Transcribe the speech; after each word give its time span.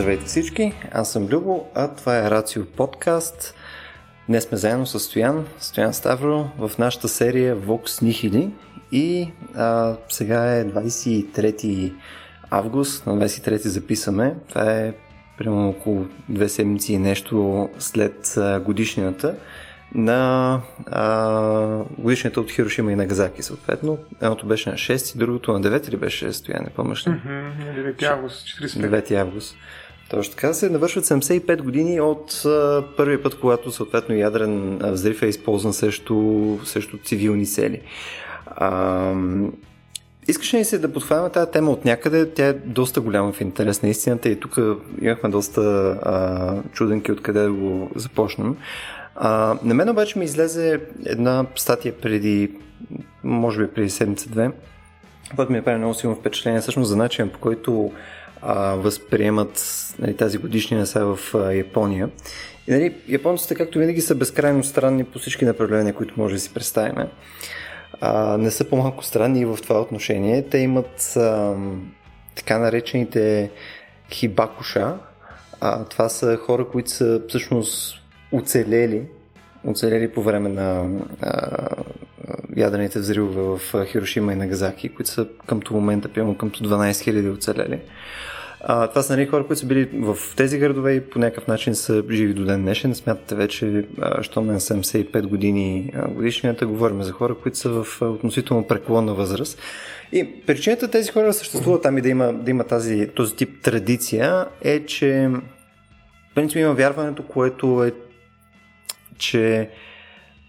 Здравейте 0.00 0.24
всички, 0.24 0.72
аз 0.92 1.12
съм 1.12 1.26
Любо, 1.26 1.66
а 1.74 1.88
това 1.88 2.18
е 2.18 2.30
Рацио 2.30 2.64
подкаст. 2.64 3.54
Днес 4.28 4.44
сме 4.44 4.58
заедно 4.58 4.86
с 4.86 5.00
Стоян, 5.00 5.46
Стоян 5.58 5.94
Ставро 5.94 6.50
в 6.58 6.70
нашата 6.78 7.08
серия 7.08 7.56
Vox 7.56 7.84
Nihili 7.86 8.50
и 8.92 9.32
а, 9.54 9.96
сега 10.08 10.56
е 10.56 10.64
23 10.64 11.92
август, 12.50 13.06
на 13.06 13.28
23 13.28 13.68
записаме. 13.68 14.36
Това 14.48 14.72
е 14.72 14.94
примерно 15.38 15.68
около 15.68 16.06
две 16.28 16.48
седмици 16.48 16.92
и 16.92 16.98
нещо 16.98 17.68
след 17.78 18.38
годишнината 18.64 19.34
на 19.94 20.60
а, 20.86 21.84
годишната 21.98 22.40
от 22.40 22.50
Хирошима 22.50 22.92
и 22.92 22.96
Нагазаки, 22.96 23.42
съответно. 23.42 23.98
Едното 24.22 24.46
беше 24.46 24.70
на 24.70 24.76
6, 24.76 25.18
другото 25.18 25.52
на 25.52 25.60
9 25.60 25.88
или 25.88 25.96
беше 25.96 26.32
стояне, 26.32 26.70
помниш 26.76 27.06
ли? 27.06 27.10
Mm-hmm, 27.10 27.96
9 27.98 28.02
август, 28.02 28.46
45. 28.46 29.10
9 29.10 29.20
август. 29.20 29.56
Точно 30.10 30.34
така 30.34 30.54
се 30.54 30.70
навършват 30.70 31.04
75 31.04 31.62
години 31.62 32.00
от 32.00 32.42
а, 32.44 32.84
първия 32.96 33.22
път, 33.22 33.40
когато 33.40 33.72
съответно 33.72 34.14
ядрен 34.14 34.78
взрив 34.78 35.22
е 35.22 35.26
използван 35.26 35.72
срещу, 35.72 36.58
срещу 36.64 36.98
цивилни 37.04 37.46
цели. 37.46 37.80
А, 38.46 39.14
Искаш 40.28 40.66
се 40.66 40.78
да 40.78 40.92
подхванем 40.92 41.30
тази 41.30 41.50
тема 41.50 41.70
от 41.70 41.84
някъде? 41.84 42.30
Тя 42.30 42.46
е 42.46 42.52
доста 42.52 43.00
голяма 43.00 43.32
в 43.32 43.40
интерес 43.40 43.82
на 43.82 43.88
истината 43.88 44.28
и 44.28 44.40
тук 44.40 44.58
имахме 45.00 45.28
доста 45.28 45.60
а, 46.02 46.56
чуденки 46.72 47.12
откъде 47.12 47.40
да 47.40 47.52
го 47.52 47.90
започнем. 47.94 48.56
А, 49.16 49.56
на 49.62 49.74
мен 49.74 49.88
обаче 49.88 50.18
ми 50.18 50.24
излезе 50.24 50.80
една 51.06 51.46
статия 51.56 51.94
преди, 52.02 52.50
може 53.24 53.60
би 53.60 53.74
преди 53.74 53.90
седмица-две, 53.90 54.50
която 55.34 55.52
ми 55.52 55.58
е 55.58 55.62
прави 55.62 55.78
много 55.78 55.94
силно 55.94 56.16
впечатление 56.16 56.60
всъщност 56.60 56.88
за 56.88 56.96
начин 56.96 57.28
по 57.28 57.38
който 57.38 57.92
а, 58.42 58.74
възприемат 58.74 59.64
нали, 59.98 60.16
тази 60.16 60.38
годишния 60.38 60.86
са 60.86 61.04
в 61.04 61.34
а, 61.34 61.52
Япония. 61.52 62.10
И, 62.68 62.72
нали, 62.72 62.94
японците, 63.08 63.54
както 63.54 63.78
винаги, 63.78 64.00
са 64.00 64.14
безкрайно 64.14 64.64
странни 64.64 65.04
по 65.04 65.18
всички 65.18 65.44
направления, 65.44 65.94
които 65.94 66.14
може 66.16 66.34
да 66.34 66.40
си 66.40 66.54
представим. 66.54 67.06
Не 68.38 68.50
са 68.50 68.64
по-малко 68.64 69.04
странни 69.04 69.40
и 69.40 69.44
в 69.44 69.58
това 69.62 69.80
отношение. 69.80 70.42
Те 70.42 70.58
имат 70.58 71.16
а, 71.16 71.54
така 72.34 72.58
наречените 72.58 73.50
хибакуша. 74.10 74.94
А, 75.60 75.84
това 75.84 76.08
са 76.08 76.36
хора, 76.36 76.68
които 76.68 76.90
са 76.90 77.22
всъщност 77.28 77.96
оцелели, 78.32 79.02
оцелели 79.66 80.08
по 80.08 80.22
време 80.22 80.48
на 80.48 80.88
а, 81.20 81.68
ядрените 82.56 82.98
взривове 82.98 83.42
в 83.42 83.86
Хирошима 83.86 84.32
и 84.32 84.36
Нагазаки, 84.36 84.88
които 84.88 85.10
са 85.10 85.26
към 85.46 85.60
този 85.60 85.74
момента 85.74 86.08
примерно 86.08 86.38
към 86.38 86.50
12 86.50 86.90
000 86.90 87.32
оцелели. 87.34 87.80
А, 88.62 88.86
това 88.86 89.02
са 89.02 89.16
нали, 89.16 89.26
хора, 89.26 89.46
които 89.46 89.60
са 89.60 89.66
били 89.66 89.88
в 89.92 90.16
тези 90.36 90.58
градове 90.58 90.92
и 90.92 91.00
по 91.00 91.18
някакъв 91.18 91.46
начин 91.46 91.74
са 91.74 92.04
живи 92.10 92.34
до 92.34 92.44
ден 92.44 92.62
днешен. 92.62 92.94
Смятате 92.94 93.34
вече, 93.34 93.84
що 94.20 94.40
на 94.40 94.60
75 94.60 95.26
години 95.26 95.92
годишнията, 96.08 96.66
говорим 96.66 97.02
за 97.02 97.12
хора, 97.12 97.34
които 97.34 97.58
са 97.58 97.70
в 97.70 98.02
относително 98.02 98.66
преклонна 98.66 99.14
възраст. 99.14 99.58
И 100.12 100.42
причината 100.46 100.88
тези 100.88 101.12
хора 101.12 101.32
съществуват 101.32 101.82
там 101.82 101.98
и 101.98 102.00
да 102.00 102.08
има, 102.08 102.32
да 102.32 102.50
има 102.50 102.64
тази, 102.64 103.08
този 103.14 103.36
тип 103.36 103.62
традиция 103.62 104.46
е, 104.62 104.86
че 104.86 105.30
в 106.30 106.34
принцип 106.34 106.58
има 106.58 106.74
вярването, 106.74 107.22
което 107.22 107.84
е 107.84 107.92
че 109.20 109.70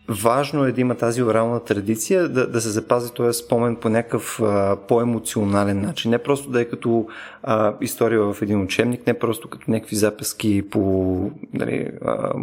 важно 0.10 0.66
е 0.66 0.72
да 0.72 0.82
има 0.82 0.96
тази 0.96 1.24
орална 1.24 1.64
традиция, 1.64 2.30
да, 2.30 2.48
да 2.48 2.62
се 2.62 2.70
запази 2.70 3.14
този 3.14 3.40
спомен 3.40 3.76
по 3.76 3.90
някакъв 3.90 4.42
по-емоционален 4.88 5.82
начин. 5.82 6.12
Не 6.12 6.18
просто 6.18 6.50
да 6.50 6.62
е 6.62 6.66
като 6.66 7.08
а, 7.44 7.76
история 7.82 8.22
в 8.22 8.42
един 8.42 8.62
учебник, 8.62 9.08
не 9.08 9.20
просто 9.20 9.50
като 9.50 9.72
някакви 9.72 9.96
записки 9.96 10.70
по, 10.70 11.32
нали, 11.54 11.92
а, 12.06 12.34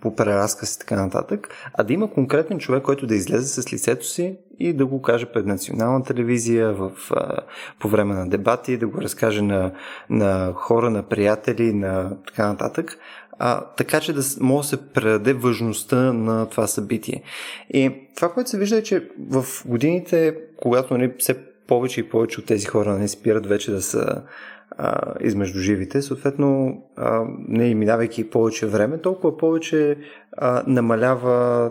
по 0.00 0.16
преразказ 0.16 0.74
и 0.74 0.78
така 0.78 1.02
нататък, 1.02 1.48
а 1.74 1.82
да 1.82 1.92
има 1.92 2.10
конкретен 2.10 2.58
човек, 2.58 2.82
който 2.82 3.06
да 3.06 3.14
излезе 3.14 3.62
с 3.62 3.72
лицето 3.72 4.06
си 4.06 4.36
и 4.58 4.72
да 4.72 4.86
го 4.86 5.02
каже 5.02 5.26
пред 5.26 5.46
национална 5.46 6.04
телевизия 6.04 6.72
в, 6.72 6.90
а, 7.10 7.36
по 7.80 7.88
време 7.88 8.14
на 8.14 8.28
дебати, 8.28 8.76
да 8.76 8.86
го 8.86 9.00
разкаже 9.00 9.42
на, 9.42 9.72
на 10.10 10.52
хора, 10.54 10.90
на 10.90 11.02
приятели, 11.02 11.72
на 11.72 12.16
така 12.26 12.46
нататък 12.46 12.98
а, 13.38 13.60
така 13.60 14.00
че 14.00 14.12
да 14.12 14.22
може 14.40 14.64
да 14.64 14.68
се 14.68 14.88
предаде 14.92 15.32
важността 15.32 16.12
на 16.12 16.46
това 16.46 16.66
събитие. 16.66 17.22
И 17.70 17.92
това, 18.16 18.32
което 18.32 18.50
се 18.50 18.58
вижда 18.58 18.76
е, 18.76 18.82
че 18.82 19.08
в 19.30 19.44
годините, 19.66 20.36
когато 20.56 20.98
нали, 20.98 21.12
все 21.18 21.36
повече 21.66 22.00
и 22.00 22.08
повече 22.08 22.40
от 22.40 22.46
тези 22.46 22.66
хора 22.66 22.92
не 22.92 22.98
нали, 22.98 23.08
спират 23.08 23.46
вече 23.46 23.70
да 23.70 23.82
са 23.82 24.22
а, 24.70 25.14
измежду 25.20 25.58
живите, 25.58 26.02
съответно, 26.02 26.82
а, 26.96 27.24
не 27.48 27.74
минавайки 27.74 28.30
повече 28.30 28.66
време, 28.66 28.98
толкова 28.98 29.36
повече 29.36 29.96
а, 30.36 30.62
намалява 30.66 31.70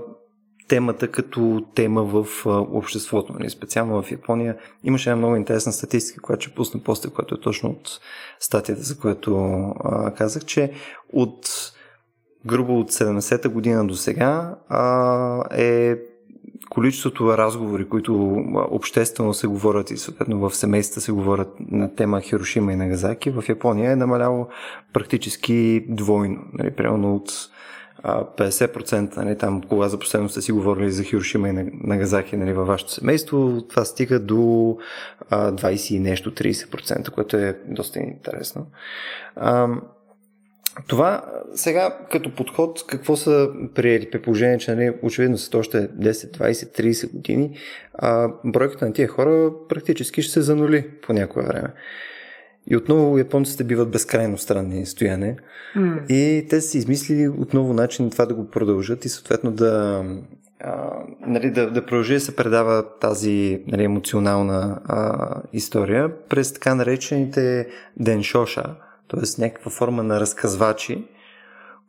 темата 0.74 1.08
като 1.08 1.66
тема 1.76 2.04
в 2.04 2.46
обществото. 2.46 3.34
Нали? 3.34 3.50
Специално 3.50 4.04
в 4.04 4.12
Япония 4.12 4.58
имаше 4.84 5.10
една 5.10 5.18
много 5.18 5.36
интересна 5.36 5.72
статистика, 5.72 6.22
която 6.22 6.46
ще 6.46 6.56
пусна 6.56 6.80
после, 6.84 7.10
която 7.10 7.36
е 7.36 7.40
точно 7.40 7.70
от 7.70 8.00
статията, 8.40 8.82
за 8.82 9.00
която 9.00 9.74
казах, 10.18 10.46
че 10.46 10.72
от 11.14 11.50
грубо 12.46 12.80
от 12.80 12.92
70-та 12.92 13.50
година 13.50 13.88
до 13.88 13.96
сега 13.96 14.56
е 15.52 15.96
количеството 16.70 17.38
разговори, 17.38 17.90
които 17.90 18.44
обществено 18.56 19.34
се 19.34 19.48
говорят 19.48 19.92
и 19.92 19.98
съответно 19.98 20.40
в 20.40 20.56
семействата 20.56 21.02
се 21.02 21.12
говорят 21.12 21.56
на 21.72 21.96
тема 21.96 22.22
Хирошима 22.22 22.74
и 22.74 22.76
Нагазаки, 22.76 23.32
в 23.32 23.44
Япония 23.50 23.92
е 23.92 23.96
намаляло 23.96 24.48
практически 24.94 25.86
двойно. 25.90 26.42
Нали, 26.54 26.72
примерно 26.72 27.16
от 27.16 27.32
50%, 28.04 29.18
нали, 29.18 29.38
там, 29.38 29.62
кога 29.62 29.88
за 29.88 30.00
последно 30.00 30.30
сте 30.30 30.42
си 30.42 30.52
говорили 30.52 30.92
за 30.92 31.04
Хирошима 31.04 31.50
и 31.50 31.72
Нагазаки 31.84 32.38
нали, 32.38 32.54
във 32.54 32.68
вашето 32.68 32.92
семейство, 32.92 33.62
това 33.70 33.86
стига 33.86 34.20
до 34.20 34.78
а, 35.30 35.52
20 35.52 35.96
и 35.96 36.00
нещо, 36.00 36.32
30%, 36.32 37.10
което 37.10 37.38
е 37.38 37.58
доста 37.68 38.00
интересно. 38.00 38.68
А, 39.36 39.68
това 40.88 41.26
сега 41.56 41.98
като 42.12 42.36
подход, 42.36 42.86
какво 42.88 43.16
са 43.16 43.50
приели 43.76 44.10
при 44.12 44.22
положение, 44.22 44.58
че 44.58 44.76
нали, 44.76 44.94
очевидно 45.02 45.38
са 45.38 45.58
още 45.58 45.90
10, 45.90 46.12
20, 46.12 46.80
30 46.80 47.12
години, 47.12 47.58
а 47.94 48.30
бройката 48.46 48.86
на 48.86 48.94
тия 48.94 49.08
хора 49.08 49.52
практически 49.70 50.22
ще 50.22 50.34
се 50.34 50.42
занули 50.42 50.90
по 51.02 51.14
някое 51.14 51.44
време. 51.44 51.70
И 52.68 52.78
отново 52.78 53.18
японците 53.18 53.64
биват 53.64 53.92
безкрайно 53.92 54.38
странни 54.38 54.86
стояне. 54.86 55.38
Mm. 55.76 56.08
И 56.08 56.48
те 56.48 56.62
са 56.62 56.78
измислили 56.78 57.28
отново 57.28 57.74
начин 57.74 58.10
това 58.10 58.26
да 58.26 58.34
го 58.34 58.48
продължат 58.48 59.06
и 59.06 59.10
съответно 59.10 59.52
да, 59.52 60.04
а, 60.60 60.92
нали, 61.28 61.52
да, 61.52 61.72
да 61.72 61.86
продължи 61.86 62.14
да 62.14 62.20
се 62.20 62.36
предава 62.36 62.86
тази 63.00 63.64
нали, 63.68 63.84
емоционална 63.84 64.82
а, 64.86 65.36
история 65.54 66.28
през 66.30 66.54
така 66.54 66.76
наречените 66.76 67.68
деншоша, 67.98 68.64
т.е. 69.08 69.42
някаква 69.42 69.72
форма 69.72 70.04
на 70.04 70.20
разказвачи, 70.20 71.08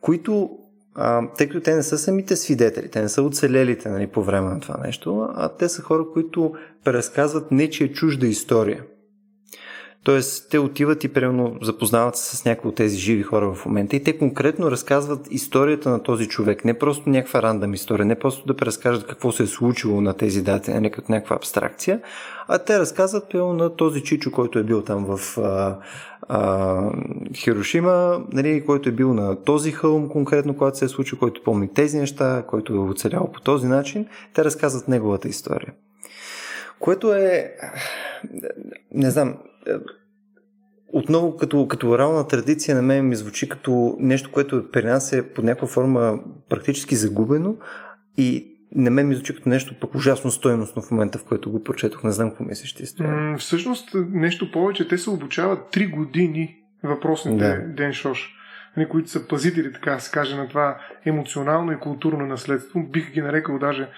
които 0.00 0.50
а, 0.94 1.28
тъй 1.36 1.48
като 1.48 1.60
те 1.60 1.74
не 1.74 1.82
са 1.82 1.98
самите 1.98 2.36
свидетели, 2.36 2.90
те 2.90 3.02
не 3.02 3.08
са 3.08 3.22
оцелелите 3.22 3.88
нали, 3.88 4.06
по 4.06 4.22
време 4.22 4.50
на 4.50 4.60
това 4.60 4.76
нещо, 4.84 5.28
а 5.34 5.48
те 5.48 5.68
са 5.68 5.82
хора, 5.82 6.04
които 6.12 6.54
преразказват 6.84 7.50
нечия 7.50 7.92
чужда 7.92 8.26
история. 8.26 8.82
Тоест, 10.04 10.50
те 10.50 10.58
отиват 10.58 11.04
и 11.04 11.08
примерно 11.08 11.56
запознават 11.62 12.16
се 12.16 12.36
с 12.36 12.44
някои 12.44 12.68
от 12.68 12.74
тези 12.74 12.98
живи 12.98 13.22
хора 13.22 13.54
в 13.54 13.66
момента 13.66 13.96
и 13.96 14.04
те 14.04 14.18
конкретно 14.18 14.70
разказват 14.70 15.28
историята 15.30 15.90
на 15.90 16.02
този 16.02 16.28
човек. 16.28 16.64
Не 16.64 16.78
просто 16.78 17.10
някаква 17.10 17.42
рандъм 17.42 17.74
история, 17.74 18.06
не 18.06 18.18
просто 18.18 18.46
да 18.46 18.56
преразкажат 18.56 19.06
какво 19.06 19.32
се 19.32 19.42
е 19.42 19.46
случило 19.46 20.00
на 20.00 20.14
тези 20.14 20.42
дати, 20.42 20.70
не 20.70 20.90
като 20.90 21.12
някаква 21.12 21.36
абстракция, 21.36 22.00
а 22.48 22.58
те 22.58 22.78
разказват 22.78 23.28
примерно 23.28 23.52
на 23.52 23.76
този 23.76 24.02
чичо, 24.02 24.30
който 24.30 24.58
е 24.58 24.62
бил 24.62 24.82
там 24.82 25.16
в 25.16 25.38
а, 25.38 25.78
а, 26.28 26.90
Хирошима, 27.34 28.24
нали, 28.32 28.64
който 28.66 28.88
е 28.88 28.92
бил 28.92 29.14
на 29.14 29.42
този 29.42 29.72
хълм 29.72 30.08
конкретно, 30.08 30.56
когато 30.56 30.78
се 30.78 30.84
е 30.84 30.88
случил, 30.88 31.18
който 31.18 31.42
помни 31.42 31.74
тези 31.74 31.98
неща, 31.98 32.44
който 32.46 32.74
е 32.74 32.78
оцелял 32.78 33.32
по 33.32 33.40
този 33.40 33.66
начин. 33.66 34.06
Те 34.34 34.44
разказват 34.44 34.88
неговата 34.88 35.28
история. 35.28 35.72
Което 36.80 37.12
е, 37.14 37.54
не 38.92 39.10
знам, 39.10 39.36
отново 40.94 41.36
като, 41.36 41.68
като 41.68 41.90
орална 41.90 42.26
традиция 42.26 42.76
на 42.76 42.82
мен 42.82 43.08
ми 43.08 43.16
звучи 43.16 43.48
като 43.48 43.96
нещо, 43.98 44.30
което 44.32 44.70
при 44.72 44.84
нас 44.84 45.12
е 45.12 45.32
по 45.32 45.42
някаква 45.42 45.68
форма 45.68 46.20
практически 46.48 46.96
загубено 46.96 47.56
и 48.16 48.50
на 48.74 48.90
мен 48.90 49.08
ми 49.08 49.14
звучи 49.14 49.34
като 49.34 49.48
нещо 49.48 49.74
пък 49.80 49.94
ужасно 49.94 50.30
стойностно 50.30 50.82
в 50.82 50.90
момента, 50.90 51.18
в 51.18 51.24
който 51.24 51.50
го 51.50 51.64
прочетох. 51.64 52.04
Не 52.04 52.10
знам 52.10 52.30
какво 52.30 52.44
мислиш 52.44 52.74
ти 52.74 52.86
стоя. 52.86 53.36
Всъщност, 53.38 53.96
нещо 54.10 54.52
повече, 54.52 54.88
те 54.88 54.98
се 54.98 55.10
обучават 55.10 55.74
3 55.74 55.90
години 55.90 56.56
въпросните 56.84 57.44
да. 57.44 57.74
Ден 57.74 57.92
Шош, 57.92 58.34
нали, 58.76 58.88
които 58.88 59.10
са 59.10 59.28
пазители, 59.28 59.72
така 59.72 59.94
да 59.94 60.00
се 60.00 60.10
каже, 60.10 60.36
на 60.36 60.48
това 60.48 60.78
емоционално 61.04 61.72
и 61.72 61.80
културно 61.80 62.26
наследство. 62.26 62.82
Бих 62.82 63.12
ги 63.12 63.20
нарекал 63.20 63.58
даже 63.58 63.88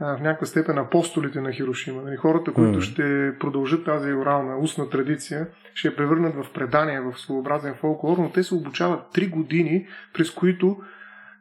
в 0.00 0.18
някаква 0.20 0.46
степен 0.46 0.78
апостолите 0.78 1.40
на 1.40 1.52
Хирошима. 1.52 2.02
Нали, 2.02 2.16
хората, 2.16 2.52
които 2.52 2.78
mm. 2.78 2.82
ще 2.82 3.32
продължат 3.38 3.84
тази 3.84 4.12
орална 4.12 4.58
устна 4.58 4.90
традиция, 4.90 5.46
ще 5.74 5.88
я 5.88 5.96
превърнат 5.96 6.34
в 6.34 6.52
предание, 6.54 7.00
в 7.00 7.18
своеобразен 7.18 7.74
фолклор, 7.74 8.18
но 8.18 8.30
те 8.30 8.42
се 8.42 8.54
обучават 8.54 9.00
три 9.12 9.26
години, 9.26 9.86
през 10.14 10.30
които 10.30 10.76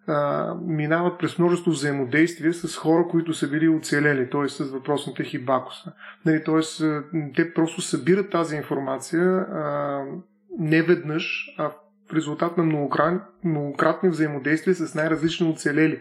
а, 0.07 0.54
минават 0.66 1.19
през 1.19 1.40
множество 1.40 1.72
взаимодействия 1.72 2.54
с 2.54 2.78
хора, 2.78 3.07
които 3.10 3.34
са 3.34 3.50
били 3.50 3.69
оцелели, 3.69 4.30
т.е. 4.30 4.50
с 4.50 4.72
въпросните 4.72 5.24
хибакуса. 5.24 5.94
Нали, 6.25 6.44
т.е. 6.44 6.62
те 7.36 7.54
просто 7.54 7.81
събират 7.81 8.30
тази 8.30 8.56
информация 8.56 9.22
а, 9.24 10.04
не 10.60 10.81
веднъж, 10.81 11.56
а 11.58 11.72
в 12.10 12.13
резултат 12.13 12.58
на 12.58 12.63
многократ, 12.63 13.22
многократни 13.44 14.10
взаимодействия 14.10 14.75
с 14.75 14.96
най-различни 14.96 15.50
оцелели 15.50 16.00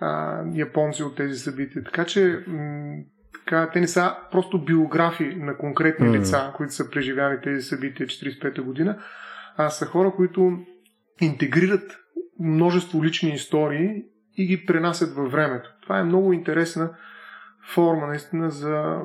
а, 0.00 0.42
японци 0.54 1.02
от 1.02 1.16
тези 1.16 1.38
събития. 1.38 1.84
Така 1.84 2.04
че 2.04 2.44
м- 2.46 2.96
така, 3.34 3.70
те 3.72 3.80
не 3.80 3.88
са 3.88 4.16
просто 4.30 4.64
биографии 4.64 5.34
на 5.34 5.56
конкретни 5.56 6.08
mm. 6.08 6.18
лица, 6.18 6.52
които 6.56 6.74
са 6.74 6.90
преживяли 6.90 7.40
тези 7.42 7.62
събития 7.62 8.06
45-та 8.06 8.62
година, 8.62 8.98
а 9.56 9.70
са 9.70 9.86
хора, 9.86 10.12
които 10.16 10.58
интегрират 11.20 11.98
множество 12.40 13.04
лични 13.04 13.30
истории 13.30 14.04
и 14.36 14.46
ги 14.46 14.66
пренасят 14.66 15.14
във 15.14 15.32
времето. 15.32 15.70
Това 15.82 15.98
е 15.98 16.04
много 16.04 16.32
интересна 16.32 16.90
форма 17.74 18.06
наистина 18.06 18.50
за 18.50 19.00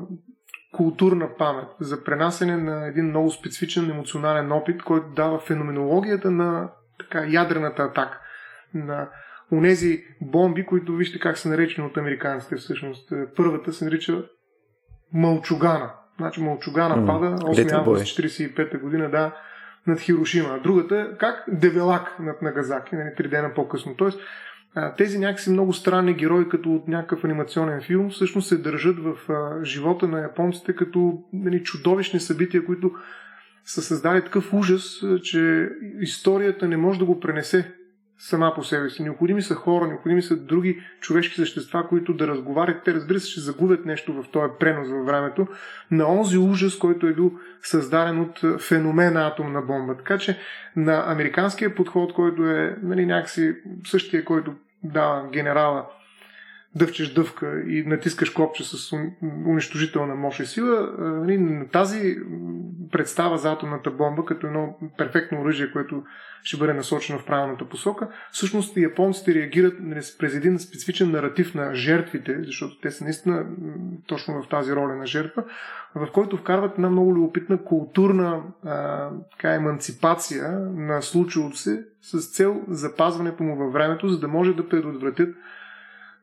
културна 0.73 1.29
памет, 1.37 1.67
за 1.79 2.03
пренасене 2.03 2.57
на 2.57 2.87
един 2.87 3.05
много 3.05 3.31
специфичен 3.31 3.89
емоционален 3.89 4.51
опит, 4.51 4.83
който 4.83 5.07
дава 5.15 5.39
феноменологията 5.39 6.31
на 6.31 6.69
така, 6.99 7.25
ядрената 7.27 7.83
атака, 7.83 8.19
на 8.73 9.09
онези 9.57 10.03
бомби, 10.21 10.65
които 10.65 10.95
вижте 10.95 11.19
как 11.19 11.37
са 11.37 11.49
наречени 11.49 11.87
от 11.87 11.97
американците 11.97 12.55
всъщност. 12.55 13.13
Първата 13.35 13.73
се 13.73 13.85
нарича 13.85 14.23
Малчугана. 15.13 15.91
Значи 16.17 16.41
Малчугана 16.41 16.97
mm. 16.97 17.05
пада 17.05 17.37
8 17.37 17.71
август 17.71 18.03
1945 18.03 18.81
година, 18.81 19.09
да, 19.09 19.35
над 19.87 19.99
Хирошима. 19.99 20.59
Другата, 20.63 21.17
как? 21.19 21.43
Девелак 21.47 22.19
над 22.19 22.41
Нагазаки, 22.41 22.95
нали, 22.95 23.15
три 23.17 23.27
дена 23.27 23.53
по-късно. 23.53 23.95
Тоест, 23.95 24.19
тези 24.97 25.19
някакси 25.19 25.49
много 25.49 25.73
странни 25.73 26.13
герои, 26.13 26.49
като 26.49 26.73
от 26.73 26.87
някакъв 26.87 27.23
анимационен 27.23 27.81
филм, 27.81 28.09
всъщност 28.09 28.47
се 28.47 28.57
държат 28.57 28.97
в 28.99 29.15
живота 29.63 30.07
на 30.07 30.21
японците 30.21 30.75
като 30.75 31.23
нали, 31.33 31.63
чудовищни 31.63 32.19
събития, 32.19 32.65
които 32.65 32.91
са 33.65 33.81
създали 33.81 34.21
такъв 34.23 34.53
ужас, 34.53 35.03
че 35.23 35.69
историята 35.99 36.67
не 36.67 36.77
може 36.77 36.99
да 36.99 37.05
го 37.05 37.19
пренесе 37.19 37.73
сама 38.23 38.53
по 38.55 38.63
себе 38.63 38.89
си. 38.89 39.03
Необходими 39.03 39.41
са 39.41 39.55
хора, 39.55 39.87
необходими 39.87 40.21
са 40.21 40.37
други 40.37 40.79
човешки 40.99 41.35
същества, 41.35 41.87
които 41.87 42.13
да 42.13 42.27
разговарят. 42.27 42.83
Те, 42.85 42.93
разбира 42.93 43.19
се, 43.19 43.29
ще 43.29 43.41
загубят 43.41 43.85
нещо 43.85 44.13
в 44.13 44.31
този 44.31 44.53
пренос 44.59 44.89
във 44.89 45.05
времето 45.05 45.47
на 45.91 46.07
онзи 46.07 46.37
ужас, 46.37 46.77
който 46.77 47.07
е 47.07 47.13
бил 47.13 47.31
създаден 47.61 48.19
от 48.19 48.61
феномена 48.61 49.27
атомна 49.27 49.61
бомба. 49.61 49.97
Така 49.97 50.17
че 50.17 50.37
на 50.75 51.03
американския 51.07 51.75
подход, 51.75 52.13
който 52.13 52.45
е 52.45 52.77
нали, 52.83 53.05
някакси 53.05 53.55
същия, 53.85 54.25
който 54.25 54.53
дава 54.83 55.29
генерала 55.31 55.85
дъвчеш 56.75 57.13
дъвка 57.13 57.61
и 57.67 57.83
натискаш 57.87 58.29
копче 58.29 58.63
с 58.63 58.93
унищожителна 59.47 60.15
мощ 60.15 60.39
и 60.39 60.45
сила, 60.45 60.95
нали, 60.99 61.67
тази 61.71 62.15
представа 62.91 63.37
за 63.37 63.51
атомната 63.51 63.91
бомба 63.91 64.25
като 64.25 64.47
едно 64.47 64.77
перфектно 64.97 65.41
оръжие, 65.41 65.71
което 65.71 66.03
ще 66.43 66.57
бъде 66.57 66.73
насочено 66.73 67.19
в 67.19 67.25
правилната 67.25 67.65
посока, 67.65 68.09
всъщност 68.31 68.77
японците 68.77 69.33
реагират 69.33 69.73
нали, 69.79 69.99
през 70.19 70.35
един 70.35 70.59
специфичен 70.59 71.11
наратив 71.11 71.55
на 71.55 71.75
жертвите, 71.75 72.43
защото 72.43 72.79
те 72.81 72.91
са 72.91 73.03
наистина 73.03 73.45
точно 74.07 74.41
в 74.41 74.49
тази 74.49 74.75
роля 74.75 74.95
на 74.95 75.05
жертва, 75.05 75.43
в 75.95 76.07
който 76.13 76.37
вкарват 76.37 76.75
една 76.75 76.89
много 76.89 77.15
любопитна 77.15 77.63
културна 77.63 78.41
така, 79.31 79.53
еманципация 79.53 80.59
на 80.75 81.01
случилото 81.01 81.57
се 81.57 81.85
с 82.01 82.35
цел 82.35 82.61
запазването 82.67 83.43
му 83.43 83.55
във 83.55 83.73
времето, 83.73 84.07
за 84.07 84.19
да 84.19 84.27
може 84.27 84.53
да 84.53 84.69
предотвратят 84.69 85.35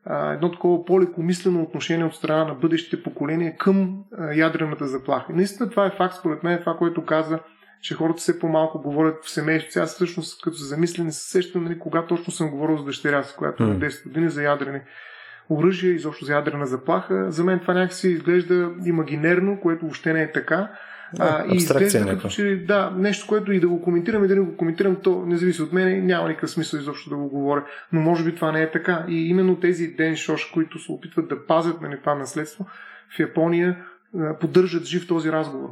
едно 0.09 0.51
такова 0.51 0.85
по-лекомислено 0.85 1.61
отношение 1.61 2.05
от 2.05 2.15
страна 2.15 2.45
на 2.45 2.53
бъдещите 2.53 3.03
поколения 3.03 3.57
към 3.57 4.03
ядрената 4.35 4.87
заплаха. 4.87 5.31
И 5.31 5.35
наистина 5.35 5.69
това 5.69 5.85
е 5.85 5.95
факт, 5.97 6.15
според 6.15 6.43
мен, 6.43 6.59
това, 6.59 6.77
което 6.77 7.05
каза, 7.05 7.39
че 7.81 7.95
хората 7.95 8.17
все 8.17 8.39
по-малко 8.39 8.81
говорят 8.81 9.25
в 9.25 9.29
семейството. 9.29 9.79
Аз 9.79 9.95
всъщност, 9.95 10.41
като 10.41 10.57
се 10.57 10.65
замисля, 10.65 11.03
не 11.03 11.11
се 11.11 11.29
сещам 11.29 11.63
нали, 11.63 11.79
кога 11.79 12.05
точно 12.05 12.33
съм 12.33 12.49
говорил 12.49 12.77
с 12.77 12.85
дъщеря 12.85 13.23
си, 13.23 13.35
която 13.37 13.63
е 13.63 13.67
на 13.67 13.79
10 13.79 14.03
години 14.03 14.29
за 14.29 14.43
ядрени 14.43 14.79
оръжия, 15.49 15.93
изобщо 15.93 16.25
за 16.25 16.33
ядрена 16.33 16.65
заплаха. 16.65 17.31
За 17.31 17.43
мен 17.43 17.59
това 17.59 17.73
някакси 17.73 18.09
изглежда 18.09 18.71
имагинерно, 18.85 19.59
което 19.61 19.81
въобще 19.81 20.13
не 20.13 20.21
е 20.21 20.31
така. 20.31 20.71
А, 21.19 21.45
и 21.53 21.55
изглежда 21.55 22.07
като 22.07 22.27
че 22.27 22.63
да, 22.67 22.93
нещо, 22.97 23.27
което 23.27 23.51
и 23.51 23.59
да 23.59 23.67
го 23.67 23.81
коментирам 23.81 24.25
и 24.25 24.27
да 24.27 24.35
не 24.35 24.41
го 24.41 24.57
коментирам, 24.57 24.95
то 24.95 25.23
не 25.25 25.37
зависи 25.37 25.61
от 25.61 25.73
мен, 25.73 26.05
няма 26.05 26.27
никакъв 26.27 26.49
смисъл 26.49 26.79
изобщо 26.79 27.09
да 27.09 27.15
го 27.15 27.29
говоря. 27.29 27.65
Но 27.93 28.01
може 28.01 28.23
би 28.23 28.35
това 28.35 28.51
не 28.51 28.61
е 28.61 28.71
така. 28.71 29.05
И 29.09 29.29
именно 29.29 29.59
тези 29.59 29.87
ден 29.87 30.15
шош, 30.15 30.45
които 30.45 30.79
се 30.79 30.91
опитват 30.91 31.27
да 31.27 31.45
пазят 31.45 31.81
нали, 31.81 31.99
това 31.99 32.15
наследство, 32.15 32.65
в 33.15 33.19
Япония 33.19 33.77
поддържат 34.39 34.85
жив 34.85 35.07
този 35.07 35.31
разговор. 35.31 35.69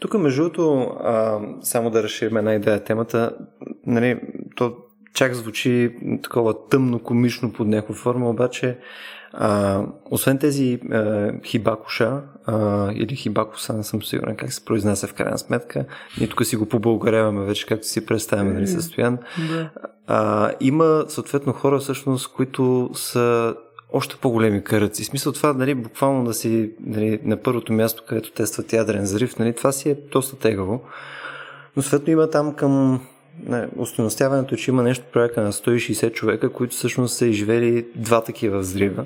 Тук, 0.00 0.14
между 0.14 0.42
другото, 0.42 0.94
само 1.62 1.90
да 1.90 2.02
разширим 2.02 2.36
една 2.36 2.54
идея 2.54 2.84
темата, 2.84 3.36
нали, 3.86 4.20
то 4.56 4.76
чак 5.14 5.34
звучи 5.34 5.96
такова 6.22 6.68
тъмно, 6.68 6.98
комично 6.98 7.52
под 7.52 7.68
някаква 7.68 7.94
форма, 7.94 8.30
обаче 8.30 8.78
а, 9.32 9.82
освен 10.10 10.38
тези 10.38 10.80
а, 10.92 11.32
хибакуша 11.44 12.22
а, 12.46 12.90
или 12.94 13.16
хибакуса, 13.16 13.72
не 13.72 13.84
съм 13.84 14.02
сигурен 14.02 14.36
как 14.36 14.52
се 14.52 14.64
произнася 14.64 15.06
в 15.06 15.14
крайна 15.14 15.38
сметка, 15.38 15.84
ние 16.18 16.28
тук 16.28 16.46
си 16.46 16.56
го 16.56 16.66
побългаряваме 16.66 17.44
вече, 17.44 17.66
както 17.66 17.86
си 17.86 18.06
представяме, 18.06 18.52
нали, 18.52 18.66
състоян. 18.66 19.18
Да. 19.50 19.70
А, 20.06 20.50
има 20.60 21.04
съответно 21.08 21.52
хора 21.52 21.78
всъщност, 21.78 22.32
които 22.32 22.90
са 22.94 23.54
още 23.92 24.16
по-големи 24.16 24.64
каръци. 24.64 25.02
В 25.02 25.06
смисъл 25.06 25.32
това, 25.32 25.52
нали, 25.52 25.74
буквално 25.74 26.24
да 26.24 26.34
си 26.34 26.70
нали, 26.80 27.20
на 27.24 27.36
първото 27.36 27.72
място, 27.72 28.02
където 28.08 28.32
тестват 28.32 28.72
ядрен 28.72 29.02
взрив, 29.02 29.38
нали, 29.38 29.52
това 29.52 29.72
си 29.72 29.90
е 29.90 29.96
доста 30.12 30.38
тегаво. 30.38 30.80
Но 31.76 31.82
съответно 31.82 32.12
има 32.12 32.30
там 32.30 32.54
към 32.54 33.00
не, 33.46 33.68
установяването, 33.76 34.56
че 34.56 34.70
има 34.70 34.82
нещо 34.82 35.04
проекта 35.12 35.42
на 35.42 35.52
160 35.52 36.12
човека, 36.12 36.52
които 36.52 36.74
всъщност 36.74 37.16
са 37.16 37.26
изживели 37.26 37.86
два 37.96 38.24
такива 38.24 38.58
взрива. 38.58 39.04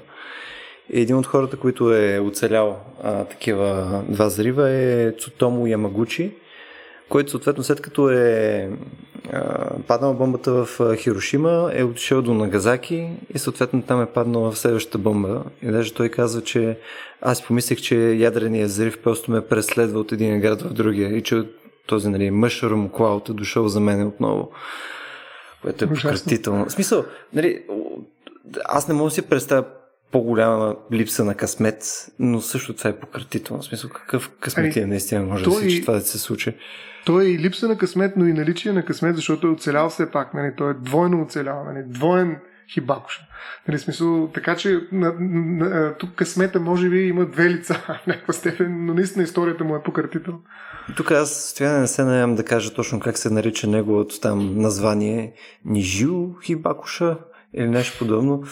Един 0.90 1.16
от 1.16 1.26
хората, 1.26 1.56
които 1.56 1.94
е 1.94 2.18
оцелял 2.18 2.80
а, 3.02 3.24
такива 3.24 4.02
два 4.08 4.26
взрива 4.26 4.70
е 4.70 5.12
Цутомо 5.12 5.66
Ямагучи, 5.66 6.30
който 7.08 7.30
съответно 7.30 7.62
след 7.62 7.80
като 7.80 8.10
е 8.10 8.70
а, 9.32 9.70
паднала 9.86 10.14
бомбата 10.14 10.52
в 10.52 10.96
Хирошима, 10.96 11.70
е 11.74 11.84
отишъл 11.84 12.22
до 12.22 12.34
Нагазаки 12.34 13.08
и 13.34 13.38
съответно 13.38 13.82
там 13.82 14.02
е 14.02 14.06
паднала 14.06 14.50
в 14.50 14.58
следващата 14.58 14.98
бомба. 14.98 15.42
И 15.62 15.66
даже 15.66 15.94
той 15.94 16.08
казва, 16.08 16.42
че 16.42 16.78
аз 17.20 17.42
помислих, 17.42 17.80
че 17.80 17.96
ядреният 17.96 18.70
взрив 18.70 18.98
просто 18.98 19.30
ме 19.30 19.40
преследва 19.40 20.00
от 20.00 20.12
един 20.12 20.40
град 20.40 20.62
в 20.62 20.72
другия 20.72 21.16
и 21.16 21.22
че 21.22 21.44
този 21.86 22.08
нали, 22.08 22.30
Mushroom 22.30 22.90
Cloud 22.90 23.30
е 23.30 23.32
дошъл 23.32 23.68
за 23.68 23.80
мен 23.80 24.06
отново. 24.06 24.50
Което 25.62 25.84
е 25.84 25.88
пократително. 25.88 26.66
В 26.66 26.72
смисъл, 26.72 27.04
нали, 27.32 27.62
аз 28.64 28.88
не 28.88 28.94
мога 28.94 29.06
да 29.06 29.14
си 29.14 29.22
представя 29.22 29.64
по-голяма 30.12 30.76
липса 30.92 31.24
на 31.24 31.34
късмет, 31.34 32.08
но 32.18 32.40
също 32.40 32.74
това 32.74 32.90
е 32.90 32.96
пократително. 32.96 33.62
В 33.62 33.66
смисъл, 33.66 33.90
какъв 33.90 34.30
късмет 34.40 34.76
е 34.76 34.86
наистина 34.86 35.22
може 35.22 35.44
да 35.44 35.52
се, 35.52 35.68
че 35.68 35.80
това 35.80 35.94
да 35.94 36.00
се 36.00 36.18
случи? 36.18 36.54
То 37.06 37.20
е 37.20 37.24
и 37.24 37.38
липса 37.38 37.68
на 37.68 37.78
късмет, 37.78 38.16
но 38.16 38.26
и 38.26 38.32
наличие 38.32 38.72
на 38.72 38.84
късмет, 38.84 39.16
защото 39.16 39.46
е 39.46 39.50
оцелял 39.50 39.88
все 39.88 40.10
пак. 40.10 40.34
Нали? 40.34 40.52
Той 40.56 40.70
е 40.70 40.74
двойно 40.74 41.22
оцелял. 41.22 41.64
Нали? 41.64 41.84
Двоен 41.86 42.36
Хибакуша. 42.72 43.22
Нали, 43.68 43.78
смисъл, 43.78 44.30
така 44.34 44.56
че 44.56 44.80
на, 44.92 45.14
на, 45.20 45.94
тук 45.98 46.14
късмета 46.14 46.60
може 46.60 46.88
би 46.88 46.98
има 46.98 47.26
две 47.26 47.50
лица 47.50 47.74
в 48.04 48.06
някаква 48.06 48.34
степен, 48.34 48.86
но 48.86 48.94
наистина 48.94 49.24
историята 49.24 49.64
му 49.64 49.76
е 49.76 49.82
пократителна. 49.82 50.38
Тук 50.96 51.10
аз 51.10 51.50
стояне 51.50 51.80
не 51.80 51.86
се 51.86 52.04
наемам 52.04 52.34
да 52.34 52.44
кажа 52.44 52.74
точно 52.74 53.00
как 53.00 53.18
се 53.18 53.30
нарича 53.30 53.66
неговото 53.66 54.20
там 54.20 54.58
название. 54.58 55.32
Нижио 55.64 56.38
Хибакуша 56.44 57.18
или 57.54 57.68
нещо 57.68 57.98
подобно. 57.98 58.42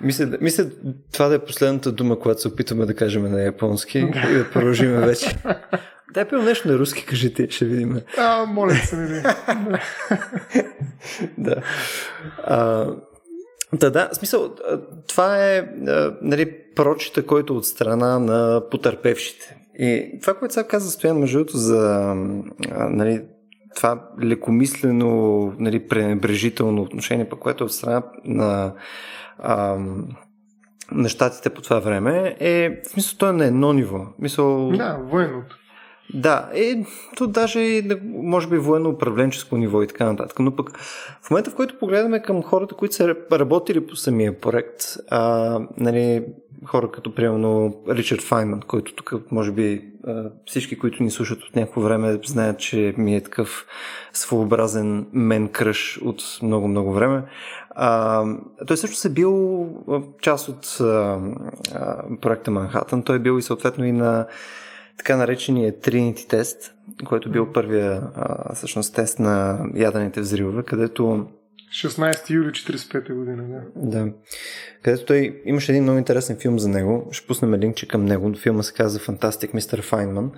Мисля, 0.00 0.38
мисля 0.40 0.66
това 1.12 1.28
да 1.28 1.34
е 1.34 1.44
последната 1.44 1.92
дума, 1.92 2.18
която 2.18 2.40
се 2.40 2.48
опитваме 2.48 2.86
да 2.86 2.96
кажем 2.96 3.22
на 3.22 3.42
японски 3.42 3.98
и 3.98 4.10
да 4.38 4.50
продължим 4.52 4.90
вече. 4.90 5.36
Дай 6.14 6.28
първо 6.28 6.44
нещо 6.44 6.68
на 6.68 6.78
руски, 6.78 7.06
кажи 7.06 7.34
ти, 7.34 7.46
ще 7.50 7.64
видим. 7.64 8.00
А, 8.18 8.46
моля 8.46 8.74
се, 8.74 8.96
не 8.96 9.22
да. 11.38 11.54
А, 12.44 12.86
да, 13.74 13.90
да, 13.90 14.08
смисъл, 14.12 14.54
това 15.08 15.46
е 15.46 15.68
нали, 16.22 16.56
прочита, 16.76 17.26
който 17.26 17.56
от 17.56 17.66
страна 17.66 18.18
на 18.18 18.62
потърпевшите. 18.70 19.56
И 19.78 20.18
това, 20.22 20.34
което 20.34 20.54
сега 20.54 20.68
каза 20.68 20.90
Стоян, 20.90 21.18
между 21.18 21.38
другото, 21.38 21.56
за 21.56 22.14
нали, 22.90 23.24
това 23.76 24.08
лекомислено, 24.22 25.52
нали, 25.58 25.88
пренебрежително 25.88 26.82
отношение, 26.82 27.28
пък 27.28 27.38
което 27.38 27.64
е 27.64 27.66
от 27.66 27.72
страна 27.72 28.02
на, 28.24 28.72
а, 29.38 29.78
на 30.92 31.08
щатите 31.08 31.50
по 31.50 31.62
това 31.62 31.78
време 31.78 32.36
е, 32.40 32.80
в 32.84 32.88
смисъл, 32.88 33.18
той 33.18 33.30
е 33.30 33.32
на 33.32 33.44
едно 33.44 33.72
ниво. 33.72 34.06
Мисъл... 34.18 34.70
Да, 34.70 34.98
военното. 35.10 35.56
Да, 36.14 36.50
е, 36.54 36.84
то 37.16 37.26
даже 37.26 37.82
може 38.02 38.48
би 38.48 38.58
военно-управленческо 38.58 39.56
ниво 39.56 39.82
и 39.82 39.86
така 39.86 40.04
нататък. 40.04 40.38
Но 40.38 40.56
пък 40.56 40.78
в 41.22 41.30
момента, 41.30 41.50
в 41.50 41.54
който 41.54 41.78
погледаме 41.78 42.22
към 42.22 42.42
хората, 42.42 42.74
които 42.74 42.94
са 42.94 43.16
работили 43.32 43.86
по 43.86 43.96
самия 43.96 44.40
проект, 44.40 44.82
а, 45.10 45.60
нали, 45.76 46.24
хора 46.66 46.90
като 46.90 47.14
примерно 47.14 47.76
Ричард 47.88 48.22
Файнман, 48.22 48.60
който 48.60 48.94
тук 48.94 49.14
може 49.30 49.52
би 49.52 49.84
всички, 50.46 50.78
които 50.78 51.02
ни 51.02 51.10
слушат 51.10 51.42
от 51.42 51.56
някакво 51.56 51.80
време, 51.80 52.18
знаят, 52.24 52.58
че 52.58 52.94
ми 52.96 53.16
е 53.16 53.20
такъв 53.20 53.66
своеобразен 54.12 55.06
мен 55.12 55.48
кръж 55.48 56.00
от 56.02 56.22
много-много 56.42 56.92
време. 56.92 57.22
А, 57.70 58.24
той 58.66 58.76
също 58.76 59.08
е 59.08 59.10
бил 59.10 59.68
част 60.20 60.48
от 60.48 60.80
а, 60.80 61.18
а, 61.74 62.02
проекта 62.20 62.50
Манхатън. 62.50 63.02
Той 63.02 63.16
е 63.16 63.18
бил 63.18 63.38
и 63.38 63.42
съответно 63.42 63.84
и 63.84 63.92
на 63.92 64.26
така 64.98 65.16
наречения 65.16 65.72
Trinity 65.72 66.28
тест, 66.28 66.74
който 67.04 67.30
бил 67.30 67.52
първия 67.52 68.02
а, 68.14 68.54
всъщност 68.54 68.94
тест 68.94 69.18
на 69.18 69.66
ядените 69.74 70.20
взривове, 70.20 70.62
където 70.62 71.26
16 71.72 72.30
юли 72.30 72.48
45 72.48 73.14
година, 73.14 73.42
да. 73.76 73.90
Да. 73.90 74.12
Където 74.82 75.04
той 75.04 75.42
имаше 75.44 75.72
един 75.72 75.82
много 75.82 75.98
интересен 75.98 76.36
филм 76.36 76.58
за 76.58 76.68
него. 76.68 77.08
Ще 77.10 77.26
пуснем 77.26 77.54
линкче 77.54 77.88
към 77.88 78.04
него. 78.04 78.34
Филма 78.34 78.62
се 78.62 78.74
казва 78.74 79.00
Fantastic 79.00 79.54
Mr. 79.54 79.82
Feynman. 79.92 80.30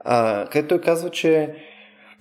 А, 0.00 0.48
където 0.52 0.68
той 0.68 0.80
казва, 0.80 1.10
че 1.10 1.54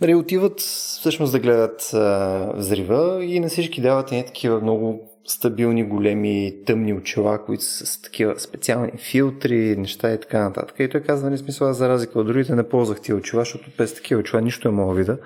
нали, 0.02 0.16
отиват 0.16 0.60
всъщност 0.60 1.32
да 1.32 1.40
гледат 1.40 1.94
а, 1.94 2.52
взрива 2.56 3.26
и 3.26 3.40
на 3.40 3.48
всички 3.48 3.82
дават 3.82 4.12
едни 4.12 4.26
такива 4.26 4.62
много 4.62 5.07
стабилни, 5.28 5.84
големи, 5.84 6.56
тъмни 6.66 6.94
очила, 6.94 7.46
които 7.46 7.64
са 7.64 7.86
с 7.86 8.02
такива 8.02 8.40
специални 8.40 8.92
филтри, 8.98 9.76
неща 9.78 10.14
и 10.14 10.20
така 10.20 10.40
нататък. 10.40 10.76
И 10.80 10.90
той 10.90 11.02
казва, 11.02 11.30
нали, 11.30 11.38
смисъл, 11.38 11.74
за 11.74 11.90
разлика 11.90 12.20
от 12.20 12.28
другите 12.28 12.56
не 12.56 12.70
ползвах 12.70 13.02
тия 13.02 13.16
очила, 13.16 13.42
защото 13.42 13.70
без 13.78 13.96
такива 13.96 14.20
очила 14.20 14.42
нищо 14.42 14.68
не 14.68 14.78
мога 14.78 14.94
вида. 14.94 15.18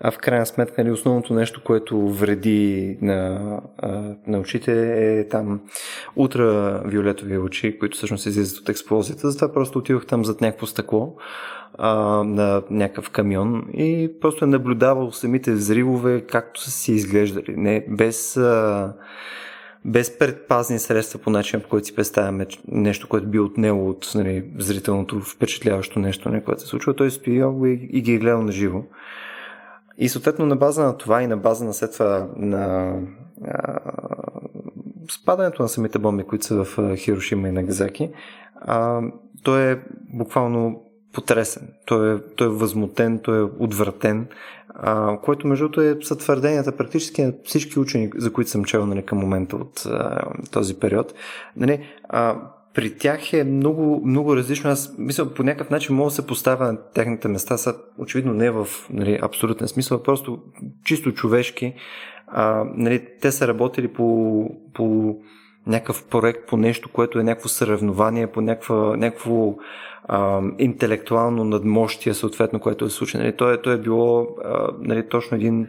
А 0.00 0.10
в 0.10 0.18
крайна 0.18 0.46
сметка, 0.46 0.84
нали, 0.84 0.92
основното 0.92 1.34
нещо, 1.34 1.62
което 1.64 2.08
вреди 2.08 2.98
на, 3.02 3.40
на 4.26 4.38
очите 4.38 4.72
е 5.18 5.28
там 5.28 5.60
ултравиолетови 6.16 7.38
очи, 7.38 7.78
които 7.78 7.96
всъщност 7.96 8.26
излизат 8.26 8.58
от 8.58 8.68
експлозията. 8.68 9.30
Затова 9.30 9.52
просто 9.52 9.78
отивах 9.78 10.06
там 10.06 10.24
зад 10.24 10.40
някакво 10.40 10.66
стъкло 10.66 11.16
а, 11.78 11.94
на 12.24 12.62
някакъв 12.70 13.10
камион 13.10 13.64
и 13.72 14.10
просто 14.20 14.44
е 14.44 14.48
наблюдавал 14.48 15.12
самите 15.12 15.52
взривове, 15.52 16.20
както 16.20 16.60
са 16.60 16.70
си 16.70 16.92
изглеждали. 16.92 17.54
Не, 17.56 17.84
без 17.88 18.36
а, 18.36 18.92
без 19.84 20.18
предпазни 20.18 20.78
средства 20.78 21.18
по 21.18 21.30
начин, 21.30 21.60
по 21.60 21.68
който 21.68 21.86
си 21.86 21.94
представяме 21.94 22.46
нещо, 22.68 23.08
което 23.08 23.26
би 23.26 23.38
отнело 23.38 23.88
от 23.88 24.12
нали, 24.14 24.44
зрителното 24.58 25.20
впечатляващо 25.20 25.98
нещо, 25.98 26.28
не, 26.28 26.32
нали, 26.32 26.44
което 26.44 26.60
се 26.60 26.66
случва, 26.66 26.94
той 26.94 27.10
стои 27.10 27.42
и, 27.64 27.88
и 27.92 28.00
ги 28.00 28.14
е 28.14 28.18
гледал 28.18 28.42
на 28.42 28.52
живо. 28.52 28.82
И 29.98 30.08
съответно 30.08 30.46
на 30.46 30.56
база 30.56 30.84
на 30.84 30.96
това 30.96 31.22
и 31.22 31.26
на 31.26 31.36
база 31.36 31.64
на 31.64 31.74
след 31.74 31.92
това 31.92 32.28
на 32.36 32.94
а, 33.46 33.78
спадането 35.10 35.62
на 35.62 35.68
самите 35.68 35.98
бомби, 35.98 36.24
които 36.24 36.46
са 36.46 36.64
в 36.64 36.96
Хирошима 36.96 37.48
и 37.48 37.52
Нагазаки, 37.52 38.10
а, 38.60 39.02
той 39.42 39.72
е 39.72 39.78
буквално 40.12 40.82
потресен. 41.12 41.68
Той 41.86 42.14
е, 42.14 42.18
той 42.36 42.46
е 42.46 42.50
възмутен, 42.50 43.18
той 43.18 43.38
е 43.38 43.48
отвратен, 43.58 44.26
а, 44.68 45.18
което 45.20 45.46
между 45.46 45.64
другото 45.64 45.80
е 45.80 45.98
сътвърденията 46.02 46.76
практически 46.76 47.22
на 47.22 47.32
всички 47.44 47.78
учени, 47.78 48.10
за 48.16 48.32
които 48.32 48.50
съм 48.50 48.64
чел 48.64 48.86
нали, 48.86 49.02
към 49.02 49.18
момента 49.18 49.56
от 49.56 49.86
а, 49.86 50.24
този 50.50 50.80
период. 50.80 51.14
Нали, 51.56 51.86
а, 52.08 52.36
при 52.74 52.98
тях 52.98 53.32
е 53.32 53.44
много, 53.44 54.02
много 54.04 54.36
различно. 54.36 54.70
Аз 54.70 54.94
мисля, 54.98 55.34
по 55.34 55.42
някакъв 55.42 55.70
начин 55.70 55.96
мога 55.96 56.10
да 56.10 56.14
се 56.14 56.26
поставя 56.26 56.64
на 56.72 56.78
техните 56.94 57.28
места, 57.28 57.58
са 57.58 57.74
очевидно 57.98 58.34
не 58.34 58.50
в 58.50 58.68
нали, 58.90 59.18
абсолютен 59.22 59.68
смисъл, 59.68 59.98
а 59.98 60.02
просто 60.02 60.38
чисто 60.84 61.14
човешки. 61.14 61.74
А, 62.26 62.64
нали, 62.74 63.06
те 63.20 63.32
са 63.32 63.48
работили 63.48 63.88
по, 63.88 64.46
по 64.74 65.16
някакъв 65.68 66.04
проект, 66.04 66.48
по 66.48 66.56
нещо, 66.56 66.88
което 66.92 67.18
е 67.18 67.22
някакво 67.22 67.48
съревнование, 67.48 68.26
по 68.26 68.40
някаква, 68.40 68.96
някакво 68.96 69.54
а, 70.04 70.42
интелектуално 70.58 71.44
надмощие, 71.44 72.14
съответно, 72.14 72.60
което 72.60 72.84
е 72.84 72.90
случено. 72.90 73.24
Нали, 73.24 73.36
то, 73.36 73.52
е, 73.52 73.62
то 73.62 73.70
е 73.70 73.78
било 73.78 74.28
а, 74.44 74.68
нали, 74.80 75.08
точно 75.08 75.36
един 75.36 75.68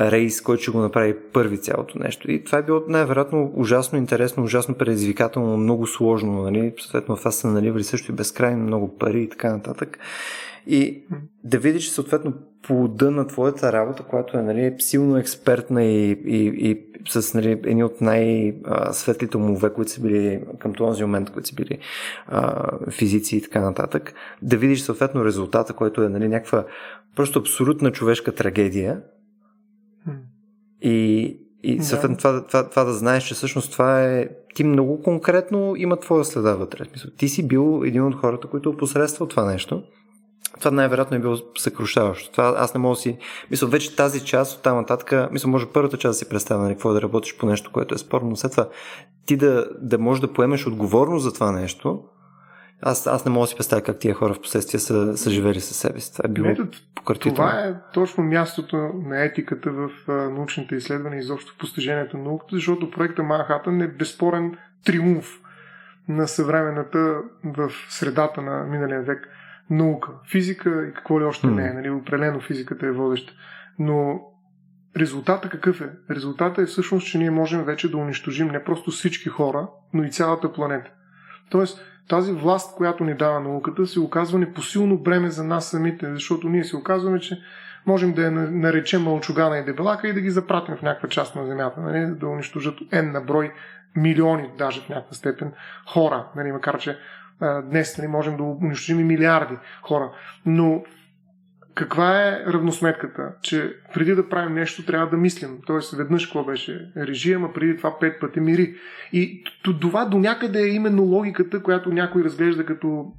рейс, 0.00 0.40
който 0.40 0.62
ще 0.62 0.70
го 0.70 0.78
направи 0.78 1.16
първи 1.32 1.58
цялото 1.58 1.98
нещо. 1.98 2.30
И 2.30 2.44
това 2.44 2.58
е 2.58 2.62
било 2.62 2.82
най-вероятно 2.88 3.52
ужасно 3.54 3.98
интересно, 3.98 4.44
ужасно 4.44 4.74
предизвикателно, 4.74 5.56
много 5.56 5.86
сложно. 5.86 6.42
Нали? 6.42 6.74
Съответно, 6.78 7.16
в 7.16 7.18
това 7.18 7.30
са 7.30 7.48
наливали 7.48 7.84
също 7.84 8.12
и 8.12 8.14
безкрайно 8.14 8.62
много 8.62 8.98
пари 8.98 9.22
и 9.22 9.28
така 9.28 9.52
нататък. 9.52 9.98
И 10.66 11.04
да 11.44 11.58
видиш 11.58 11.88
съответно 11.88 12.34
плода 12.62 13.10
на 13.10 13.26
твоята 13.26 13.72
работа, 13.72 14.02
която 14.02 14.38
е 14.38 14.42
нали, 14.42 14.74
силно 14.78 15.16
експертна 15.16 15.84
и, 15.84 16.10
и, 16.10 16.70
и 16.70 16.86
с 17.08 17.34
нали, 17.34 17.50
едни 17.50 17.84
от 17.84 18.00
най-светлите 18.00 19.36
умове, 19.36 19.72
които 19.72 19.90
са 19.90 20.00
били 20.00 20.44
към 20.58 20.74
този 20.74 21.02
момент, 21.02 21.30
които 21.30 21.48
са 21.48 21.54
били 21.54 21.78
а, 22.26 22.70
физици 22.90 23.36
и 23.36 23.42
така 23.42 23.60
нататък, 23.60 24.14
да 24.42 24.56
видиш 24.56 24.80
съответно 24.80 25.24
резултата, 25.24 25.72
който 25.72 26.02
е 26.02 26.08
нали, 26.08 26.28
някаква 26.28 26.64
просто 27.16 27.38
абсолютна 27.38 27.92
човешка 27.92 28.34
трагедия. 28.34 29.02
И, 30.82 31.36
и 31.62 31.82
съответно 31.82 32.16
да. 32.16 32.18
това, 32.18 32.46
това, 32.46 32.70
това 32.70 32.84
да 32.84 32.92
знаеш, 32.92 33.24
че 33.24 33.34
всъщност 33.34 33.72
това 33.72 34.04
е 34.04 34.28
ти 34.54 34.64
много 34.64 35.02
конкретно 35.02 35.74
има 35.76 35.96
твоя 35.96 36.24
следа 36.24 36.54
вътре. 36.54 36.84
Ти 37.16 37.28
си 37.28 37.48
бил 37.48 37.82
един 37.84 38.02
от 38.02 38.14
хората, 38.14 38.48
които 38.48 38.70
опосредства 38.70 39.28
това 39.28 39.44
нещо 39.44 39.82
това 40.58 40.70
най-вероятно 40.70 41.16
е 41.16 41.20
било 41.20 41.36
съкрушаващо. 41.58 42.30
Това 42.30 42.54
аз 42.58 42.74
не 42.74 42.80
мога 42.80 42.94
да 42.94 43.00
си... 43.00 43.18
Мисля, 43.50 43.66
вече 43.66 43.96
тази 43.96 44.24
част 44.24 44.56
от 44.56 44.62
там 44.62 44.76
нататък, 44.76 45.32
мисля, 45.32 45.48
може 45.48 45.66
първата 45.66 45.98
част 45.98 46.10
да 46.10 46.14
си 46.14 46.28
представя, 46.28 46.62
нали, 46.62 46.74
какво 46.74 46.90
е 46.90 46.94
да 46.94 47.02
работиш 47.02 47.36
по 47.36 47.46
нещо, 47.46 47.72
което 47.72 47.94
е 47.94 47.98
спорно, 47.98 48.28
но 48.28 48.36
след 48.36 48.50
това 48.50 48.68
ти 49.26 49.36
да, 49.36 49.66
да 49.80 49.98
можеш 49.98 50.20
да 50.20 50.32
поемеш 50.32 50.66
отговорност 50.66 51.24
за 51.24 51.32
това 51.32 51.52
нещо, 51.52 52.04
аз, 52.82 53.06
аз 53.06 53.24
не 53.24 53.30
мога 53.30 53.44
да 53.44 53.46
си 53.46 53.56
представя 53.56 53.82
как 53.82 53.98
тия 53.98 54.14
хора 54.14 54.34
в 54.34 54.40
последствие 54.40 54.80
са, 54.80 55.16
са 55.16 55.30
живели 55.30 55.60
със 55.60 55.76
себе 55.76 56.00
си. 56.00 56.12
Това 56.12 56.24
е 56.26 56.32
било 56.32 56.48
Ето, 56.48 56.66
Това 57.18 57.50
е 57.50 57.74
точно 57.94 58.24
мястото 58.24 58.76
на 58.94 59.24
етиката 59.24 59.70
в 59.70 59.90
научните 60.08 60.74
изследвания 60.74 61.18
и 61.18 61.20
изобщо 61.20 61.56
постижението 61.58 62.16
на 62.16 62.24
науката, 62.24 62.56
защото 62.56 62.90
проекта 62.90 63.22
Манхатън 63.22 63.82
е 63.82 63.88
безспорен 63.88 64.56
триумф 64.84 65.40
на 66.08 66.28
съвременната 66.28 67.20
в 67.44 67.70
средата 67.88 68.42
на 68.42 68.64
миналия 68.64 69.02
век 69.02 69.28
наука, 69.70 70.10
физика 70.30 70.86
и 70.86 70.94
какво 70.94 71.20
ли 71.20 71.24
още 71.24 71.46
не 71.46 71.68
е. 71.68 71.72
Нали? 71.72 71.90
Определено 71.90 72.40
физиката 72.40 72.86
е 72.86 72.90
водеща. 72.90 73.32
Но 73.78 74.20
резултата 74.96 75.48
какъв 75.48 75.80
е? 75.80 75.90
Резултата 76.10 76.62
е 76.62 76.66
всъщност, 76.66 77.06
че 77.06 77.18
ние 77.18 77.30
можем 77.30 77.64
вече 77.64 77.90
да 77.90 77.96
унищожим 77.96 78.48
не 78.48 78.64
просто 78.64 78.90
всички 78.90 79.28
хора, 79.28 79.68
но 79.92 80.04
и 80.04 80.10
цялата 80.10 80.52
планета. 80.52 80.90
Тоест, 81.50 81.80
тази 82.08 82.32
власт, 82.32 82.76
която 82.76 83.04
ни 83.04 83.14
дава 83.14 83.40
науката, 83.40 83.86
се 83.86 84.00
оказва 84.00 84.38
непосилно 84.38 84.98
бреме 84.98 85.30
за 85.30 85.44
нас 85.44 85.70
самите, 85.70 86.12
защото 86.12 86.48
ние 86.48 86.64
се 86.64 86.76
оказваме, 86.76 87.20
че 87.20 87.38
можем 87.86 88.12
да 88.12 88.22
я 88.22 88.30
наречем 88.30 89.02
мълчугана 89.02 89.58
и 89.58 89.64
дебелака 89.64 90.08
и 90.08 90.12
да 90.12 90.20
ги 90.20 90.30
запратим 90.30 90.76
в 90.76 90.82
някаква 90.82 91.08
част 91.08 91.36
на 91.36 91.46
Земята, 91.46 91.80
нали? 91.80 92.14
да 92.14 92.26
унищожат 92.26 92.78
N 92.78 93.12
на 93.12 93.20
брой 93.20 93.52
милиони, 93.96 94.50
даже 94.58 94.80
в 94.80 94.88
някаква 94.88 95.12
степен, 95.12 95.52
хора, 95.86 96.26
нали? 96.36 96.52
макар 96.52 96.78
че 96.78 96.98
днес 97.64 97.98
нали, 97.98 98.08
можем 98.08 98.36
да 98.36 98.42
унищожим 98.42 99.00
и 99.00 99.04
милиарди 99.04 99.54
хора. 99.82 100.10
Но 100.46 100.84
каква 101.74 102.28
е 102.28 102.44
равносметката? 102.46 103.32
Че 103.42 103.74
преди 103.94 104.14
да 104.14 104.28
правим 104.28 104.54
нещо, 104.54 104.86
трябва 104.86 105.10
да 105.10 105.16
мислим. 105.16 105.58
Тоест, 105.66 105.96
веднъж 105.96 106.26
какво 106.26 106.44
беше 106.44 106.90
режим, 106.96 107.44
а 107.44 107.52
преди 107.52 107.76
това 107.76 107.98
пет 107.98 108.20
пъти 108.20 108.40
мири. 108.40 108.74
И 109.12 109.44
това 109.62 110.04
до 110.04 110.18
някъде 110.18 110.62
е 110.62 110.74
именно 110.74 111.02
логиката, 111.02 111.62
която 111.62 111.92
някой 111.92 112.24
разглежда 112.24 112.66
като 112.66 113.12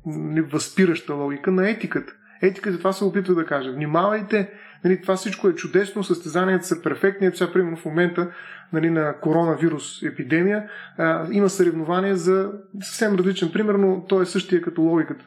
възпираща 0.52 1.14
логика 1.14 1.52
на 1.52 1.70
етиката. 1.70 2.14
Етиката 2.42 2.78
това 2.78 2.94
се 2.94 3.04
опитва 3.04 3.36
да 3.36 3.46
каже. 3.46 3.72
Внимавайте, 3.72 4.50
нали, 4.84 5.02
това 5.02 5.16
всичко 5.16 5.48
е 5.48 5.56
чудесно, 5.56 6.04
състезанията 6.04 6.66
са 6.66 6.82
перфектни. 6.82 7.32
Сега, 7.34 7.54
примерно 7.54 7.78
в 7.78 7.86
момента 7.86 8.32
нали, 8.74 8.90
на 8.90 9.14
коронавирус 9.22 10.04
епидемия, 10.04 10.70
а, 10.98 11.28
има 11.32 11.50
съревнования 11.50 12.16
за 12.16 12.52
съвсем 12.82 13.16
различен. 13.16 13.52
Примерно, 13.52 14.06
то 14.10 14.22
е 14.22 14.26
същия 14.26 14.62
като 14.62 14.82
логиката. 14.82 15.26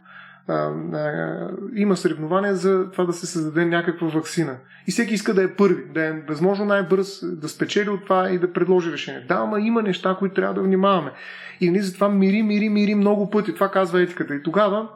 А, 0.49 0.55
а, 0.55 1.51
има 1.75 1.97
съревнования 1.97 2.55
за 2.55 2.91
това 2.91 3.05
да 3.05 3.13
се 3.13 3.27
създаде 3.27 3.65
някаква 3.65 4.09
вакцина. 4.09 4.57
И 4.87 4.91
всеки 4.91 5.15
иска 5.15 5.35
да 5.35 5.43
е 5.43 5.55
първи, 5.55 5.85
да 5.95 6.05
е 6.05 6.13
възможно 6.29 6.65
най-бърз, 6.65 7.21
да 7.23 7.49
спечели 7.49 7.89
от 7.91 8.05
това 8.05 8.31
и 8.31 8.39
да 8.39 8.53
предложи 8.53 8.93
решение. 8.93 9.25
Да, 9.29 9.35
ама 9.35 9.61
има 9.61 9.83
неща, 9.83 10.17
които 10.19 10.35
трябва 10.35 10.55
да 10.55 10.63
внимаваме. 10.63 11.13
И 11.61 11.71
нали, 11.71 11.83
затова 11.83 12.09
мири, 12.09 12.43
мири, 12.43 12.69
мири 12.69 12.95
много 12.95 13.31
пъти. 13.31 13.55
Това 13.55 13.71
казва 13.71 14.03
етиката. 14.03 14.35
И 14.35 14.43
тогава 14.43 14.89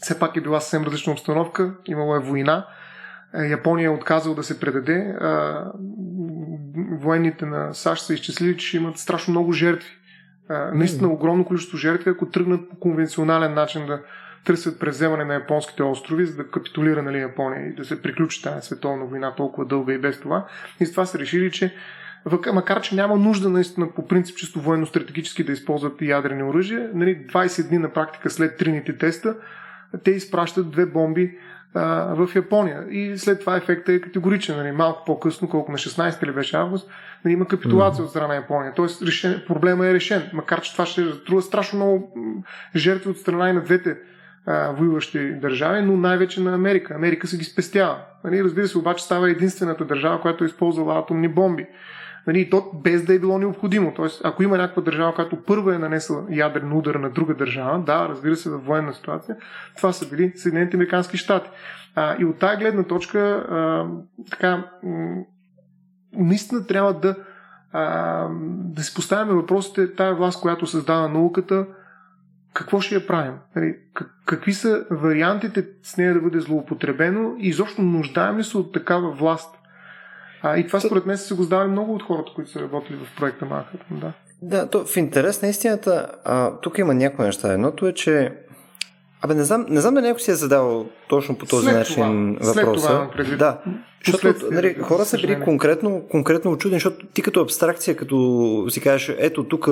все 0.00 0.18
пак 0.18 0.36
е 0.36 0.40
била 0.40 0.60
съвсем 0.60 0.84
различна 0.84 1.12
обстановка, 1.12 1.74
имало 1.86 2.16
е 2.16 2.20
война, 2.20 2.66
Япония 3.50 3.86
е 3.86 3.94
отказал 3.94 4.34
да 4.34 4.42
се 4.42 4.60
предаде. 4.60 5.16
Военните 7.04 7.46
на 7.46 7.74
САЩ 7.74 8.06
са 8.06 8.14
изчислили, 8.14 8.56
че 8.56 8.66
ще 8.66 8.76
имат 8.76 8.98
страшно 8.98 9.32
много 9.32 9.52
жертви 9.52 9.88
наистина 10.50 11.08
огромно 11.08 11.44
количество 11.44 11.78
жертви, 11.78 12.10
ако 12.10 12.26
тръгнат 12.26 12.70
по 12.70 12.76
конвенционален 12.76 13.54
начин 13.54 13.86
да 13.86 14.00
търсят 14.44 14.80
преземане 14.80 15.24
на 15.24 15.34
японските 15.34 15.82
острови, 15.82 16.26
за 16.26 16.36
да 16.36 16.50
капитулира 16.50 17.02
нали, 17.02 17.18
Япония 17.18 17.68
и 17.68 17.74
да 17.74 17.84
се 17.84 18.02
приключи 18.02 18.42
тази 18.42 18.66
световна 18.66 19.04
война 19.04 19.34
толкова 19.34 19.66
дълга 19.66 19.92
и 19.92 19.98
без 19.98 20.20
това. 20.20 20.46
И 20.80 20.86
с 20.86 20.90
това 20.90 21.06
са 21.06 21.18
решили, 21.18 21.50
че 21.50 21.74
макар 22.52 22.80
че 22.80 22.94
няма 22.94 23.16
нужда 23.16 23.50
наистина 23.50 23.90
по 23.94 24.08
принцип 24.08 24.36
чисто 24.36 24.60
военно-стратегически 24.60 25.44
да 25.44 25.52
използват 25.52 26.02
ядрени 26.02 26.42
оръжия, 26.42 26.90
нали, 26.94 27.26
20 27.26 27.68
дни 27.68 27.78
на 27.78 27.92
практика 27.92 28.30
след 28.30 28.56
трините 28.56 28.98
теста, 28.98 29.36
те 30.04 30.10
изпращат 30.10 30.70
две 30.70 30.86
бомби 30.86 31.38
а, 31.74 32.14
в 32.14 32.36
Япония. 32.36 32.84
И 32.90 33.18
след 33.18 33.40
това 33.40 33.56
ефектът 33.56 33.88
е 33.88 34.00
категоричен. 34.00 34.56
Нали, 34.56 34.72
малко 34.72 35.04
по-късно, 35.04 35.48
колко 35.48 35.72
на 35.72 35.78
16 35.78 36.24
или 36.24 36.32
беше 36.32 36.56
август, 36.56 36.90
нали, 37.24 37.32
има 37.32 37.46
капитулация 37.46 38.02
mm. 38.02 38.04
от 38.04 38.10
страна 38.10 38.28
на 38.28 38.34
Япония. 38.34 38.72
Тоест 38.76 39.02
решен, 39.02 39.42
проблема 39.46 39.86
е 39.86 39.94
решен. 39.94 40.30
Макар 40.32 40.60
че 40.60 40.72
това 40.72 40.86
ще 40.86 41.12
струва 41.12 41.42
страшно 41.42 41.76
много 41.76 42.12
жертви 42.76 43.10
от 43.10 43.18
страна 43.18 43.50
и 43.50 43.52
на 43.52 43.62
двете 43.62 43.96
а, 44.46 44.70
воюващи 44.70 45.32
държави, 45.32 45.82
но 45.82 45.96
най-вече 45.96 46.40
на 46.40 46.54
Америка. 46.54 46.94
Америка 46.94 47.26
се 47.26 47.38
ги 47.38 47.44
спестява. 47.44 47.96
Нали, 48.24 48.44
разбира 48.44 48.68
се, 48.68 48.78
обаче 48.78 49.04
става 49.04 49.30
единствената 49.30 49.84
държава, 49.84 50.20
която 50.20 50.44
е 50.44 50.46
използвала 50.46 50.98
атомни 50.98 51.28
бомби. 51.28 51.66
Нали, 52.26 52.50
то 52.50 52.70
без 52.74 53.04
да 53.04 53.14
е 53.14 53.18
било 53.18 53.38
необходимо. 53.38 53.92
Тоест, 53.96 54.20
ако 54.24 54.42
има 54.42 54.56
някаква 54.56 54.82
държава, 54.82 55.14
която 55.14 55.42
първа 55.42 55.74
е 55.74 55.78
нанесла 55.78 56.24
ядрен 56.30 56.72
удар 56.72 56.94
на 56.94 57.10
друга 57.10 57.34
държава, 57.34 57.82
да, 57.86 58.08
разбира 58.08 58.36
се, 58.36 58.50
в 58.50 58.58
военна 58.58 58.94
ситуация, 58.94 59.36
това 59.76 59.92
са 59.92 60.08
били 60.08 60.32
Съединените 60.36 60.76
Американски 60.76 61.16
щати. 61.16 61.50
А, 61.94 62.16
и 62.18 62.24
от 62.24 62.38
тази 62.38 62.56
гледна 62.56 62.82
точка, 62.82 63.18
а, 63.18 63.86
така, 64.30 64.70
м- 64.82 65.22
наистина 66.12 66.66
трябва 66.66 66.94
да, 66.94 67.16
а, 67.72 68.26
да 68.48 68.82
си 68.82 68.94
поставяме 68.94 69.32
въпросите, 69.32 69.94
тая 69.94 70.14
власт, 70.14 70.40
която 70.40 70.66
създава 70.66 71.08
науката, 71.08 71.66
какво 72.54 72.80
ще 72.80 72.94
я 72.94 73.06
правим? 73.06 73.34
Нали, 73.56 73.76
какви 74.26 74.52
са 74.52 74.86
вариантите 74.90 75.66
с 75.82 75.96
нея 75.96 76.14
да 76.14 76.20
бъде 76.20 76.40
злоупотребено 76.40 77.36
и 77.38 77.48
изобщо 77.48 77.82
нуждаем 77.82 78.38
ли 78.38 78.44
се 78.44 78.58
от 78.58 78.72
такава 78.72 79.10
власт? 79.10 79.58
А, 80.44 80.58
и 80.58 80.66
това 80.66 80.80
според 80.80 81.06
мен 81.06 81.18
се 81.18 81.34
го 81.34 81.42
задавали 81.42 81.70
много 81.70 81.94
от 81.94 82.02
хората, 82.02 82.32
които 82.34 82.50
са 82.50 82.60
работили 82.60 82.96
в 82.96 83.16
проекта 83.16 83.44
Манхатън. 83.44 84.00
Да. 84.00 84.12
Да, 84.42 84.70
то 84.70 84.84
в 84.84 84.96
интерес 84.96 85.42
на 85.42 85.48
истината, 85.48 86.10
а, 86.24 86.60
тук 86.60 86.78
има 86.78 86.94
някои 86.94 87.24
неща. 87.24 87.52
Едното 87.52 87.86
е, 87.86 87.92
че 87.92 88.32
Абе, 89.22 89.34
не 89.34 89.44
знам, 89.44 89.66
не 89.68 89.80
знам 89.80 89.94
дали 89.94 90.06
някой 90.06 90.20
си 90.20 90.30
е 90.30 90.34
задавал 90.34 90.86
точно 91.08 91.38
по 91.38 91.46
този 91.46 91.66
след 91.66 91.74
начин 91.74 92.36
това, 92.40 92.52
въпроса. 92.52 93.08
След 93.14 93.26
това, 93.26 93.36
да, 93.36 93.58
защото 94.06 94.34
нали, 94.50 94.74
хора 94.74 95.04
са 95.04 95.16
били 95.16 95.40
конкретно, 95.40 96.02
конкретно 96.10 96.50
очудени, 96.50 96.80
защото 96.80 97.06
ти 97.06 97.22
като 97.22 97.40
абстракция, 97.40 97.96
като 97.96 98.66
си 98.68 98.80
кажеш, 98.80 99.16
ето 99.18 99.44
тук 99.44 99.64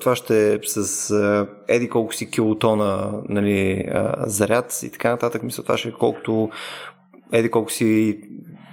това 0.00 0.16
ще 0.16 0.54
е 0.54 0.58
с 0.62 1.46
еди 1.68 1.88
колко 1.88 2.14
си 2.14 2.30
килотона 2.30 3.10
нали, 3.28 3.88
заряд 4.26 4.80
и 4.82 4.90
така 4.90 5.10
нататък, 5.10 5.42
мисля, 5.42 5.62
това 5.62 5.76
ще 5.76 5.88
е 5.88 5.92
колкото 5.92 6.50
еди 7.32 7.50
колко 7.50 7.70
си 7.70 8.20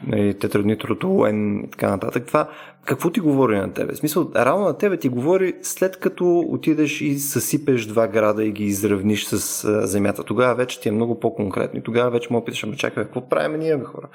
нали, 0.07 0.33
тетраднитротолуен 0.33 1.59
и 1.59 1.69
така 1.69 1.89
нататък. 1.89 2.25
Това 2.27 2.49
какво 2.85 3.09
ти 3.09 3.19
говори 3.19 3.57
на 3.57 3.73
тебе? 3.73 3.93
В 3.93 3.97
смисъл, 3.97 4.31
рано 4.35 4.65
на 4.65 4.77
тебе 4.77 4.97
ти 4.97 5.09
говори 5.09 5.53
след 5.61 5.97
като 5.97 6.39
отидеш 6.39 7.01
и 7.01 7.19
съсипеш 7.19 7.85
два 7.85 8.07
града 8.07 8.43
и 8.43 8.51
ги 8.51 8.63
изравниш 8.63 9.25
с 9.25 9.63
а, 9.63 9.87
земята. 9.87 10.23
Тогава 10.23 10.55
вече 10.55 10.79
ти 10.79 10.89
е 10.89 10.91
много 10.91 11.19
по-конкретно. 11.19 11.79
И 11.79 11.83
тогава 11.83 12.11
вече 12.11 12.33
му 12.33 12.45
питаш, 12.45 12.63
ама 12.63 12.75
чакай, 12.75 13.03
какво 13.03 13.29
правим 13.29 13.59
ние, 13.59 13.83
хора? 13.83 14.07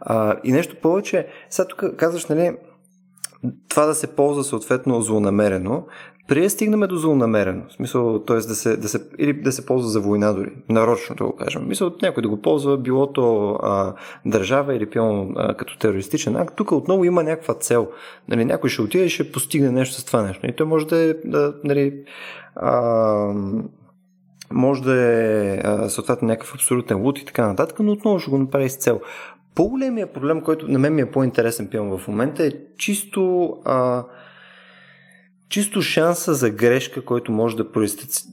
А, 0.00 0.36
и 0.44 0.52
нещо 0.52 0.76
повече, 0.82 1.26
сега 1.50 1.68
тук 1.68 1.96
казваш, 1.96 2.26
нали, 2.26 2.52
това 3.68 3.86
да 3.86 3.94
се 3.94 4.06
ползва 4.06 4.44
съответно 4.44 5.02
злонамерено, 5.02 5.84
да 6.28 6.50
стигнем 6.50 6.80
до 6.80 6.96
злонамерено, 6.96 7.62
в 7.68 7.72
смисъл, 7.72 8.24
т.е. 8.24 8.36
Да 8.36 8.54
се, 8.54 8.76
да 8.76 8.88
се, 8.88 9.00
или 9.18 9.32
да 9.32 9.52
се 9.52 9.66
ползва 9.66 9.88
за 9.88 10.00
война 10.00 10.32
дори, 10.32 10.50
нарочно 10.68 11.16
да 11.16 11.24
го 11.24 11.36
кажем. 11.36 11.68
Мисъл, 11.68 11.92
някой 12.02 12.22
да 12.22 12.28
го 12.28 12.42
ползва, 12.42 12.78
било 12.78 13.12
то 13.12 13.50
а, 13.62 13.94
държава 14.24 14.74
или 14.74 14.90
пилно 14.90 15.32
а, 15.36 15.54
като 15.54 15.78
терористичен 15.78 16.36
акт, 16.36 16.56
тук 16.56 16.72
отново 16.72 17.04
има 17.04 17.22
някаква 17.22 17.54
цел. 17.54 17.88
Нали, 18.28 18.44
някой 18.44 18.70
ще 18.70 18.82
отиде 18.82 19.04
и 19.04 19.08
ще 19.08 19.32
постигне 19.32 19.70
нещо 19.70 19.94
с 19.94 20.04
това 20.04 20.22
нещо. 20.22 20.46
И 20.46 20.56
той 20.56 20.66
може 20.66 20.86
да 20.86 20.96
е, 20.96 21.14
да, 21.24 21.54
нали, 21.64 22.04
а, 22.56 23.34
може 24.50 24.82
да 24.82 24.94
е 24.94 25.60
съответно 25.88 26.28
някакъв 26.28 26.54
абсолютен 26.54 27.02
лут 27.02 27.18
и 27.18 27.24
така 27.24 27.46
нататък, 27.46 27.78
но 27.80 27.92
отново 27.92 28.18
ще 28.18 28.30
го 28.30 28.38
направи 28.38 28.70
с 28.70 28.76
цел. 28.76 29.00
По-големия 29.56 30.12
проблем, 30.12 30.40
който 30.40 30.68
на 30.68 30.78
мен 30.78 30.94
ми 30.94 31.00
е 31.00 31.10
по-интересен 31.10 31.68
пилм 31.68 31.98
в 31.98 32.08
момента 32.08 32.46
е 32.46 32.50
чисто 32.78 33.52
а, 33.64 34.04
чисто 35.48 35.82
шанса 35.82 36.34
за 36.34 36.50
грешка, 36.50 37.04
който 37.04 37.32
може 37.32 37.56
да 37.56 37.72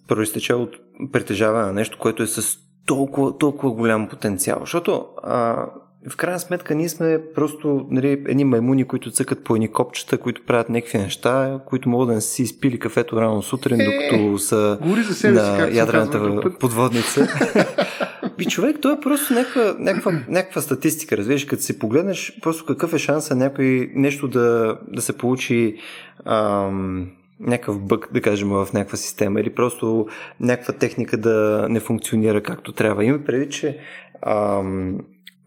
проистече 0.07 0.53
от 0.53 0.75
притежаване 1.11 1.65
на 1.65 1.73
нещо, 1.73 1.97
което 1.99 2.23
е 2.23 2.27
с 2.27 2.57
толкова, 2.85 3.37
толкова 3.37 3.73
голям 3.73 4.09
потенциал. 4.09 4.57
Защото 4.59 5.05
а, 5.23 5.67
в 6.09 6.17
крайна 6.17 6.39
сметка 6.39 6.75
ние 6.75 6.89
сме 6.89 7.19
просто 7.35 7.87
нали, 7.89 8.23
едни 8.27 8.43
маймуни, 8.43 8.83
които 8.83 9.11
цъкат 9.11 9.43
по 9.43 9.55
едни 9.55 9.67
копчета, 9.67 10.17
които 10.17 10.41
правят 10.45 10.69
някакви 10.69 10.97
неща, 10.97 11.59
които 11.65 11.89
могат 11.89 12.07
да 12.07 12.13
не 12.13 12.21
си 12.21 12.43
изпили 12.43 12.79
кафето 12.79 13.21
рано 13.21 13.41
сутрин, 13.41 13.81
е, 13.81 13.85
докато 13.85 14.37
са 14.37 14.79
за 15.07 15.13
себе 15.13 15.33
на 15.33 15.67
си, 15.71 15.77
ядрената 15.77 16.41
подводница. 16.59 17.27
И 18.39 18.45
човек, 18.45 18.77
той 18.81 18.93
е 18.93 18.99
просто 19.01 19.33
някаква, 19.33 19.75
някаква, 19.79 20.11
някаква 20.27 20.61
статистика, 20.61 21.17
разбираш, 21.17 21.45
като 21.45 21.63
си 21.63 21.79
погледнеш 21.79 22.39
просто 22.41 22.65
какъв 22.65 22.93
е 22.93 22.97
шанса 22.97 23.35
някой 23.35 23.91
нещо 23.95 24.27
да, 24.27 24.77
да 24.87 25.01
се 25.01 25.17
получи 25.17 25.75
ам, 26.25 27.07
някакъв 27.39 27.79
бък, 27.79 28.09
да 28.13 28.21
кажем, 28.21 28.49
в 28.49 28.67
някаква 28.73 28.97
система 28.97 29.41
или 29.41 29.49
просто 29.49 30.07
някаква 30.39 30.73
техника 30.73 31.17
да 31.17 31.67
не 31.69 31.79
функционира 31.79 32.43
както 32.43 32.71
трябва. 32.71 33.05
Има 33.05 33.19
преди, 33.19 33.49
че 33.49 33.77
ам, 34.21 34.97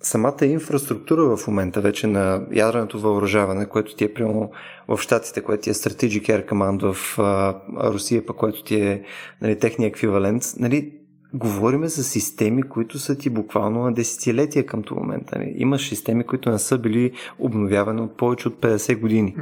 самата 0.06 0.46
инфраструктура 0.46 1.36
в 1.36 1.46
момента 1.46 1.80
вече 1.80 2.06
на 2.06 2.46
ядреното 2.52 3.00
въоръжаване, 3.00 3.66
което 3.66 3.96
ти 3.96 4.04
е 4.04 4.14
прямо 4.14 4.50
в 4.88 4.98
Штатите, 4.98 5.40
което 5.40 5.62
ти 5.62 5.70
е 5.70 5.74
Strategic 5.74 6.22
Air 6.22 6.48
Command 6.48 6.92
в 6.92 7.18
а, 7.18 7.54
Русия, 7.92 8.26
пък 8.26 8.36
което 8.36 8.64
ти 8.64 8.80
е 8.80 9.02
нали, 9.42 9.58
техния 9.58 9.88
еквивалент, 9.88 10.42
нали, 10.58 10.92
говориме 11.34 11.88
за 11.88 12.04
системи, 12.04 12.62
които 12.62 12.98
са 12.98 13.18
ти 13.18 13.30
буквално 13.30 13.82
на 13.82 13.92
десетилетия 13.92 14.66
към 14.66 14.82
този 14.82 15.00
момент. 15.00 15.32
Нали. 15.34 15.54
Имаш 15.56 15.88
системи, 15.88 16.24
които 16.24 16.50
не 16.50 16.58
са 16.58 16.78
били 16.78 17.12
обновявани 17.38 18.00
от 18.00 18.16
повече 18.16 18.48
от 18.48 18.60
50 18.60 19.00
години. 19.00 19.36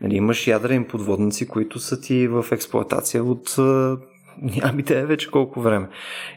Нали, 0.00 0.16
имаш 0.16 0.46
ядрени 0.46 0.84
подводници, 0.84 1.48
които 1.48 1.78
са 1.78 2.00
ти 2.00 2.28
в 2.28 2.46
експлоатация 2.52 3.24
от 3.24 3.56
Ами 4.62 4.82
те 4.82 4.98
е 4.98 5.06
вече 5.06 5.30
колко 5.30 5.60
време. 5.60 5.88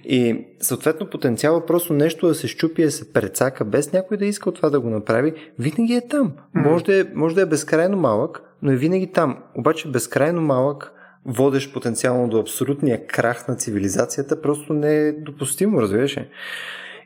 И 0.04 0.46
съответно 0.60 1.10
потенциала 1.10 1.66
просто 1.66 1.94
нещо 1.94 2.28
да 2.28 2.36
се 2.36 2.48
щупи, 2.48 2.84
да 2.84 2.92
се 2.92 3.14
прецака, 3.14 3.66
без 3.66 3.94
някой 3.94 4.18
да 4.18 4.26
иска 4.26 4.50
от 4.50 4.56
това 4.56 4.70
да 4.70 4.80
го 4.80 4.90
направи, 4.90 5.34
винаги 5.60 5.94
е 5.94 6.08
там. 6.08 6.34
Може 6.54 6.84
да 6.84 7.00
е, 7.00 7.06
може 7.14 7.36
да 7.36 7.42
е 7.42 7.46
безкрайно 7.46 7.98
малък, 7.98 8.42
но 8.62 8.72
е 8.72 8.76
винаги 8.76 9.12
там. 9.12 9.38
Обаче 9.56 9.92
безкрайно 9.92 10.42
малък, 10.42 10.92
водещ 11.26 11.74
потенциално 11.74 12.28
до 12.28 12.40
абсолютния 12.40 13.08
крах 13.08 13.48
на 13.48 13.56
цивилизацията, 13.56 14.42
просто 14.42 14.74
не 14.74 14.98
е 14.98 15.12
допустимо, 15.12 15.82
разбираш 15.82 16.18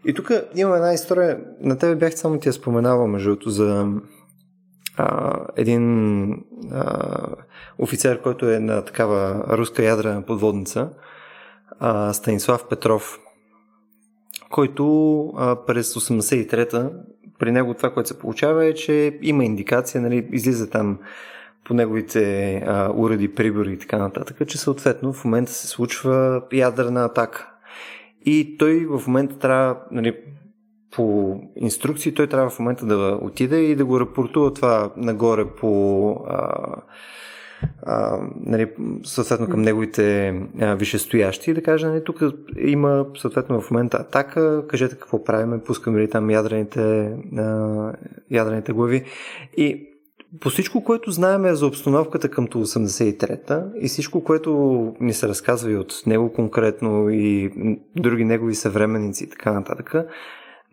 И 0.06 0.14
тук 0.14 0.32
има 0.56 0.76
една 0.76 0.94
история, 0.94 1.40
на 1.62 1.78
тебе 1.78 1.96
бях 1.96 2.14
само 2.14 2.40
ти 2.40 2.50
я 2.50 2.54
споменавал, 2.54 3.08
между 3.08 3.38
за 3.46 3.88
а, 4.98 5.38
един 5.56 6.32
а, 6.72 7.16
офицер, 7.80 8.22
който 8.22 8.50
е 8.50 8.60
на 8.60 8.86
такава 8.86 9.44
руска 9.58 9.84
ядрена 9.84 10.22
подводница, 10.22 10.90
а, 11.80 12.14
Станислав 12.14 12.68
Петров, 12.70 13.20
който 14.50 15.26
а, 15.38 15.56
през 15.66 15.94
83-та, 15.94 16.90
при 17.40 17.52
него 17.52 17.74
това, 17.74 17.94
което 17.94 18.10
се 18.10 18.20
получава 18.20 18.66
е, 18.66 18.74
че 18.74 19.20
има 19.22 19.46
индикация, 19.46 20.02
нали, 20.02 20.28
излиза 20.32 20.70
там 20.70 21.00
по 21.66 21.74
неговите 21.74 22.56
а, 22.56 22.92
уреди, 22.96 23.36
прибори 23.36 23.74
и 23.74 23.78
така 23.78 23.98
нататък, 23.98 24.48
че 24.48 24.58
съответно 24.58 25.14
в 25.14 25.26
момента 25.26 25.52
се 25.52 25.68
случва 25.68 26.42
ядрена 26.54 27.06
атака. 27.06 27.52
И 28.26 28.58
той 28.58 28.86
в 28.90 29.08
момента 29.08 29.40
трябва, 29.40 29.78
нали, 29.92 30.16
по 30.92 31.36
инструкции, 31.56 32.14
той 32.14 32.28
трябва 32.28 32.50
в 32.50 32.60
момента 32.60 32.86
да 32.86 33.20
отиде 33.22 33.58
и 33.58 33.76
да 33.76 33.86
го 33.86 34.00
рапортува 34.00 34.54
това 34.54 34.92
нагоре 34.98 35.46
по 35.46 36.12
а, 36.28 36.76
а, 37.84 38.20
нали, 38.46 38.72
съответно 39.04 39.48
към 39.50 39.62
неговите 39.62 40.34
а, 40.62 40.76
висшестоящи 40.76 41.52
и 41.52 41.54
да 41.54 41.64
каже, 41.64 41.88
нали, 41.88 42.04
тук 42.04 42.22
има 42.58 43.06
съответно 43.18 43.62
в 43.62 43.72
момента 43.72 43.98
атака, 43.98 44.64
кажете 44.68 44.96
какво 44.96 45.24
правиме, 45.24 45.64
пускаме 45.64 46.02
ли 46.02 46.10
там 46.10 46.30
ядрените, 46.30 47.14
а, 47.38 47.94
ядрените 48.32 48.74
глави. 48.74 49.04
И 49.58 49.86
по 50.42 50.50
всичко, 50.50 50.84
което 50.84 51.12
знаем 51.12 51.56
за 51.56 51.68
обстановката 51.68 52.30
към 52.30 52.48
83-та 52.48 53.66
и 53.82 53.88
всичко, 53.88 54.24
което 54.24 54.52
ни 55.00 55.14
се 55.14 55.28
разказва 55.28 55.72
и 55.72 55.78
от 55.78 56.04
него 56.06 56.34
конкретно 56.34 57.10
и 57.10 57.52
други 57.96 58.26
негови 58.26 58.56
съвременници 58.56 59.24
и 59.24 59.30
така 59.30 59.52
нататък, 59.52 59.96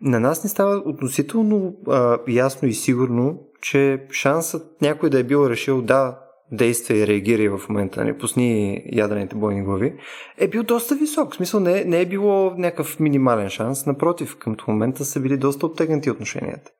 на 0.01 0.19
нас 0.19 0.43
не 0.43 0.49
става 0.49 0.75
относително 0.85 1.75
а, 1.87 2.17
ясно 2.27 2.67
и 2.67 2.73
сигурно, 2.73 3.39
че 3.61 4.05
шансът 4.11 4.81
някой 4.81 5.09
да 5.09 5.19
е 5.19 5.23
бил 5.23 5.49
решил 5.49 5.81
да, 5.81 6.19
действа 6.51 6.95
и 6.95 7.07
реагира 7.07 7.57
в 7.57 7.69
момента, 7.69 8.05
не 8.05 8.17
пусни 8.17 8.81
ядрените 8.91 9.35
бойни 9.35 9.63
глави, 9.63 9.93
е 10.37 10.47
бил 10.47 10.63
доста 10.63 10.95
висок. 10.95 11.33
В 11.33 11.35
смисъл 11.35 11.59
не, 11.59 11.83
не 11.83 12.01
е 12.01 12.05
било 12.05 12.53
някакъв 12.57 12.99
минимален 12.99 13.49
шанс. 13.49 13.85
Напротив, 13.85 14.37
към 14.37 14.55
момента 14.67 15.05
са 15.05 15.19
били 15.19 15.37
доста 15.37 15.65
оттегнати 15.65 16.11
отношенията. 16.11 16.71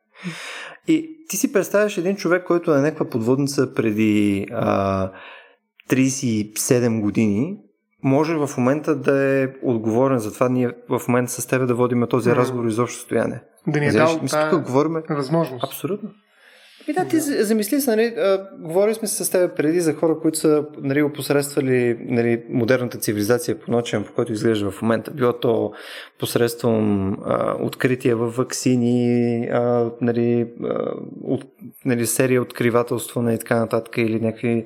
И 0.87 1.25
ти 1.29 1.37
си 1.37 1.53
представяш 1.53 1.97
един 1.97 2.15
човек, 2.15 2.43
който 2.47 2.71
е 2.71 2.75
на 2.75 2.81
някаква 2.81 3.09
подводница 3.09 3.73
преди 3.73 4.47
а, 4.51 5.11
37 5.89 7.01
години, 7.01 7.57
може 8.03 8.35
в 8.35 8.49
момента 8.57 8.95
да 8.95 9.23
е 9.23 9.47
отговорен 9.63 10.19
за 10.19 10.33
това 10.33 10.49
ние 10.49 10.71
в 10.89 11.01
момента 11.07 11.31
с 11.31 11.47
теб 11.47 11.67
да 11.67 11.75
водим 11.75 12.07
този 12.09 12.31
разговор 12.31 12.65
изобщо 12.65 12.99
стояне. 12.99 13.41
Да 13.67 13.79
ни 13.79 13.87
е 13.87 13.91
дал 13.91 14.19
мисля, 14.21 14.49
тук 14.49 14.65
говорим... 14.65 15.03
възможност. 15.09 15.63
Абсолютно. 15.63 16.09
И 16.87 16.93
да, 16.93 17.05
ти 17.05 17.19
замисли 17.19 17.81
се, 17.81 17.95
нали, 17.95 18.13
говорили 18.59 18.95
сме 18.95 19.07
с 19.07 19.31
теб 19.31 19.57
преди 19.57 19.81
за 19.81 19.93
хора, 19.93 20.19
които 20.21 20.37
са 20.37 20.65
нали, 20.81 21.01
опосредствали 21.01 21.97
нали, 21.99 22.43
модерната 22.49 22.97
цивилизация 22.97 23.59
по 23.59 23.71
начин, 23.71 24.03
по 24.03 24.13
който 24.13 24.33
изглежда 24.33 24.71
в 24.71 24.81
момента. 24.81 25.11
Било 25.11 25.33
то 25.33 25.71
посредством 26.19 27.11
а, 27.25 27.55
откритие 27.59 28.15
в 28.15 28.29
вакцини, 28.29 29.47
а, 29.51 29.91
нали, 30.01 30.47
а, 30.63 30.93
от, 31.23 31.43
нали, 31.85 32.05
серия 32.05 32.41
откривателство 32.41 33.21
нали, 33.21 33.35
и 33.35 33.39
така 33.39 33.59
нататък, 33.59 33.97
или 33.97 34.19
някакви 34.19 34.65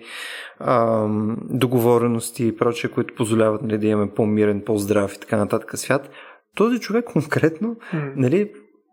а, 0.60 1.08
договорености 1.50 2.48
и 2.48 2.56
прочее, 2.56 2.92
които 2.92 3.16
позволяват 3.16 3.62
нали, 3.62 3.78
да 3.78 3.88
имаме 3.88 4.12
по-мирен, 4.12 4.62
по-здрав 4.66 5.16
и 5.16 5.20
така 5.20 5.38
нататък 5.38 5.78
свят. 5.78 6.10
Този 6.56 6.80
човек 6.80 7.06
конкретно, 7.06 7.76
mm. 7.94 8.14
нали, 8.16 8.52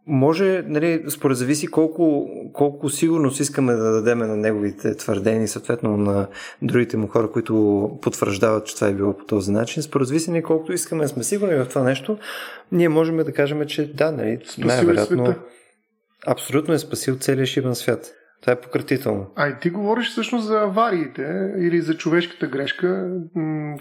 може, 0.09 0.65
нали, 0.67 1.05
според 1.09 1.37
зависи 1.37 1.67
колко, 1.67 2.31
колко 2.53 2.91
сигурност 2.91 3.41
искаме 3.41 3.73
да 3.73 3.93
дадеме 3.93 4.27
на 4.27 4.37
неговите 4.37 4.97
твърдения, 4.97 5.49
съответно 5.49 5.97
на 5.97 6.27
другите 6.63 6.97
му 6.97 7.07
хора, 7.07 7.31
които 7.31 7.99
потвърждават, 8.03 8.67
че 8.67 8.75
това 8.75 8.87
е 8.87 8.95
било 8.95 9.17
по 9.17 9.25
този 9.25 9.53
начин. 9.53 9.83
Според 9.83 10.09
зависи 10.09 10.31
ни 10.31 10.43
колкото 10.43 10.73
искаме 10.73 11.03
да 11.03 11.09
сме 11.09 11.23
сигурни 11.23 11.55
в 11.55 11.69
това 11.69 11.83
нещо, 11.83 12.19
ние 12.73 12.89
можем 12.89 13.17
да 13.17 13.33
кажем, 13.33 13.67
че 13.67 13.93
да, 13.93 14.13
нали, 14.13 14.39
най-вероятно 14.59 15.35
абсолютно 16.27 16.75
е 16.75 16.79
спасил 16.79 17.17
целия 17.17 17.47
шибан 17.47 17.75
свят. 17.75 18.18
Това 18.41 18.53
е 18.53 18.61
пократително. 18.61 19.33
А 19.37 19.49
и 19.49 19.55
ти 19.61 19.71
говориш 19.71 20.11
всъщност 20.11 20.47
за 20.47 20.61
авариите 20.61 21.53
или 21.59 21.81
за 21.81 21.97
човешката 21.97 22.47
грешка, 22.47 23.11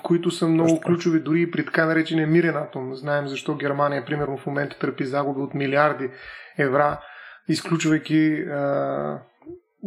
които 0.04 0.32
са 0.32 0.48
много 0.48 0.70
Точно. 0.70 0.82
ключови 0.82 1.20
дори 1.20 1.42
и 1.42 1.52
при 1.52 1.66
така 1.66 1.86
наречения 1.86 2.28
мирен 2.28 2.56
атом. 2.56 2.96
Знаем 2.96 3.28
защо 3.28 3.56
Германия, 3.56 4.06
примерно, 4.06 4.38
в 4.38 4.46
момента 4.46 4.80
търпи 4.80 5.06
загуби 5.06 5.42
от 5.42 5.54
милиарди 5.54 6.10
евра, 6.58 7.00
изключвайки 7.48 8.46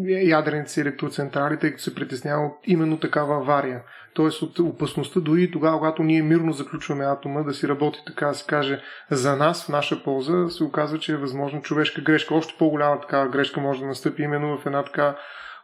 ядрените 0.07 0.71
си 0.71 0.81
електроцентрали, 0.81 1.59
тъй 1.59 1.71
като 1.71 1.83
се 1.83 1.95
притеснява 1.95 2.47
от 2.47 2.53
именно 2.65 3.01
такава 3.01 3.37
авария. 3.37 3.83
Тоест 4.15 4.43
от 4.43 4.59
опасността 4.59 5.21
дори 5.21 5.51
тогава, 5.51 5.79
когато 5.79 6.03
ние 6.03 6.23
мирно 6.23 6.53
заключваме 6.53 7.05
атома 7.05 7.43
да 7.43 7.55
си 7.55 7.69
работи, 7.69 7.99
така 8.07 8.27
да 8.27 8.35
се 8.35 8.47
каже, 8.47 8.83
за 9.11 9.37
нас, 9.37 9.65
в 9.65 9.69
наша 9.69 10.03
полза, 10.05 10.49
се 10.49 10.65
оказва, 10.65 10.99
че 10.99 11.13
е 11.13 11.17
възможно 11.17 11.63
човешка 11.63 12.01
грешка. 12.01 12.35
Още 12.35 12.55
по-голяма 12.59 13.01
такава 13.01 13.29
грешка 13.29 13.61
може 13.61 13.81
да 13.81 13.87
настъпи 13.87 14.23
именно 14.23 14.59
в 14.59 14.67
една 14.67 14.85
така 14.85 15.17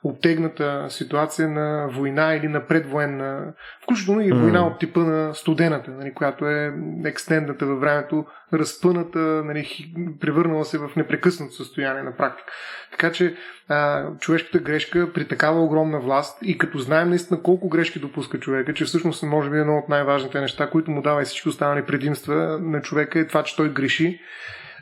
обтегната 0.08 0.86
ситуация 0.88 1.48
на 1.48 1.88
война 1.92 2.34
или 2.34 2.48
на 2.48 2.66
предвоенна, 2.66 3.52
включително 3.82 4.20
и 4.20 4.32
война 4.32 4.66
от 4.66 4.78
типа 4.78 5.00
на 5.00 5.34
студената, 5.34 5.90
нали, 5.90 6.14
която 6.14 6.46
е 6.46 6.74
екстендната 7.04 7.66
във 7.66 7.80
времето, 7.80 8.24
разпъната, 8.52 9.18
нали, 9.18 9.94
превърнала 10.20 10.64
се 10.64 10.78
в 10.78 10.90
непрекъснато 10.96 11.54
състояние 11.54 12.02
на 12.02 12.16
практика. 12.16 12.52
Така 12.90 13.12
че 13.12 13.36
а, 13.68 14.06
човешката 14.18 14.58
грешка 14.58 15.12
при 15.12 15.28
такава 15.28 15.64
огромна 15.64 16.00
власт 16.00 16.38
и 16.42 16.58
като 16.58 16.78
знаем 16.78 17.08
наистина 17.08 17.42
колко 17.42 17.68
грешки 17.68 17.98
допуска 17.98 18.40
човека, 18.40 18.74
че 18.74 18.84
всъщност 18.84 19.22
може 19.22 19.50
би 19.50 19.58
едно 19.58 19.78
от 19.78 19.88
най-важните 19.88 20.40
неща, 20.40 20.70
които 20.70 20.90
му 20.90 21.02
дава 21.02 21.22
и 21.22 21.24
всички 21.24 21.48
останали 21.48 21.82
предимства 21.82 22.58
на 22.62 22.82
човека 22.82 23.18
е 23.18 23.26
това, 23.26 23.42
че 23.42 23.56
той 23.56 23.72
греши 23.72 24.20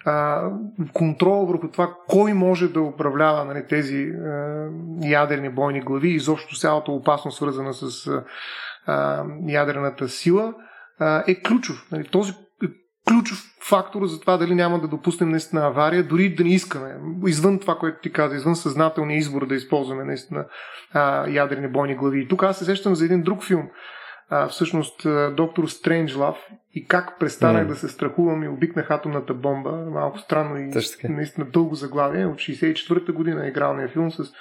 а, 0.05 0.49
контрол 0.93 1.47
върху 1.47 1.69
това 1.69 1.95
кой 2.09 2.33
може 2.33 2.69
да 2.69 2.81
управлява 2.81 3.45
нали, 3.45 3.67
тези 3.69 4.03
а, 4.03 4.69
ядрени 5.03 5.51
бойни 5.51 5.81
глави 5.81 6.09
и 6.09 6.15
изобщо 6.15 6.57
цялата 6.57 6.93
опасност, 6.93 7.37
свързана 7.37 7.75
с 7.75 8.11
а, 8.87 9.25
ядрената 9.49 10.09
сила, 10.09 10.55
а, 10.99 11.25
е 11.27 11.43
ключов. 11.43 11.89
Нали, 11.93 12.05
този 12.05 12.33
е 12.33 12.67
ключов 13.09 13.39
фактор 13.69 14.07
за 14.07 14.21
това 14.21 14.37
дали 14.37 14.55
няма 14.55 14.81
да 14.81 14.89
допуснем 14.89 15.31
наистина 15.31 15.67
авария, 15.67 16.05
дори 16.05 16.35
да 16.35 16.45
не 16.45 16.55
искаме. 16.55 16.97
Извън 17.27 17.59
това, 17.59 17.75
което 17.79 17.99
ти 18.03 18.13
каза, 18.13 18.37
извън 18.37 18.57
съзнателния 18.57 19.19
избор 19.19 19.47
да 19.47 19.55
използваме 19.55 20.05
наистина 20.05 20.47
а, 20.93 21.29
ядрени 21.29 21.69
бойни 21.69 21.95
глави. 21.95 22.21
И 22.21 22.29
тук 22.29 22.43
аз 22.43 22.59
се 22.59 22.65
сещам 22.65 22.95
за 22.95 23.05
един 23.05 23.23
друг 23.23 23.45
филм, 23.45 23.69
а, 24.35 24.49
всъщност 24.49 25.07
доктор 25.37 25.67
Стренджлав 25.67 26.37
и 26.75 26.87
как 26.87 27.19
престанах 27.21 27.65
mm. 27.65 27.69
да 27.69 27.75
се 27.75 27.89
страхувам 27.89 28.43
и 28.43 28.49
обикнах 28.49 28.91
атомната 28.91 29.35
бомба. 29.35 29.71
Малко 29.71 30.19
странно 30.19 30.57
и 30.57 30.71
наистина 31.09 31.47
дълго 31.47 31.75
заглавие. 31.75 32.27
От 32.27 32.37
64-та 32.37 33.13
година 33.13 33.45
е 33.45 33.49
игралния 33.49 33.89
филм 33.89 34.13
с 34.13 34.33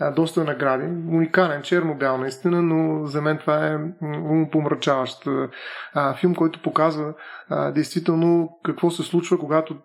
а, 0.00 0.10
доста 0.10 0.44
награди. 0.44 0.84
Уникален, 0.84 1.62
черно-бял 1.62 2.18
наистина, 2.18 2.62
но 2.62 3.06
за 3.06 3.22
мен 3.22 3.38
това 3.38 3.66
е 3.66 3.78
умопомрачаващ 4.02 5.28
а, 5.94 6.14
филм, 6.14 6.34
който 6.34 6.62
показва 6.62 7.14
а, 7.48 7.70
действително 7.70 8.58
какво 8.64 8.90
се 8.90 9.02
случва, 9.02 9.38
когато 9.38 9.76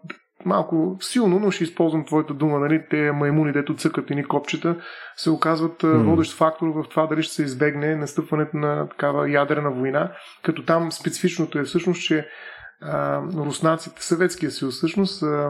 малко 0.45 0.97
силно, 0.99 1.39
но 1.39 1.51
ще 1.51 1.63
използвам 1.63 2.05
твоята 2.05 2.34
дума, 2.34 2.60
нали, 2.60 2.86
те 2.89 3.12
маймуни, 3.12 3.51
дето 3.51 3.75
цъкат 3.75 4.10
ни 4.10 4.23
копчета, 4.23 4.75
се 5.15 5.29
оказват 5.29 5.81
mm. 5.81 6.03
водещ 6.03 6.38
фактор 6.38 6.67
в 6.67 6.86
това 6.89 7.08
дали 7.08 7.23
ще 7.23 7.34
се 7.34 7.43
избегне 7.43 7.95
настъпването 7.95 8.58
на 8.58 8.89
такава 8.89 9.31
ядрена 9.31 9.71
война, 9.71 10.12
като 10.43 10.65
там 10.65 10.91
специфичното 10.91 11.60
е 11.60 11.63
всъщност, 11.63 12.01
че 12.01 12.27
а, 12.81 13.21
руснаците, 13.21 14.03
Съветския 14.03 14.51
съюз 14.51 14.75
всъщност 14.75 15.23
а, 15.23 15.49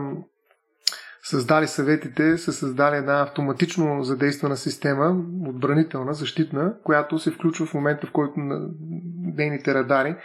създали 1.24 1.68
съветите, 1.68 2.38
са 2.38 2.54
създали 2.54 2.96
една 2.96 3.22
автоматично 3.22 4.04
задействана 4.04 4.58
система, 4.58 5.24
отбранителна, 5.48 6.14
защитна, 6.14 6.74
която 6.84 7.20
се 7.20 7.32
включва 7.32 7.66
в 7.66 7.74
момента, 7.74 8.08
в 8.08 8.12
който 8.12 8.34
нейните 9.38 9.74
радари 9.74 10.16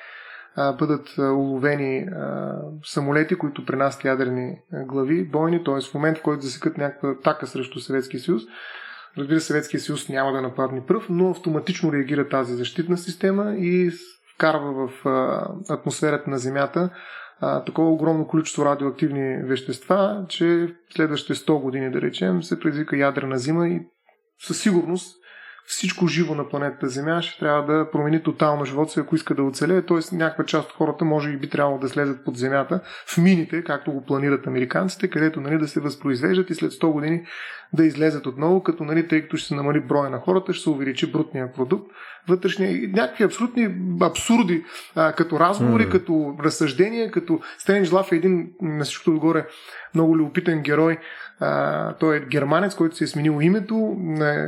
а, 0.57 0.73
бъдат 0.73 1.19
уловени 1.19 1.99
а, 1.99 2.55
самолети, 2.85 3.35
които 3.35 3.67
пренасят 3.67 4.05
ядрени 4.05 4.57
глави, 4.73 5.25
бойни, 5.25 5.65
т.е. 5.65 5.81
в 5.81 5.95
момент, 5.95 6.19
в 6.19 6.23
който 6.23 6.43
засекат 6.43 6.79
някаква 6.79 7.11
атака 7.11 7.47
срещу 7.47 7.81
Съветския 7.81 8.21
съюз, 8.21 8.43
разбира 9.19 9.41
се, 9.41 9.47
Съветския 9.47 9.81
съюз 9.81 10.09
няма 10.09 10.33
да 10.33 10.43
нападне 10.43 10.87
пръв, 10.87 11.07
но 11.11 11.31
автоматично 11.31 11.93
реагира 11.93 12.29
тази 12.29 12.55
защитна 12.55 12.99
система 12.99 13.55
и 13.57 13.91
вкарва 14.35 14.89
в 14.89 15.07
а, 15.07 15.49
атмосферата 15.69 16.31
на 16.31 16.39
Земята 16.39 16.91
а, 17.41 17.65
такова 17.65 17.91
огромно 17.91 18.27
количество 18.27 18.65
радиоактивни 18.65 19.43
вещества, 19.43 20.25
че 20.29 20.75
следващите 20.95 21.35
100 21.35 21.61
години, 21.61 21.91
да 21.91 22.01
речем, 22.01 22.43
се 22.43 22.61
предизвика 22.61 22.97
ядрена 22.97 23.39
зима 23.39 23.69
и 23.69 23.81
със 24.39 24.63
сигурност 24.63 25.20
всичко 25.71 26.07
живо 26.07 26.35
на 26.35 26.49
планетата 26.49 26.89
Земя 26.89 27.23
ще 27.23 27.39
трябва 27.39 27.75
да 27.75 27.91
промени 27.91 28.23
тотално 28.23 28.65
живота 28.65 28.93
си, 28.93 29.01
ако 29.01 29.15
иска 29.15 29.35
да 29.35 29.43
оцелее. 29.43 29.83
Тоест 29.83 30.13
някаква 30.13 30.45
част 30.45 30.71
от 30.71 30.77
хората 30.77 31.05
може 31.05 31.31
и 31.31 31.37
би 31.37 31.49
трябвало 31.49 31.79
да 31.79 31.89
слезат 31.89 32.25
под 32.25 32.37
земята 32.37 32.81
в 33.07 33.19
мините, 33.19 33.65
както 33.65 33.93
го 33.93 34.05
планират 34.05 34.47
американците, 34.47 35.09
където 35.09 35.41
нали, 35.41 35.59
да 35.59 35.69
се 35.69 35.81
възпроизвеждат 35.81 36.51
и 36.51 36.55
след 36.55 36.73
100 36.73 36.93
години 36.93 37.23
да 37.73 37.85
излезат 37.85 38.27
отново, 38.27 38.63
като 38.63 38.85
нали, 38.85 39.09
тъй 39.09 39.23
като 39.23 39.37
ще 39.37 39.49
се 39.49 39.55
намали 39.55 39.81
броя 39.81 40.11
на 40.11 40.19
хората, 40.19 40.53
ще 40.53 40.63
се 40.63 40.71
увеличи 40.71 41.13
брутния 41.13 41.53
продукт. 41.53 41.91
Вътрешния, 42.29 42.89
някакви 42.89 43.25
абсолютни 43.25 43.75
абсурди, 44.01 44.65
а, 44.95 45.13
като 45.13 45.41
разговори, 45.41 45.87
mm. 45.87 45.91
като 45.91 46.37
разсъждения, 46.45 47.11
като 47.11 47.41
Стрендж 47.59 47.93
Лав 47.93 48.13
е 48.13 48.17
един 48.17 48.51
на 48.63 48.85
всичкото 48.85 49.11
отгоре 49.11 49.47
много 49.95 50.17
любопитен 50.17 50.63
герой, 50.63 50.99
а, 51.41 51.93
той 51.93 52.17
е 52.17 52.21
германец, 52.21 52.75
който 52.75 52.97
се 52.97 53.05
е 53.05 53.07
сменил 53.07 53.39
името. 53.43 53.75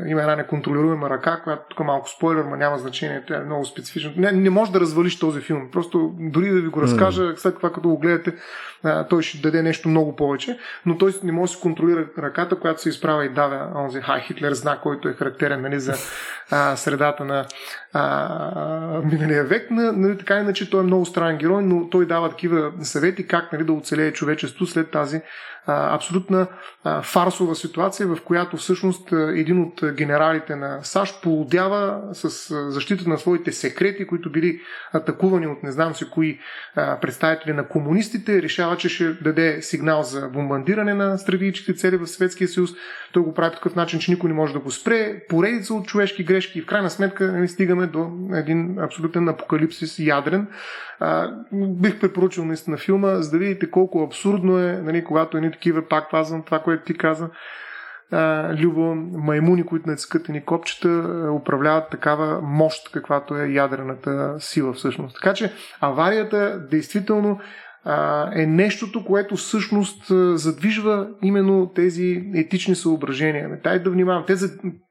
Има 0.07 0.20
една 0.20 0.37
неконтролируема 0.37 1.11
ръка, 1.11 1.40
която 1.44 1.62
тук 1.68 1.87
малко 1.87 2.09
спойлер, 2.09 2.44
но 2.44 2.57
няма 2.57 2.78
значение. 2.78 3.22
Тя 3.28 3.37
е 3.37 3.44
много 3.44 3.64
специфична. 3.64 4.12
Не, 4.16 4.33
не 4.33 4.50
може 4.50 4.72
да 4.72 4.81
развалиш 4.81 5.18
този 5.18 5.40
филм. 5.40 5.68
Просто 5.72 6.14
дори 6.18 6.50
да 6.50 6.61
ви 6.61 6.68
го 6.68 6.83
разкажа, 6.83 7.22
mm. 7.22 7.37
след 7.37 7.57
това 7.57 7.72
като 7.72 7.88
го 7.88 7.98
гледате, 7.98 8.35
а, 8.85 9.07
той 9.09 9.22
ще 9.22 9.38
даде 9.38 9.62
нещо 9.62 9.88
много 9.88 10.16
повече. 10.16 10.59
Но 10.87 10.98
той 10.98 11.12
не 11.24 11.33
може 11.33 11.52
да 11.52 11.57
се 11.57 11.62
контролира 11.62 12.07
ръката, 12.18 12.59
която 12.59 12.83
се 12.83 12.88
изправя 12.88 13.24
и 13.24 13.28
дава 13.28 13.68
онзи 13.74 14.00
Хай 14.00 14.20
Хитлер 14.20 14.52
знак, 14.52 14.81
който 14.81 15.09
е 15.09 15.12
характерен 15.12 15.61
нали, 15.61 15.81
за 15.81 15.94
а, 16.50 16.76
средата 16.76 17.24
на 17.24 17.44
а, 17.92 19.00
миналия 19.05 19.44
век. 19.44 19.70
Нали, 19.70 20.18
така 20.18 20.38
иначе 20.38 20.70
той 20.70 20.81
е 20.81 20.87
много 20.87 21.07
странен 21.07 21.38
герой, 21.38 21.62
но 21.62 21.88
той 21.88 22.07
дава 22.07 22.31
такива 22.31 22.72
съвети 22.83 23.26
как 23.26 23.52
нали, 23.52 23.64
да 23.64 23.72
оцелее 23.72 24.12
човечество 24.12 24.66
след 24.66 24.90
тази 24.90 25.20
а, 25.66 25.94
абсолютна 25.94 26.46
а, 26.85 27.02
фарсова 27.02 27.55
ситуация, 27.55 28.07
в 28.07 28.18
която 28.24 28.57
всъщност 28.57 29.12
един 29.12 29.62
от 29.62 29.94
генералите 29.94 30.57
на 30.57 30.78
САЩ 30.83 31.22
полудява 31.22 32.00
с 32.12 32.55
защита 32.70 33.09
на 33.09 33.18
своите 33.18 33.52
секрети, 33.52 34.07
които 34.07 34.33
били 34.33 34.61
атакувани 34.92 35.46
от 35.46 35.62
не 35.62 35.72
знам 35.72 35.94
си 35.94 36.11
кои 36.11 36.38
а, 36.76 37.00
представители 37.00 37.52
на 37.52 37.68
комунистите, 37.68 38.42
решава, 38.42 38.76
че 38.76 38.88
ще 38.88 39.12
даде 39.12 39.62
сигнал 39.62 40.02
за 40.02 40.28
бомбандиране 40.28 40.94
на 40.94 41.18
стратегическите 41.18 41.74
цели 41.74 41.96
в 41.96 42.07
Съветския 42.07 42.48
съюз. 42.48 42.70
Той 43.12 43.22
го 43.22 43.35
прави 43.35 43.50
по 43.50 43.57
такъв 43.57 43.74
начин, 43.74 44.00
че 44.00 44.11
никой 44.11 44.31
не 44.31 44.37
може 44.37 44.52
да 44.52 44.59
го 44.59 44.70
спре. 44.70 45.22
Поредица 45.28 45.74
от 45.74 45.87
човешки 45.87 46.24
грешки 46.24 46.59
и 46.59 46.62
в 46.62 46.66
крайна 46.66 46.90
сметка 46.90 47.33
нали, 47.33 47.48
стигаме 47.48 47.81
до 47.86 48.10
един 48.34 48.78
абсолютен 48.78 49.28
апокалипсис 49.28 49.98
ядрен. 49.98 50.46
А, 51.00 51.30
бих 51.52 52.00
препоръчал 52.00 52.44
наистина 52.44 52.76
филма, 52.76 53.14
за 53.14 53.30
да 53.30 53.38
видите 53.38 53.70
колко 53.70 54.02
абсурдно 54.02 54.58
е, 54.58 54.72
нали, 54.72 55.04
когато 55.04 55.36
едни 55.36 55.52
такива, 55.52 55.88
пак 55.88 56.10
казвам 56.10 56.42
това, 56.42 56.58
което 56.58 56.84
ти 56.84 56.94
каза, 56.94 57.28
любо 58.58 58.94
маймуни, 59.12 59.66
които 59.66 59.88
натискат 59.88 60.28
ни 60.28 60.44
копчета, 60.44 60.88
управляват 61.32 61.90
такава 61.90 62.40
мощ, 62.42 62.92
каквато 62.92 63.36
е 63.36 63.48
ядрената 63.48 64.36
сила 64.38 64.72
всъщност. 64.72 65.16
Така 65.22 65.34
че 65.34 65.52
аварията 65.80 66.66
действително 66.70 67.40
е 68.36 68.46
нещото, 68.46 69.04
което 69.04 69.36
всъщност 69.36 70.04
задвижва 70.38 71.08
именно 71.22 71.72
тези 71.74 72.24
етични 72.34 72.74
съображения. 72.74 73.60
Тай 73.62 73.78
да 73.78 73.90
внимавам. 73.90 74.24
Те, 74.26 74.34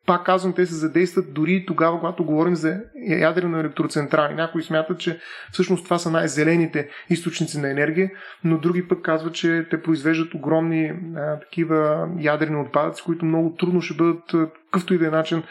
пак 0.06 0.26
казвам, 0.26 0.54
те 0.54 0.66
се 0.66 0.76
задействат 0.76 1.34
дори 1.34 1.66
тогава, 1.68 2.00
когато 2.00 2.26
говорим 2.26 2.56
за 2.56 2.80
ядрено 3.08 3.60
електроцентрали. 3.60 4.34
Някои 4.34 4.64
смятат, 4.64 5.00
че 5.00 5.20
всъщност 5.52 5.84
това 5.84 5.98
са 5.98 6.12
най-зелените 6.12 6.90
източници 7.10 7.60
на 7.60 7.70
енергия, 7.70 8.12
но 8.44 8.58
други 8.58 8.88
пък 8.88 9.02
казват, 9.02 9.34
че 9.34 9.68
те 9.70 9.82
произвеждат 9.82 10.34
огромни 10.34 10.94
а, 11.16 11.40
такива 11.40 12.10
ядрени 12.20 12.62
отпадъци, 12.62 13.04
които 13.04 13.26
много 13.26 13.56
трудно 13.56 13.82
ще 13.82 13.94
бъдат 13.94 14.24
какъвто 14.66 14.94
и 14.94 14.98
да 14.98 15.08
е 15.08 15.10
начин 15.10 15.44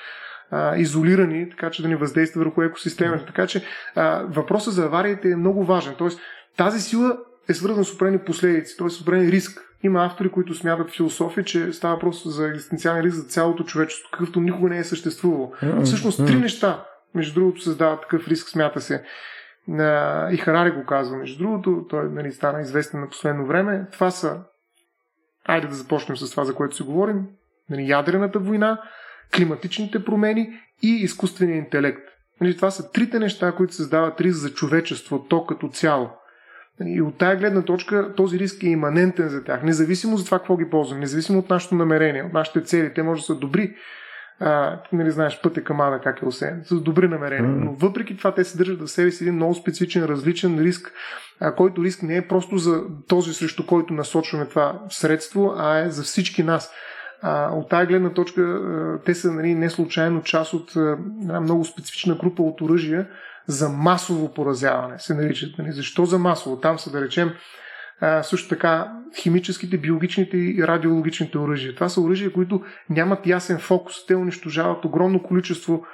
а, 0.51 0.77
изолирани, 0.77 1.51
така 1.51 1.71
че 1.71 1.83
да 1.83 1.89
не 1.89 1.97
въздейства 1.97 2.45
върху 2.45 2.63
екосистемата. 2.63 3.27
Така 3.27 3.47
че 3.47 3.65
а, 3.97 4.23
въпросът 4.29 4.75
за 4.75 4.85
авариите 4.85 5.31
е 5.31 5.37
много 5.37 5.65
важен. 5.65 5.95
Тоест, 5.99 6.21
тази 6.57 6.81
сила 6.81 7.19
е 7.49 7.55
свързан 7.55 7.85
с 7.85 7.95
определени 7.95 8.25
последици, 8.25 8.77
т.е. 8.77 8.91
с 8.91 9.01
определен 9.01 9.31
риск. 9.31 9.61
Има 9.83 10.05
автори, 10.05 10.31
които 10.31 10.55
смятат 10.55 10.91
философия, 10.91 11.45
че 11.45 11.73
става 11.73 11.99
просто 11.99 12.29
за 12.29 12.49
екзистенциален 12.49 13.03
риск 13.03 13.17
за 13.17 13.25
цялото 13.25 13.65
човечество, 13.65 14.09
какъвто 14.13 14.41
никога 14.41 14.69
не 14.69 14.79
е 14.79 14.85
съществувало. 14.85 15.53
Mm-hmm. 15.63 15.83
Всъщност 15.85 16.27
три 16.27 16.37
неща, 16.37 16.85
между 17.15 17.41
другото, 17.41 17.61
създават 17.61 18.01
такъв 18.01 18.29
риск, 18.29 18.49
смята 18.49 18.81
се. 18.81 19.05
И 20.33 20.37
Харари 20.37 20.71
го 20.71 20.85
казва, 20.85 21.17
между 21.17 21.39
другото, 21.39 21.87
той 21.89 22.09
нали, 22.11 22.33
стана 22.33 22.61
известен 22.61 23.01
на 23.01 23.09
последно 23.09 23.47
време. 23.47 23.87
Това 23.93 24.11
са, 24.11 24.41
айде 25.45 25.67
да 25.67 25.75
започнем 25.75 26.17
с 26.17 26.31
това, 26.31 26.45
за 26.45 26.55
което 26.55 26.77
си 26.77 26.83
говорим, 26.83 27.27
нали, 27.71 27.89
ядрената 27.89 28.39
война, 28.39 28.83
климатичните 29.37 30.05
промени 30.05 30.49
и 30.83 30.89
изкуствения 30.89 31.57
интелект. 31.57 32.03
Нали, 32.41 32.57
това 32.57 32.71
са 32.71 32.93
трите 32.93 33.19
неща, 33.19 33.53
които 33.53 33.75
създават 33.75 34.21
риск 34.21 34.37
за 34.37 34.55
човечеството 34.55 35.47
като 35.47 35.69
цяло. 35.69 36.11
И 36.87 37.03
от 37.03 37.19
тая 37.19 37.37
гледна 37.37 37.63
точка 37.63 38.15
този 38.17 38.39
риск 38.39 38.63
е 38.63 38.67
иманентен 38.67 39.29
за 39.29 39.45
тях, 39.45 39.63
независимо 39.63 40.17
за 40.17 40.25
това 40.25 40.39
какво 40.39 40.57
ги 40.57 40.71
ползваме, 40.71 41.01
независимо 41.01 41.39
от 41.39 41.51
нашето 41.51 41.75
намерение, 41.75 42.23
от 42.23 42.33
нашите 42.33 42.63
цели. 42.63 42.95
Те 42.95 43.03
може 43.03 43.21
да 43.21 43.25
са 43.25 43.35
добри, 43.35 43.75
а, 44.41 44.81
нали 44.93 45.11
знаеш 45.11 45.41
пътя 45.43 45.65
към 45.65 45.81
Ада 45.81 46.01
как 46.01 46.23
е 46.23 46.27
осеян, 46.27 46.61
с 46.65 46.81
добри 46.81 47.09
намерения. 47.09 47.51
Но 47.51 47.73
въпреки 47.73 48.17
това 48.17 48.35
те 48.35 48.45
се 48.45 48.59
държат 48.59 48.81
в 48.81 48.89
себе 48.89 49.11
си 49.11 49.25
един 49.25 49.35
много 49.35 49.55
специфичен, 49.55 50.05
различен 50.05 50.59
риск, 50.59 50.93
а, 51.41 51.55
който 51.55 51.85
риск 51.85 52.03
не 52.03 52.17
е 52.17 52.29
просто 52.29 52.59
за 52.59 52.83
този, 53.09 53.35
срещу 53.35 53.67
който 53.67 53.95
насочваме 53.95 54.47
това 54.47 54.83
средство, 54.89 55.55
а 55.57 55.79
е 55.79 55.91
за 55.91 56.03
всички 56.03 56.43
нас. 56.43 56.73
А, 57.23 57.51
от 57.53 57.69
тази 57.69 57.87
гледна 57.87 58.11
точка 58.11 58.61
те 59.05 59.15
са 59.15 59.33
нали, 59.33 59.55
не 59.55 59.71
случайно 59.71 60.23
част 60.23 60.55
от 60.55 60.77
една 61.23 61.41
много 61.41 61.65
специфична 61.65 62.15
група 62.15 62.43
от 62.43 62.61
оръжия, 62.61 63.07
за 63.47 63.69
масово 63.69 64.35
поразяване, 64.35 64.99
се 64.99 65.15
наричат. 65.15 65.59
Нали? 65.59 65.73
Защо 65.73 66.05
за 66.05 66.19
масово? 66.19 66.61
Там 66.61 66.79
са, 66.79 66.91
да 66.91 67.01
речем, 67.01 67.33
а, 68.01 68.23
също 68.23 68.49
така 68.49 68.93
химическите, 69.17 69.79
биологичните 69.79 70.37
и 70.37 70.65
радиологичните 70.67 71.39
оръжия. 71.39 71.75
Това 71.75 71.89
са 71.89 72.01
оръжия, 72.01 72.33
които 72.33 72.63
нямат 72.91 73.27
ясен 73.27 73.59
фокус. 73.59 74.07
Те 74.07 74.17
унищожават 74.17 74.85
огромно 74.85 75.23
количество 75.23 75.85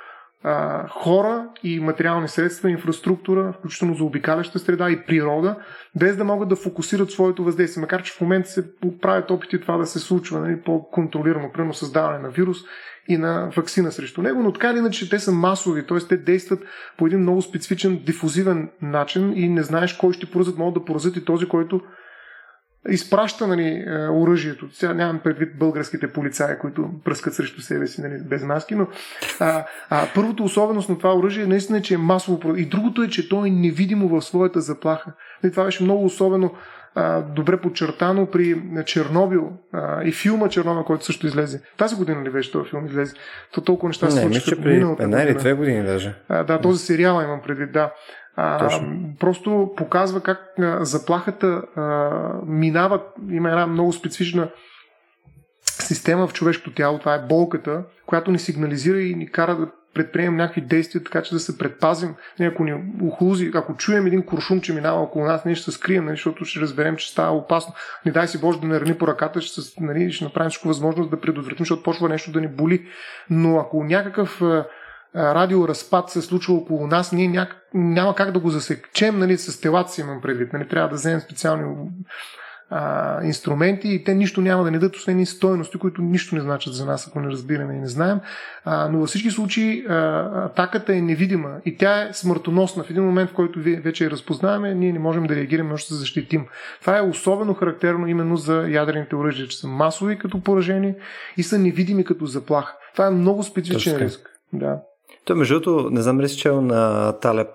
а, 0.45 0.89
хора 0.89 1.49
и 1.63 1.81
материални 1.81 2.29
средства, 2.29 2.71
инфраструктура, 2.71 3.53
включително 3.53 3.95
за 3.95 4.05
обикаляща 4.05 4.59
среда 4.59 4.91
и 4.91 5.07
природа, 5.07 5.57
без 5.99 6.17
да 6.17 6.25
могат 6.25 6.49
да 6.49 6.57
фокусират 6.57 7.11
своето 7.11 7.45
въздействие. 7.45 7.81
Макар, 7.81 8.03
че 8.03 8.13
в 8.13 8.21
момента 8.21 8.49
се 8.49 8.65
правят 9.03 9.31
опити 9.31 9.61
това 9.61 9.77
да 9.77 9.87
се 9.87 9.99
случва 9.99 10.41
нали, 10.41 10.63
по-контролирано, 10.63 11.53
примерно 11.53 11.75
създаване 11.75 12.19
на 12.19 12.31
вирус 12.31 12.59
и 13.09 13.17
на 13.17 13.51
вакцина 13.57 13.93
срещу 13.93 14.23
него, 14.23 14.43
но 14.43 14.53
така 14.53 14.71
или 14.71 14.79
иначе 14.79 15.11
те 15.11 15.19
са 15.19 15.33
масови, 15.33 15.87
т.е. 15.87 15.99
те 15.99 16.17
действат 16.17 16.61
по 16.99 17.07
един 17.07 17.21
много 17.21 17.43
специфичен, 17.43 18.03
дифузивен 18.07 18.71
начин 18.83 19.33
и 19.37 19.49
не 19.49 19.63
знаеш 19.63 19.93
кой 19.93 20.13
ще 20.13 20.31
поразят, 20.31 20.59
могат 20.59 20.75
да 20.75 20.85
поразят 20.85 21.17
и 21.17 21.25
този, 21.25 21.47
който 21.47 21.81
изпраща 22.89 23.47
нали, 23.47 23.85
е, 23.87 24.09
оръжието. 24.09 24.69
Сега 24.73 24.95
нямам 24.95 25.19
предвид 25.19 25.59
българските 25.59 26.13
полицаи, 26.13 26.59
които 26.61 26.91
пръскат 27.05 27.35
срещу 27.35 27.61
себе 27.61 27.87
си 27.87 28.01
нали, 28.01 28.23
без 28.25 28.43
маски, 28.43 28.75
но 28.75 28.87
а, 29.41 29.65
а, 29.91 30.07
първото 30.15 30.45
особеност 30.45 30.89
на 30.89 30.99
това 30.99 31.17
оръжие 31.17 31.47
наистина 31.47 31.79
е, 31.79 31.83
че 31.83 31.95
е 31.95 31.99
масово. 31.99 32.57
И 32.57 32.67
другото 32.67 33.03
е, 33.03 33.09
че 33.09 33.29
то 33.29 33.47
е 33.47 33.51
невидимо 33.51 34.09
в 34.09 34.23
своята 34.23 34.61
заплаха. 34.61 35.13
И 35.45 35.51
това 35.51 35.65
беше 35.65 35.83
много 35.83 36.05
особено 36.05 36.55
а, 36.99 37.23
добре 37.23 37.57
подчертано 37.57 38.27
при 38.27 38.63
Чернобил 38.87 39.53
а, 39.73 40.05
и 40.05 40.13
филма 40.13 40.49
Чернобил, 40.49 40.85
който 40.85 41.05
също 41.05 41.27
излезе. 41.27 41.61
Тази 41.77 41.97
година 41.97 42.25
ли 42.25 42.31
беше 42.31 42.53
този 42.53 42.71
филм 42.71 42.87
излезе? 42.87 43.15
То 43.55 43.61
толкова 43.61 43.89
неща 43.89 44.11
се 44.11 44.21
случиха. 44.21 44.57
една 45.01 45.23
или 45.23 45.35
две 45.35 45.53
години 45.53 45.83
даже. 45.83 46.15
А, 46.29 46.45
да, 46.45 46.61
този 46.61 46.87
сериал 46.87 47.23
имам 47.25 47.41
предвид, 47.43 47.73
да. 47.73 47.93
А, 48.37 48.81
просто 49.21 49.73
показва 49.77 50.21
как 50.21 50.39
а, 50.59 50.85
заплахата 50.85 51.47
а, 51.47 52.11
минава. 52.47 53.01
Има 53.31 53.51
една 53.51 53.67
много 53.67 53.93
специфична 53.93 54.49
система 55.65 56.27
в 56.27 56.33
човешкото 56.33 56.75
тяло. 56.75 56.99
Това 56.99 57.15
е 57.15 57.27
болката, 57.29 57.85
която 58.07 58.31
ни 58.31 58.39
сигнализира 58.39 59.01
и 59.01 59.15
ни 59.15 59.31
кара 59.31 59.57
да 59.57 59.69
предприемем 59.95 60.37
някакви 60.37 60.61
действия, 60.61 61.05
така 61.05 61.23
че 61.23 61.35
да 61.35 61.41
се 61.41 61.59
предпазим. 61.59 62.15
Нали, 62.39 62.49
ако 62.49 62.65
ни 62.65 62.75
ухлузи, 63.03 63.51
ако 63.55 63.77
чуем 63.77 64.07
един 64.07 64.23
куршум, 64.23 64.61
че 64.61 64.73
минава 64.73 65.03
около 65.03 65.25
нас, 65.25 65.45
ние 65.45 65.55
ще 65.55 65.65
се 65.65 65.73
скрием, 65.73 66.05
нали, 66.05 66.17
защото 66.17 66.45
ще 66.45 66.61
разберем, 66.61 66.97
че 66.97 67.11
става 67.11 67.37
опасно. 67.37 67.75
Не 68.07 68.13
дай 68.13 68.29
си 68.29 68.41
Боже 68.41 68.61
да 68.61 68.67
не 68.67 68.81
рани 68.81 68.95
по 68.95 69.07
ръката, 69.07 69.41
ще, 69.41 69.61
нали, 69.81 70.13
ще 70.13 70.25
направим 70.25 70.51
всичко 70.51 70.69
възможно 70.69 71.07
да 71.07 71.21
предотвратим, 71.21 71.59
защото 71.59 71.83
почва 71.83 72.09
нещо 72.09 72.33
да 72.33 72.41
ни 72.41 72.49
боли. 72.49 72.87
Но 73.31 73.59
ако 73.59 73.85
някакъв 73.85 74.43
радиоразпад 75.17 76.11
се 76.11 76.23
случва 76.23 76.55
около 76.55 76.87
нас, 76.87 77.13
ние 77.13 77.29
няк... 77.29 77.57
няма 77.75 78.15
как 78.15 78.33
да 78.33 78.39
го 78.39 78.51
засечем 78.51 79.19
нали, 79.19 79.39
с 79.39 79.61
телата 79.61 79.93
си 79.93 80.01
имам 80.01 80.21
предвид. 80.21 80.53
Нали, 80.53 80.69
трябва 80.69 80.89
да 80.89 80.95
вземем 80.95 81.21
специални 81.21 81.65
а, 82.71 83.25
инструменти 83.25 83.89
и 83.89 84.05
те 84.05 84.15
нищо 84.15 84.41
няма 84.41 84.65
да 84.65 84.71
ни 84.71 84.79
дадат, 84.79 84.97
освен 84.97 85.27
стоености, 85.27 85.79
които 85.79 86.03
нищо 86.03 86.35
не 86.35 86.41
значат 86.41 86.75
за 86.75 86.87
нас, 86.87 87.09
ако 87.09 87.21
не 87.21 87.29
разбираме 87.29 87.75
и 87.75 87.81
не 87.81 87.87
знаем. 87.87 88.21
А, 88.65 88.89
но 88.89 88.99
във 88.99 89.09
всички 89.09 89.31
случаи 89.31 89.87
а, 89.89 89.95
атаката 90.45 90.95
е 90.95 91.01
невидима 91.01 91.51
и 91.65 91.77
тя 91.77 92.03
е 92.03 92.13
смъртоносна. 92.13 92.85
В 92.85 92.91
един 92.91 93.05
момент, 93.05 93.31
в 93.31 93.35
който 93.35 93.61
вече 93.61 94.05
я 94.05 94.11
разпознаваме, 94.11 94.75
ние 94.75 94.93
не 94.93 94.99
можем 94.99 95.27
да 95.27 95.37
реагираме, 95.37 95.73
още 95.73 95.95
да 95.95 95.99
защитим. 95.99 96.47
Това 96.81 96.99
е 96.99 97.03
особено 97.03 97.55
характерно 97.55 98.07
именно 98.07 98.37
за 98.37 98.67
ядрените 98.69 99.17
оръжия, 99.17 99.49
че 99.49 99.59
са 99.59 99.69
масови 99.69 100.19
като 100.19 100.41
поражение 100.41 100.97
и 101.37 101.43
са 101.43 101.59
невидими 101.59 102.05
като 102.05 102.27
заплаха. 102.27 102.77
Това 102.93 103.07
е 103.07 103.11
много 103.11 103.43
специфичен 103.43 103.93
Точно. 103.93 104.07
риск. 104.07 104.31
Да. 104.53 104.81
Той, 105.27 105.37
между 105.37 105.61
другото, 105.61 105.91
не 105.91 106.03
знам 106.03 106.21
ли 106.21 106.29
си 106.29 106.39
чел 106.39 106.61
на 106.61 107.13
Талеб 107.13 107.49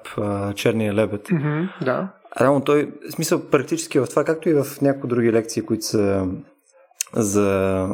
Черния 0.55 0.93
лебед. 0.93 1.27
Mm-hmm, 1.27 1.69
да. 1.85 2.07
Реално 2.41 2.61
той, 2.61 2.91
в 3.09 3.11
смисъл 3.11 3.41
практически 3.41 3.99
в 3.99 4.07
това, 4.07 4.23
както 4.23 4.49
и 4.49 4.53
в 4.53 4.65
някои 4.81 5.09
други 5.09 5.31
лекции, 5.31 5.61
които 5.61 5.85
са 5.85 6.27
за 7.13 7.87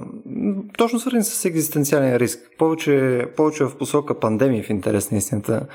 точно 0.77 0.99
свързани 0.99 1.23
с 1.23 1.45
екзистенциален 1.45 2.15
риск. 2.15 2.39
Повече, 2.57 3.25
повече 3.37 3.63
в 3.63 3.77
посока 3.77 4.19
пандемии 4.19 4.63
в 4.63 4.69
интерес 4.69 5.11
на 5.11 5.17
истината 5.17 5.65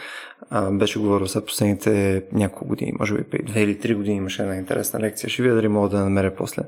беше 0.71 0.99
говорил 0.99 1.27
за 1.27 1.45
последните 1.45 2.23
няколко 2.33 2.69
години, 2.69 2.93
може 2.99 3.15
би 3.15 3.23
преди 3.23 3.45
две 3.45 3.63
или 3.63 3.79
три 3.79 3.95
години 3.95 4.17
имаше 4.17 4.43
една 4.43 4.57
интересна 4.57 5.01
лекция. 5.01 5.31
Ще 5.31 5.43
видя 5.43 5.55
дали 5.55 5.69
мога 5.69 5.89
да 5.89 5.99
намеря 5.99 6.35
после 6.37 6.63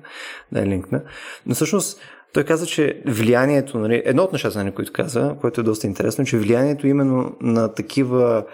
да 0.52 0.60
я 0.60 0.66
линкна. 0.66 1.02
Но 1.46 1.54
всъщност 1.54 2.00
той 2.34 2.44
каза, 2.44 2.66
че 2.66 3.02
влиянието, 3.06 3.78
нали, 3.78 4.02
едно 4.04 4.22
от 4.22 4.32
нещата, 4.32 4.58
нали, 4.58 4.74
които 4.74 4.92
каза, 4.92 5.36
което 5.40 5.60
е 5.60 5.64
доста 5.64 5.86
интересно, 5.86 6.24
че 6.24 6.38
влиянието 6.38 6.86
именно 6.86 7.36
на 7.40 7.74
такива 7.74 8.44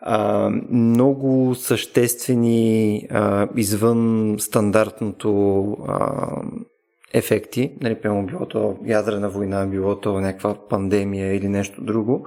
а, 0.00 0.50
много 0.70 1.54
съществени 1.54 3.06
а, 3.10 3.48
извън 3.56 4.34
стандартното 4.38 5.62
а, 5.88 6.26
ефекти, 7.12 7.72
нали, 7.80 7.94
примерно 7.94 8.26
било 8.26 8.46
то 8.46 8.76
ядрена 8.86 9.28
война, 9.28 9.66
било 9.66 10.00
то 10.00 10.20
някаква 10.20 10.54
пандемия 10.68 11.34
или 11.34 11.48
нещо 11.48 11.84
друго, 11.84 12.26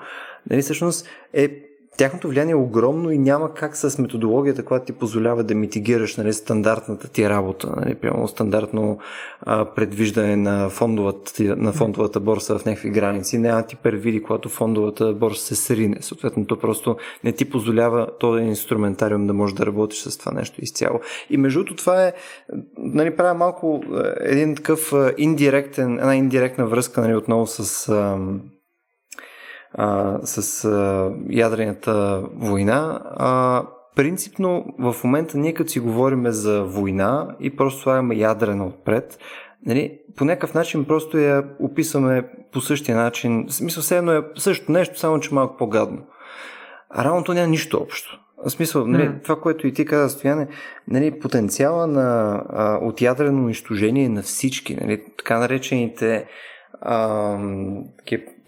нали, 0.50 0.62
всъщност 0.62 1.08
е 1.34 1.69
тяхното 2.00 2.28
влияние 2.28 2.52
е 2.52 2.56
огромно 2.56 3.12
и 3.12 3.18
няма 3.18 3.54
как 3.54 3.78
с 3.78 3.98
методологията, 3.98 4.66
която 4.66 4.86
ти 4.86 4.94
позволява 4.94 5.44
да 5.44 5.56
митигираш 5.56 6.18
нали, 6.18 6.34
стандартната 6.34 7.08
ти 7.08 7.30
работа, 7.30 7.74
нали, 7.78 7.96
прямо 7.96 8.28
стандартно 8.28 9.00
а, 9.42 9.66
предвиждане 9.66 10.36
на 10.36 10.70
фондовата, 10.70 11.44
на 11.44 11.74
фондовата 11.74 12.20
борса 12.20 12.60
в 12.60 12.66
някакви 12.66 12.90
граници, 12.90 13.38
няма 13.38 13.64
ти 13.64 13.76
первиди, 13.76 14.24
когато 14.24 14.50
фондовата 14.50 15.14
борса 15.14 15.46
се 15.46 15.56
срине. 15.56 15.98
Съответно, 16.02 16.46
то 16.46 16.60
просто 16.60 16.98
не 17.24 17.32
ти 17.32 17.50
позволява 17.50 18.08
този 18.20 18.44
инструментариум 18.44 19.28
да 19.28 19.34
можеш 19.34 19.56
да 19.56 19.66
работиш 19.66 20.00
с 20.00 20.18
това 20.18 20.32
нещо 20.32 20.62
изцяло. 20.62 21.00
И 21.30 21.38
между 21.38 21.60
другото, 21.60 21.76
това 21.76 22.04
е, 22.04 22.14
нали, 22.78 23.16
правя 23.16 23.34
малко 23.34 23.84
един 24.20 24.56
такъв 24.56 24.94
индиректен, 25.18 25.94
една 25.94 26.16
индиректна 26.16 26.68
връзка 26.68 27.02
нали, 27.02 27.16
отново 27.16 27.48
с 27.48 27.88
а, 29.74 30.18
с 30.24 30.66
а, 30.66 31.12
ядрената 31.30 32.24
война. 32.36 33.02
А, 33.06 33.64
принципно 33.96 34.66
в 34.80 34.96
момента 35.04 35.38
ние 35.38 35.54
като 35.54 35.70
си 35.70 35.80
говорим 35.80 36.32
за 36.32 36.64
война 36.64 37.36
и 37.40 37.56
просто 37.56 37.82
слагаме 37.82 38.16
ядрена 38.16 38.66
отпред, 38.66 39.20
нали, 39.66 40.00
по 40.16 40.26
някакъв 40.26 40.54
начин 40.54 40.86
просто 40.86 41.18
я 41.18 41.44
описваме 41.60 42.30
по 42.52 42.62
същия 42.62 42.98
начин. 42.98 43.46
В 43.48 43.54
смисъл, 43.54 43.84
все 43.84 43.98
едно 43.98 44.12
е 44.12 44.24
също 44.38 44.72
нещо, 44.72 45.00
само 45.00 45.20
че 45.20 45.34
малко 45.34 45.58
по-гадно. 45.58 46.02
А 46.90 47.04
равното 47.06 47.34
няма 47.34 47.48
нищо 47.48 47.78
общо. 47.78 48.20
В 48.46 48.50
смисъл, 48.50 48.88
нали, 48.88 49.04
mm. 49.04 49.24
това, 49.24 49.40
което 49.42 49.68
и 49.68 49.74
ти 49.74 49.86
каза, 49.86 50.10
Стояне, 50.10 50.48
нали, 50.88 51.20
потенциала 51.20 51.88
на, 51.88 52.42
а, 52.50 52.76
от 52.82 53.02
ядрено 53.02 53.44
унищожение 53.44 54.10
на 54.10 54.22
всички, 54.22 54.76
нали, 54.76 55.04
така 55.18 55.40
наречените 55.40 56.26
а, 56.82 57.38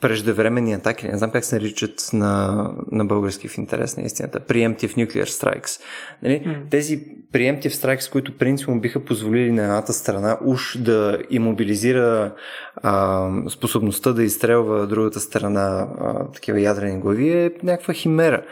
преждевременни 0.01 0.73
атаки, 0.73 1.07
не 1.07 1.17
знам 1.17 1.31
как 1.31 1.45
се 1.45 1.55
наричат 1.55 2.09
на, 2.13 2.67
на 2.91 3.05
български 3.05 3.47
в 3.47 3.57
интерес 3.57 3.97
на 3.97 4.03
истината, 4.03 4.39
preemptive 4.39 4.95
nuclear 4.95 5.25
strikes. 5.25 5.81
Нали? 6.23 6.43
Mm. 6.45 6.69
Тези 6.69 7.05
preemptive 7.33 7.71
strikes, 7.71 8.11
които 8.11 8.37
принципно 8.37 8.79
биха 8.79 9.05
позволили 9.05 9.51
на 9.51 9.63
едната 9.63 9.93
страна 9.93 10.37
уж 10.45 10.77
да 10.77 11.19
имобилизира 11.29 12.33
а, 12.75 13.27
способността 13.49 14.13
да 14.13 14.23
изстрелва 14.23 14.87
другата 14.87 15.19
страна 15.19 15.87
а, 15.99 16.31
такива 16.31 16.61
ядрени 16.61 16.99
глави, 16.99 17.29
е 17.29 17.51
някаква 17.63 17.93
химера. 17.93 18.43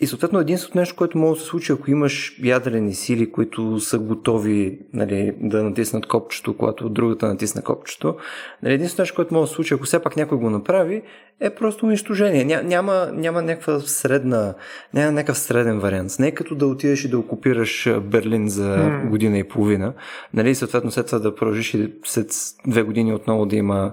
И 0.00 0.06
съответно 0.06 0.40
единственото 0.40 0.78
нещо, 0.78 0.96
което 0.96 1.18
може 1.18 1.38
да 1.38 1.40
се 1.40 1.46
случи, 1.46 1.72
ако 1.72 1.90
имаш 1.90 2.38
ядрени 2.42 2.94
сили, 2.94 3.32
които 3.32 3.80
са 3.80 3.98
готови 3.98 4.78
нали, 4.92 5.34
да 5.40 5.62
натиснат 5.62 6.06
копчето, 6.06 6.56
когато 6.56 6.88
другата 6.88 7.26
натисне 7.26 7.62
копчето, 7.62 8.16
нали, 8.62 8.74
единственото 8.74 9.02
нещо, 9.02 9.16
което 9.16 9.34
може 9.34 9.42
да 9.42 9.48
се 9.48 9.54
случи, 9.54 9.74
ако 9.74 9.84
все 9.84 10.02
пак 10.02 10.16
някой 10.16 10.38
го 10.38 10.50
направи, 10.50 11.02
е 11.40 11.50
просто 11.50 11.86
унищожение. 11.86 12.44
Ня, 12.44 12.62
няма, 12.62 13.10
няма 13.12 13.42
някаква 13.42 13.80
средна, 13.80 14.54
няма 14.94 15.12
някакъв 15.12 15.38
среден 15.38 15.78
вариант. 15.78 16.10
Не 16.18 16.28
е 16.28 16.34
като 16.34 16.54
да 16.54 16.66
отидеш 16.66 17.04
и 17.04 17.08
да 17.08 17.18
окупираш 17.18 17.88
Берлин 18.00 18.48
за 18.48 18.76
mm. 18.76 19.08
година 19.08 19.38
и 19.38 19.48
половина, 19.48 19.92
нали, 20.34 20.54
съответно 20.54 20.90
след 20.90 21.06
това 21.06 21.18
да 21.18 21.34
продължиш 21.34 21.74
и 21.74 21.92
след 22.04 22.30
две 22.66 22.82
години 22.82 23.14
отново 23.14 23.46
да 23.46 23.56
има 23.56 23.92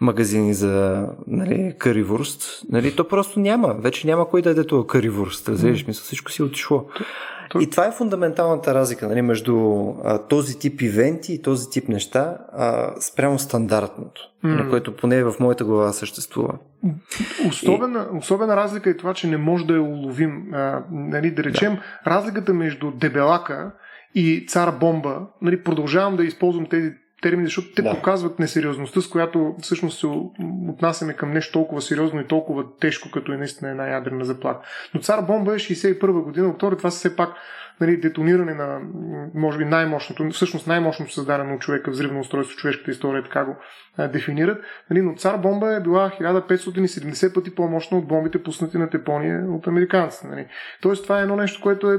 магазини 0.00 0.54
за 0.54 1.06
нали, 1.26 1.74
каривурст. 1.78 2.62
Нали, 2.70 2.96
то 2.96 3.08
просто 3.08 3.40
няма. 3.40 3.76
Вече 3.78 4.06
няма 4.06 4.28
кой 4.28 4.42
да 4.42 4.54
даде 4.54 4.66
това 4.66 4.86
каривурст. 4.86 5.37
Разбираш, 5.48 5.86
мисля, 5.86 6.02
всичко 6.02 6.30
си 6.30 6.42
е 6.42 6.44
отишло. 6.44 6.86
И 7.60 7.70
това 7.70 7.86
е 7.86 7.92
фундаменталната 7.92 8.74
разлика 8.74 9.08
нали, 9.08 9.22
между 9.22 9.84
а, 10.04 10.18
този 10.18 10.58
тип 10.58 10.82
ивенти 10.82 11.32
и 11.32 11.42
този 11.42 11.70
тип 11.70 11.88
неща 11.88 12.38
а, 12.52 12.92
спрямо 13.00 13.38
стандартното, 13.38 14.20
mm. 14.44 14.64
на 14.64 14.70
което 14.70 14.96
поне 14.96 15.24
в 15.24 15.34
моята 15.40 15.64
глава 15.64 15.92
съществува. 15.92 16.58
Особена, 17.48 18.08
и... 18.14 18.16
особена 18.18 18.56
разлика 18.56 18.90
е 18.90 18.96
това, 18.96 19.14
че 19.14 19.26
не 19.26 19.36
може 19.36 19.66
да 19.66 19.74
я 19.74 19.82
уловим. 19.82 20.54
А, 20.54 20.84
нали, 20.90 21.30
да 21.30 21.44
речем, 21.44 21.74
да. 21.74 22.10
разликата 22.10 22.54
между 22.54 22.90
дебелака 22.90 23.72
и 24.14 24.46
цар 24.48 24.72
бомба, 24.80 25.26
нали, 25.42 25.62
продължавам 25.62 26.16
да 26.16 26.24
използвам 26.24 26.66
тези 26.66 26.92
термини, 27.22 27.46
защото 27.46 27.68
те 27.74 27.82
да. 27.82 27.94
показват 27.94 28.38
несериозността, 28.38 29.00
с 29.00 29.08
която 29.08 29.54
всъщност 29.60 29.98
се 29.98 30.06
отнасяме 30.68 31.12
към 31.12 31.32
нещо 31.32 31.52
толкова 31.52 31.82
сериозно 31.82 32.20
и 32.20 32.26
толкова 32.26 32.64
тежко, 32.80 33.10
като 33.10 33.32
е 33.32 33.36
наистина 33.36 33.70
една 33.70 33.88
ядрена 33.88 34.24
заплата. 34.24 34.68
Но 34.94 35.00
цар 35.00 35.22
бомба 35.22 35.54
е 35.54 35.58
61 35.58 36.22
година, 36.22 36.48
октомври, 36.48 36.76
това 36.76 36.90
са 36.90 36.98
все 36.98 37.16
пак 37.16 37.34
нали, 37.80 37.96
детониране 37.96 38.54
на, 38.54 38.80
може 39.34 39.58
би, 39.58 39.64
най-мощното, 39.64 40.30
всъщност 40.30 40.66
най-мощното 40.66 41.12
създадено 41.12 41.54
от 41.54 41.60
човека 41.60 41.90
взривно 41.90 42.20
устройство 42.20 42.56
в 42.56 42.60
човешката 42.60 42.90
история, 42.90 43.22
така 43.22 43.44
го 43.44 43.56
дефинират. 44.06 44.62
Нали, 44.90 45.02
но 45.02 45.14
цар 45.14 45.36
бомба 45.36 45.74
е 45.74 45.80
била 45.80 46.10
1570 46.20 47.34
пъти 47.34 47.54
по-мощна 47.54 47.98
от 47.98 48.08
бомбите 48.08 48.42
пуснати 48.42 48.78
на 48.78 48.90
Тепония 48.90 49.44
от 49.50 49.66
американците. 49.66 50.26
Нали. 50.26 50.46
Тоест 50.80 51.02
това 51.02 51.18
е 51.18 51.22
едно 51.22 51.36
нещо, 51.36 51.62
което 51.62 51.92
е 51.92 51.98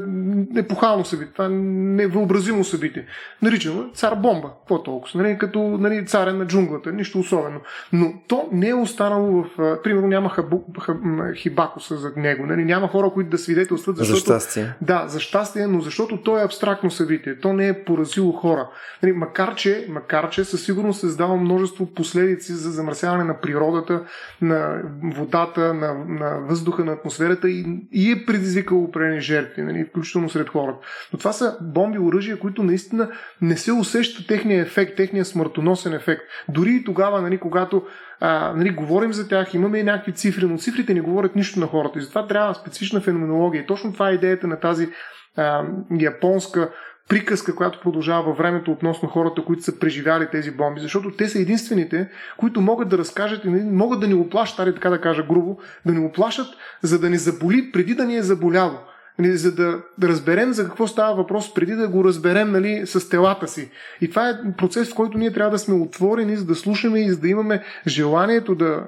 епохално 0.56 1.06
събитие, 1.06 1.34
това 1.34 1.46
е 1.46 1.50
невъобразимо 1.50 2.64
събитие. 2.64 3.06
Наричаме 3.42 3.84
цар 3.94 4.16
бомба. 4.16 4.52
Какво 4.60 4.84
толкова? 4.84 5.22
Нали, 5.24 5.38
като 5.38 5.60
нали, 5.60 6.06
царен 6.06 6.38
на 6.38 6.48
джунглата, 6.48 6.92
нищо 6.92 7.20
особено. 7.20 7.62
Но 7.94 8.14
то 8.28 8.50
не 8.52 8.70
е 8.70 8.74
останало 8.74 9.44
в... 9.44 9.80
Примерно 9.84 10.08
няма 10.08 10.30
хабу, 10.30 10.62
хаб, 10.82 10.98
хибакуса 11.36 11.98
за 11.98 12.12
него. 12.16 12.46
Нали, 12.46 12.66
няма 12.66 12.88
хора, 12.88 13.10
които 13.14 13.30
да 13.30 13.38
свидетелстват, 13.38 13.98
защото... 13.98 14.20
За 14.20 14.22
щастие. 14.22 14.74
Да, 14.82 15.08
за 15.08 15.20
щастие, 15.20 15.68
но 15.68 15.82
защото 15.82 16.18
то 16.18 16.38
е 16.38 16.44
абстрактно 16.44 16.92
събитие. 16.92 17.40
То 17.40 17.54
не 17.54 17.68
е 17.68 17.84
поразило 17.84 18.32
хора. 18.32 18.70
Нали, 19.04 19.14
макар, 19.14 19.56
че, 19.56 19.86
макар, 19.90 20.30
че 20.30 20.44
със 20.44 20.66
сигурност 20.66 21.00
създава 21.00 21.36
множество 21.36 21.89
последици 21.94 22.54
за 22.54 22.72
замърсяване 22.72 23.24
на 23.24 23.40
природата, 23.42 24.04
на 24.42 24.82
водата, 25.04 25.74
на, 25.74 25.94
на 26.08 26.40
въздуха, 26.40 26.86
на 26.86 26.92
атмосферата 26.92 27.50
и, 27.50 27.66
и 27.92 28.12
е 28.12 28.26
предизвикало 28.26 28.84
определени 28.84 29.22
жертви, 29.22 29.62
нали, 29.62 29.86
включително 29.86 30.30
сред 30.30 30.50
хората. 30.50 30.80
Но 31.14 31.20
това 31.20 31.32
са 31.34 31.58
бомби, 31.62 32.00
оръжия, 32.00 32.40
които 32.40 32.64
наистина 32.64 33.10
не 33.42 33.58
се 33.58 33.72
усеща 33.72 34.28
техния 34.28 34.62
ефект, 34.62 34.98
техния 34.98 35.26
смъртоносен 35.26 35.94
ефект. 35.94 36.22
Дори 36.50 36.76
и 36.76 36.84
тогава, 36.84 37.22
нали, 37.22 37.38
когато 37.38 37.84
а, 38.20 38.54
нали, 38.56 38.70
говорим 38.70 39.14
за 39.14 39.28
тях, 39.28 39.54
имаме 39.54 39.78
и 39.78 39.84
някакви 39.84 40.12
цифри, 40.12 40.46
но 40.46 40.58
цифрите 40.58 40.94
не 40.94 41.02
говорят 41.02 41.36
нищо 41.36 41.60
на 41.60 41.68
хората. 41.68 42.00
И 42.00 42.02
затова 42.02 42.28
трябва 42.28 42.56
специфична 42.56 43.02
феноменология. 43.02 43.62
И 43.62 43.66
точно 43.66 43.94
това 43.94 44.10
е 44.10 44.14
идеята 44.14 44.48
на 44.48 44.60
тази 44.60 44.90
а, 45.38 45.64
японска 46.00 46.72
приказка, 47.10 47.56
която 47.56 47.80
продължава 47.80 48.24
във 48.24 48.38
времето 48.38 48.72
относно 48.72 49.10
хората, 49.10 49.44
които 49.46 49.64
са 49.64 49.80
преживяли 49.80 50.28
тези 50.32 50.52
бомби, 50.52 50.82
защото 50.82 51.12
те 51.12 51.30
са 51.30 51.40
единствените, 51.40 52.10
които 52.38 52.62
могат 52.62 52.90
да 52.90 52.98
разкажат 52.98 53.46
и 53.46 53.50
могат 53.50 54.00
да 54.00 54.08
ни 54.08 54.14
оплашат, 54.14 54.60
али 54.60 54.74
така 54.74 54.90
да 54.90 55.02
кажа 55.02 55.24
грубо, 55.24 55.58
да 55.86 55.94
ни 55.94 56.06
оплашат, 56.06 56.48
за 56.82 57.00
да 57.00 57.10
ни 57.10 57.18
заболи 57.18 57.72
преди 57.72 57.96
да 57.96 58.06
ни 58.06 58.18
е 58.18 58.24
заболяло. 58.24 58.78
Нали, 59.20 59.38
за 59.38 59.56
да, 59.56 59.80
да 59.98 60.08
разберем 60.08 60.54
за 60.54 60.66
какво 60.66 60.88
става 60.88 61.16
въпрос, 61.16 61.54
преди 61.54 61.76
да 61.76 61.88
го 61.88 62.04
разберем 62.04 62.52
нали, 62.52 62.82
с 62.86 63.10
телата 63.10 63.48
си. 63.48 63.72
И 64.02 64.10
това 64.10 64.30
е 64.30 64.34
процес, 64.58 64.92
в 64.92 64.96
който 64.96 65.18
ние 65.18 65.34
трябва 65.34 65.52
да 65.52 65.60
сме 65.60 65.76
отворени, 65.76 66.36
за 66.36 66.46
да 66.46 66.56
слушаме 66.56 67.00
и 67.00 67.10
за 67.10 67.18
да 67.18 67.28
имаме 67.28 67.64
желанието 67.88 68.56
да, 68.56 68.84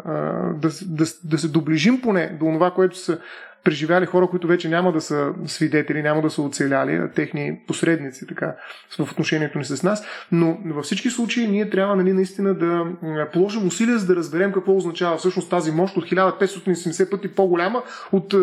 да, 0.55 0.69
да, 0.85 1.05
да 1.23 1.37
се 1.37 1.47
доближим 1.47 2.01
поне 2.01 2.37
до 2.39 2.45
това, 2.45 2.71
което 2.71 2.97
са 2.97 3.19
преживяли 3.63 4.05
хора, 4.05 4.27
които 4.27 4.47
вече 4.47 4.69
няма 4.69 4.91
да 4.91 5.01
са 5.01 5.33
свидетели, 5.45 6.01
няма 6.01 6.21
да 6.21 6.29
са 6.29 6.41
оцеляли, 6.41 6.95
а 6.95 7.11
техни 7.11 7.59
посредници 7.67 8.27
така, 8.27 8.55
в 8.99 9.11
отношението 9.11 9.57
ни 9.57 9.65
с 9.65 9.83
нас. 9.83 10.05
Но 10.31 10.57
във 10.65 10.85
всички 10.85 11.09
случаи 11.09 11.47
ние 11.47 11.69
трябва 11.69 11.95
нали, 11.95 12.13
наистина 12.13 12.53
да 12.53 12.85
положим 13.33 13.67
усилия, 13.67 13.97
за 13.97 14.07
да 14.07 14.15
разберем 14.15 14.51
какво 14.51 14.75
означава 14.75 15.17
всъщност 15.17 15.49
тази 15.49 15.71
мощ 15.71 15.97
от 15.97 16.05
1570 16.05 17.09
пъти 17.09 17.27
по-голяма 17.27 17.83
от 18.11 18.33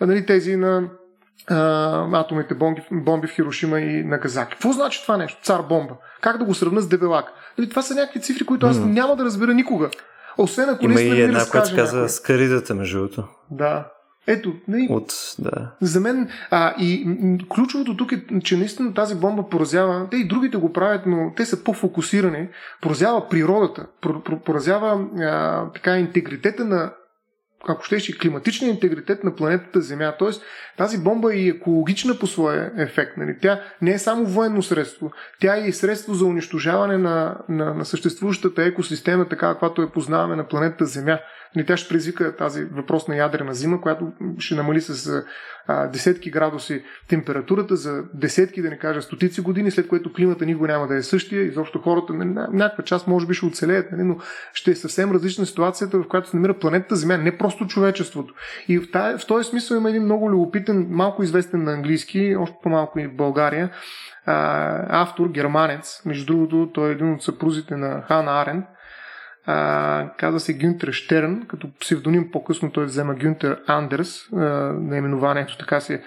нали, 0.00 0.26
тези 0.26 0.56
на 0.56 0.88
а, 1.46 2.20
атомните 2.20 2.54
бомби, 2.54 2.82
бомби 2.92 3.26
в 3.26 3.34
Хирошима 3.34 3.80
и 3.80 4.04
Нагазаки. 4.04 4.52
Какво 4.52 4.72
значи 4.72 5.02
това 5.02 5.16
нещо? 5.16 5.42
Цар 5.42 5.62
бомба. 5.68 5.94
Как 6.20 6.38
да 6.38 6.44
го 6.44 6.54
сравня 6.54 6.80
с 6.80 6.88
Дебелак? 6.88 7.32
Нали, 7.58 7.68
това 7.68 7.82
са 7.82 7.94
някакви 7.94 8.20
цифри, 8.20 8.46
които 8.46 8.66
аз 8.66 8.76
mm. 8.76 8.84
няма 8.84 9.16
да 9.16 9.24
разбера 9.24 9.54
никога. 9.54 9.90
Освен 10.38 10.68
ако 10.68 10.84
Има 10.84 11.00
и 11.00 11.20
една, 11.20 11.44
която 11.50 11.74
казва 11.74 12.08
скаридата, 12.08 12.74
между 12.74 12.98
другото. 12.98 13.24
Да. 13.50 13.86
Ето, 14.26 14.54
не, 14.68 14.86
От, 14.90 15.12
да. 15.38 15.72
за 15.80 16.00
мен, 16.00 16.28
а, 16.50 16.74
и 16.78 17.16
ключовото 17.48 17.96
тук 17.96 18.12
е, 18.12 18.24
че 18.44 18.56
наистина 18.56 18.94
тази 18.94 19.14
бомба 19.14 19.48
поразява, 19.48 20.08
те 20.10 20.16
и 20.16 20.28
другите 20.28 20.56
го 20.56 20.72
правят, 20.72 21.02
но 21.06 21.32
те 21.36 21.46
са 21.46 21.64
по-фокусирани, 21.64 22.48
поразява 22.82 23.28
природата, 23.28 23.86
поразява 24.44 25.06
а, 25.20 25.72
така 25.72 25.98
интегритета 25.98 26.64
на 26.64 26.92
ако 27.68 27.84
щеш, 27.84 28.16
климатичния 28.16 28.70
интегритет 28.70 29.24
на 29.24 29.34
планетата 29.34 29.80
Земя. 29.80 30.14
Тоест, 30.18 30.42
тази 30.76 31.02
бомба 31.02 31.34
е 31.34 31.46
екологична 31.46 32.18
по 32.18 32.26
своя 32.26 32.72
ефект. 32.76 33.16
Нали? 33.16 33.36
Тя 33.42 33.60
не 33.82 33.90
е 33.90 33.98
само 33.98 34.24
военно 34.24 34.62
средство, 34.62 35.12
тя 35.40 35.56
е 35.56 35.60
и 35.60 35.72
средство 35.72 36.14
за 36.14 36.24
унищожаване 36.24 36.98
на, 36.98 37.36
на, 37.48 37.74
на 37.74 37.84
съществуващата 37.84 38.62
екосистема, 38.62 39.28
така 39.28 39.52
каквато 39.52 39.82
я 39.82 39.92
познаваме 39.92 40.36
на 40.36 40.48
планетата 40.48 40.84
Земя. 40.84 41.18
Нали, 41.56 41.66
тя 41.66 41.76
ще 41.76 41.88
предизвика 41.88 42.36
тази 42.36 42.64
въпрос 42.64 43.08
на 43.08 43.16
ядрена 43.16 43.54
зима, 43.54 43.80
която 43.80 44.12
ще 44.38 44.54
намали 44.54 44.80
с 44.80 45.22
а, 45.66 45.86
десетки 45.86 46.30
градуси 46.30 46.84
температурата 47.08 47.76
за 47.76 48.04
десетки, 48.14 48.62
да 48.62 48.70
не 48.70 48.78
кажа 48.78 49.02
стотици 49.02 49.40
години, 49.40 49.70
след 49.70 49.88
което 49.88 50.12
климата 50.12 50.46
никога 50.46 50.68
няма 50.68 50.86
да 50.86 50.96
е 50.96 51.02
същия. 51.02 51.42
Изобщо 51.42 51.78
хората, 51.78 52.12
нали, 52.12 52.28
някаква 52.52 52.84
част 52.84 53.06
може 53.06 53.26
би 53.26 53.34
ще 53.34 53.46
оцелеят, 53.46 53.92
нали, 53.92 54.02
но 54.02 54.16
ще 54.52 54.70
е 54.70 54.74
съвсем 54.74 55.12
различна 55.12 55.46
ситуацията, 55.46 55.98
в 55.98 56.08
която 56.08 56.28
се 56.28 56.36
намира 56.36 56.58
планетата 56.58 56.96
Земя. 56.96 57.18
Не 57.18 57.38
просто 57.38 57.66
човечеството. 57.66 58.34
И 58.68 58.78
в, 58.78 58.90
тая, 58.90 59.18
в 59.18 59.26
този 59.26 59.48
смисъл 59.48 59.76
има 59.76 59.90
един 59.90 60.04
много 60.04 60.30
любопитен, 60.30 60.86
малко 60.90 61.22
известен 61.22 61.64
на 61.64 61.72
английски, 61.72 62.36
още 62.38 62.56
по-малко 62.62 62.98
и 62.98 63.06
в 63.06 63.16
България, 63.16 63.70
а, 64.26 65.02
автор, 65.02 65.28
германец. 65.28 66.02
Между 66.06 66.26
другото, 66.26 66.70
той 66.74 66.88
е 66.88 66.92
един 66.92 67.12
от 67.12 67.22
съпрузите 67.22 67.76
на 67.76 68.02
Хан 68.08 68.28
Арен. 68.28 68.64
А, 69.46 70.10
казва 70.18 70.40
се 70.40 70.58
Гюнтер 70.58 70.92
Штерн, 70.92 71.46
като 71.48 71.68
псевдоним 71.80 72.30
по-късно 72.30 72.70
той 72.70 72.84
взема 72.84 73.14
Гюнтер 73.14 73.60
Андерс, 73.66 74.32
а, 74.32 74.38
наименованието 74.80 75.58
така 75.58 75.80
се 75.80 76.02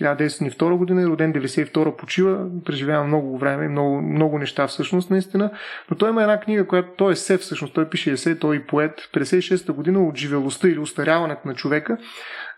1902 0.00 0.76
година, 0.76 1.06
роден 1.06 1.32
92 1.32 1.96
почива, 1.96 2.46
преживява 2.64 3.04
много 3.04 3.38
време, 3.38 3.68
много, 3.68 4.02
много 4.02 4.38
неща 4.38 4.66
всъщност 4.66 5.10
наистина, 5.10 5.50
но 5.90 5.96
той 5.96 6.10
има 6.10 6.22
една 6.22 6.40
книга, 6.40 6.66
която 6.66 6.88
той 6.96 7.12
е 7.12 7.16
се 7.16 7.38
всъщност, 7.38 7.74
той 7.74 7.88
пише 7.88 8.10
есе, 8.10 8.38
той 8.38 8.56
е 8.56 8.66
поет, 8.66 9.08
56 9.14 9.72
година 9.72 10.08
от 10.08 10.16
живелостта 10.16 10.68
или 10.68 10.78
устаряването 10.78 11.48
на 11.48 11.54
човека, 11.54 11.98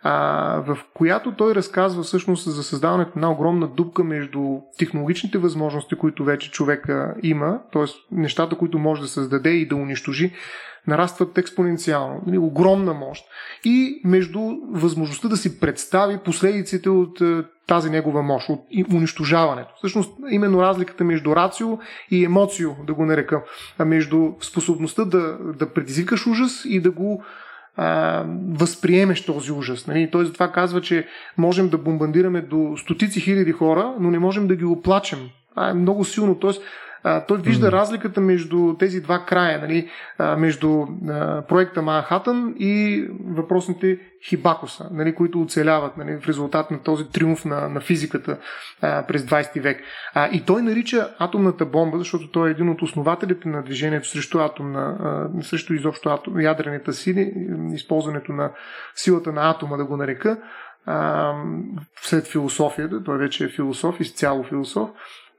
а, 0.02 0.12
в 0.66 0.78
която 0.94 1.32
той 1.32 1.54
разказва 1.54 2.02
всъщност 2.02 2.50
за 2.50 2.62
създаването 2.62 3.18
на 3.18 3.32
огромна 3.32 3.68
дупка 3.68 4.04
между 4.04 4.58
технологичните 4.78 5.38
възможности, 5.38 5.94
които 5.94 6.24
вече 6.24 6.50
човека 6.50 7.14
има, 7.22 7.58
т.е. 7.72 7.84
нещата, 8.10 8.58
които 8.58 8.78
може 8.78 9.02
да 9.02 9.08
създаде 9.08 9.50
и 9.50 9.68
да 9.68 9.76
унищожи, 9.76 10.32
нарастват 10.86 11.38
експоненциално. 11.38 12.22
Нали, 12.26 12.38
огромна 12.38 12.94
мощ. 12.94 13.24
И 13.64 14.00
между 14.04 14.40
възможността 14.72 15.28
да 15.28 15.36
си 15.36 15.60
представи 15.60 16.18
последиците 16.18 16.90
от 16.90 17.20
е, 17.20 17.42
тази 17.66 17.90
негова 17.90 18.22
мощ, 18.22 18.48
от 18.48 18.60
унищожаването. 18.94 19.70
Всъщност, 19.76 20.18
именно 20.30 20.62
разликата 20.62 21.04
между 21.04 21.36
рацио 21.36 21.78
и 22.10 22.24
емоцио, 22.24 22.70
да 22.86 22.94
го 22.94 23.06
нарека, 23.06 23.42
между 23.78 24.32
способността 24.40 25.04
да, 25.04 25.38
да 25.58 25.72
предизвикаш 25.72 26.26
ужас 26.26 26.62
и 26.64 26.80
да 26.80 26.90
го 26.90 27.24
а, 27.76 28.24
възприемеш 28.48 29.24
този 29.24 29.52
ужас. 29.52 29.86
Нали? 29.86 30.10
Той 30.10 30.24
затова 30.24 30.52
казва, 30.52 30.80
че 30.80 31.06
можем 31.38 31.68
да 31.68 31.78
бомбандираме 31.78 32.40
до 32.40 32.74
стотици 32.76 33.20
хиляди 33.20 33.52
хора, 33.52 33.94
но 34.00 34.10
не 34.10 34.18
можем 34.18 34.46
да 34.46 34.56
ги 34.56 34.64
оплачем. 34.64 35.18
Това 35.50 35.70
е 35.70 35.74
много 35.74 36.04
силно. 36.04 36.34
Тоест, 36.34 36.62
а, 37.02 37.24
той 37.26 37.38
вижда 37.38 37.66
mm. 37.66 37.72
разликата 37.72 38.20
между 38.20 38.74
тези 38.78 39.00
два 39.00 39.24
края, 39.24 39.60
нали, 39.60 39.88
а, 40.18 40.36
между 40.36 40.86
а, 41.08 41.42
проекта 41.42 41.82
Манхатън 41.82 42.54
и 42.58 43.04
въпросните 43.26 43.98
Хибакоса, 44.28 44.88
нали, 44.92 45.14
които 45.14 45.40
оцеляват 45.42 45.96
нали, 45.96 46.18
в 46.20 46.28
резултат 46.28 46.70
на 46.70 46.82
този 46.82 47.08
триумф 47.08 47.44
на, 47.44 47.68
на 47.68 47.80
физиката 47.80 48.38
а, 48.80 49.06
през 49.06 49.22
20 49.22 49.60
век. 49.60 49.80
А, 50.14 50.28
и 50.32 50.44
той 50.44 50.62
нарича 50.62 51.08
атомната 51.18 51.66
бомба, 51.66 51.98
защото 51.98 52.30
той 52.30 52.48
е 52.48 52.50
един 52.50 52.68
от 52.68 52.82
основателите 52.82 53.48
на 53.48 53.62
движението 53.62 54.08
срещу 54.08 54.38
атомна, 54.38 54.96
а, 55.00 55.42
срещу 55.42 55.74
изобщо 55.74 56.08
атом, 56.08 56.40
ядрените 56.40 56.92
сили, 56.92 57.32
използването 57.74 58.32
на 58.32 58.50
силата 58.94 59.32
на 59.32 59.50
атома, 59.50 59.76
да 59.76 59.84
го 59.84 59.96
нарека, 59.96 60.38
а, 60.86 61.32
след 62.02 62.26
философията, 62.26 63.04
той 63.04 63.18
вече 63.18 63.44
е 63.44 63.48
философ, 63.48 64.00
изцяло 64.00 64.44
философ, 64.44 64.90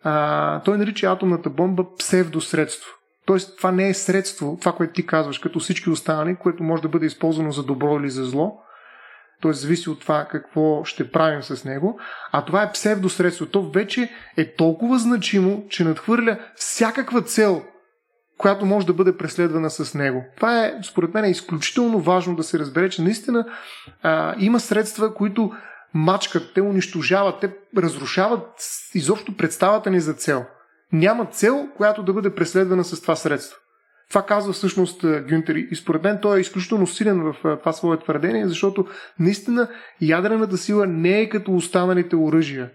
а, 0.03 0.61
той 0.61 0.77
нарича 0.77 1.07
атомната 1.07 1.49
бомба 1.49 1.83
псевдосредство. 1.97 2.89
Тоест, 3.25 3.57
това 3.57 3.71
не 3.71 3.89
е 3.89 3.93
средство, 3.93 4.57
това, 4.59 4.71
което 4.71 4.93
ти 4.93 5.05
казваш, 5.05 5.39
като 5.39 5.59
всички 5.59 5.89
останали, 5.89 6.35
което 6.35 6.63
може 6.63 6.81
да 6.81 6.89
бъде 6.89 7.05
използвано 7.05 7.51
за 7.51 7.63
добро 7.63 7.99
или 7.99 8.09
за 8.09 8.25
зло. 8.25 8.57
Т.е. 9.41 9.53
зависи 9.53 9.89
от 9.89 9.99
това 9.99 10.25
какво 10.31 10.83
ще 10.83 11.11
правим 11.11 11.43
с 11.43 11.65
него. 11.65 11.99
А 12.31 12.45
това 12.45 12.63
е 12.63 12.71
псевдосредство. 12.71 13.45
То 13.45 13.69
вече 13.71 14.09
е 14.37 14.55
толкова 14.55 14.99
значимо, 14.99 15.65
че 15.69 15.83
надхвърля 15.83 16.39
всякаква 16.55 17.21
цел, 17.21 17.61
която 18.37 18.65
може 18.65 18.87
да 18.87 18.93
бъде 18.93 19.17
преследвана 19.17 19.69
с 19.69 19.93
него. 19.93 20.23
Това 20.35 20.65
е, 20.65 20.73
според 20.83 21.13
мен, 21.13 21.25
е 21.25 21.29
изключително 21.29 21.99
важно 21.99 22.35
да 22.35 22.43
се 22.43 22.59
разбере, 22.59 22.89
че 22.89 23.01
наистина 23.01 23.45
а, 24.03 24.35
има 24.39 24.59
средства, 24.59 25.13
които 25.13 25.51
мачкат, 25.93 26.53
те 26.53 26.61
унищожават, 26.61 27.39
те 27.39 27.51
разрушават 27.77 28.47
изобщо 28.93 29.37
представата 29.37 29.89
ни 29.89 29.99
за 29.99 30.13
цел. 30.13 30.45
Няма 30.93 31.25
цел, 31.25 31.67
която 31.77 32.03
да 32.03 32.13
бъде 32.13 32.35
преследвана 32.35 32.83
с 32.83 33.01
това 33.01 33.15
средство. 33.15 33.57
Това 34.09 34.25
казва 34.25 34.53
всъщност 34.53 35.01
Гюнтер 35.01 35.55
и 35.55 35.75
според 35.75 36.03
мен 36.03 36.19
той 36.21 36.37
е 36.37 36.41
изключително 36.41 36.87
силен 36.87 37.21
в 37.23 37.57
това 37.59 37.73
свое 37.73 37.99
твърдение, 37.99 38.47
защото 38.47 38.87
наистина 39.19 39.69
ядрената 40.01 40.57
сила 40.57 40.87
не 40.87 41.19
е 41.19 41.29
като 41.29 41.55
останалите 41.55 42.15
оръжия. 42.15 42.69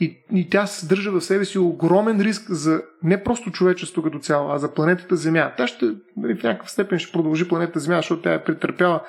И, 0.00 0.24
и 0.34 0.50
тя 0.50 0.66
съдържа 0.66 1.10
в 1.10 1.20
себе 1.20 1.44
си 1.44 1.58
огромен 1.58 2.20
риск 2.20 2.50
за 2.50 2.82
не 3.02 3.24
просто 3.24 3.50
човечество 3.50 4.02
като 4.02 4.18
цяло, 4.18 4.50
а 4.50 4.58
за 4.58 4.74
планетата 4.74 5.16
Земя. 5.16 5.52
Тя 5.56 5.66
ще, 5.66 5.86
нали, 6.16 6.34
в 6.34 6.42
някакъв 6.42 6.70
степен 6.70 6.98
ще 6.98 7.12
продължи 7.12 7.48
планетата 7.48 7.80
Земя, 7.80 7.96
защото 7.96 8.22
тя 8.22 8.34
е 8.34 8.44
претърпяла 8.44 9.00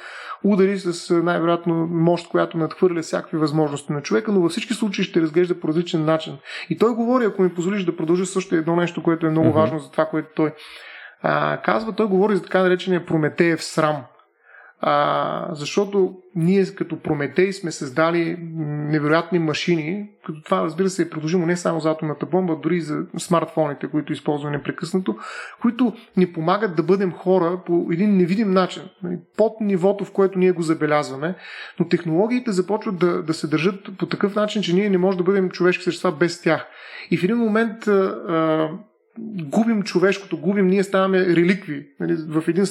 удари 0.43 0.79
с 0.79 1.13
най-вероятно 1.23 1.87
мощ, 1.91 2.29
която 2.29 2.57
надхвърля 2.57 3.01
всякакви 3.01 3.37
възможности 3.37 3.93
на 3.93 4.01
човека, 4.01 4.31
но 4.31 4.41
във 4.41 4.51
всички 4.51 4.73
случаи 4.73 5.05
ще 5.05 5.21
разглежда 5.21 5.59
по 5.59 5.67
различен 5.67 6.05
начин. 6.05 6.37
И 6.69 6.77
той 6.77 6.95
говори, 6.95 7.25
ако 7.25 7.41
ми 7.41 7.53
позволиш 7.53 7.83
да 7.83 7.97
продължа 7.97 8.25
също 8.25 8.55
едно 8.55 8.75
нещо, 8.75 9.03
което 9.03 9.27
е 9.27 9.29
много 9.29 9.49
mm-hmm. 9.49 9.53
важно 9.53 9.79
за 9.79 9.91
това, 9.91 10.05
което 10.05 10.27
той 10.35 10.53
а, 11.21 11.61
казва. 11.61 11.93
Той 11.93 12.07
говори 12.07 12.35
за 12.35 12.43
така 12.43 12.61
наречения 12.61 13.05
Прометеев 13.05 13.63
срам. 13.63 14.03
А, 14.81 15.47
защото 15.51 16.15
ние 16.35 16.65
като 16.65 16.99
Прометей 16.99 17.53
сме 17.53 17.71
създали 17.71 18.37
невероятни 18.65 19.39
машини, 19.39 20.09
като 20.25 20.41
това 20.41 20.63
разбира 20.63 20.89
се 20.89 21.01
е 21.01 21.09
продължимо 21.09 21.45
не 21.45 21.57
само 21.57 21.79
за 21.79 21.91
атомната 21.91 22.25
бомба, 22.25 22.55
дори 22.63 22.81
за 22.81 23.05
смартфоните, 23.17 23.87
които 23.87 24.13
използваме 24.13 24.57
непрекъснато, 24.57 25.17
които 25.61 25.93
ни 26.17 26.33
помагат 26.33 26.75
да 26.75 26.83
бъдем 26.83 27.11
хора 27.11 27.59
по 27.65 27.87
един 27.91 28.17
невидим 28.17 28.51
начин, 28.51 28.83
нали, 29.03 29.17
под 29.37 29.61
нивото, 29.61 30.05
в 30.05 30.11
което 30.11 30.39
ние 30.39 30.51
го 30.51 30.61
забелязваме, 30.61 31.35
но 31.79 31.87
технологиите 31.87 32.51
започват 32.51 32.99
да, 32.99 33.23
да 33.23 33.33
се 33.33 33.47
държат 33.47 33.97
по 33.97 34.05
такъв 34.05 34.35
начин, 34.35 34.61
че 34.61 34.75
ние 34.75 34.89
не 34.89 34.97
можем 34.97 35.17
да 35.17 35.23
бъдем 35.23 35.49
човешки 35.49 35.83
същества 35.83 36.11
без 36.11 36.41
тях. 36.41 36.67
И 37.11 37.17
в 37.17 37.23
един 37.23 37.37
момент 37.37 37.87
а, 37.87 37.91
а, 37.91 38.69
губим 39.43 39.83
човешкото, 39.83 40.37
губим, 40.37 40.67
ние 40.67 40.83
ставаме 40.83 41.25
реликви 41.25 41.87
нали, 41.99 42.15
в 42.29 42.43
един 42.47 42.65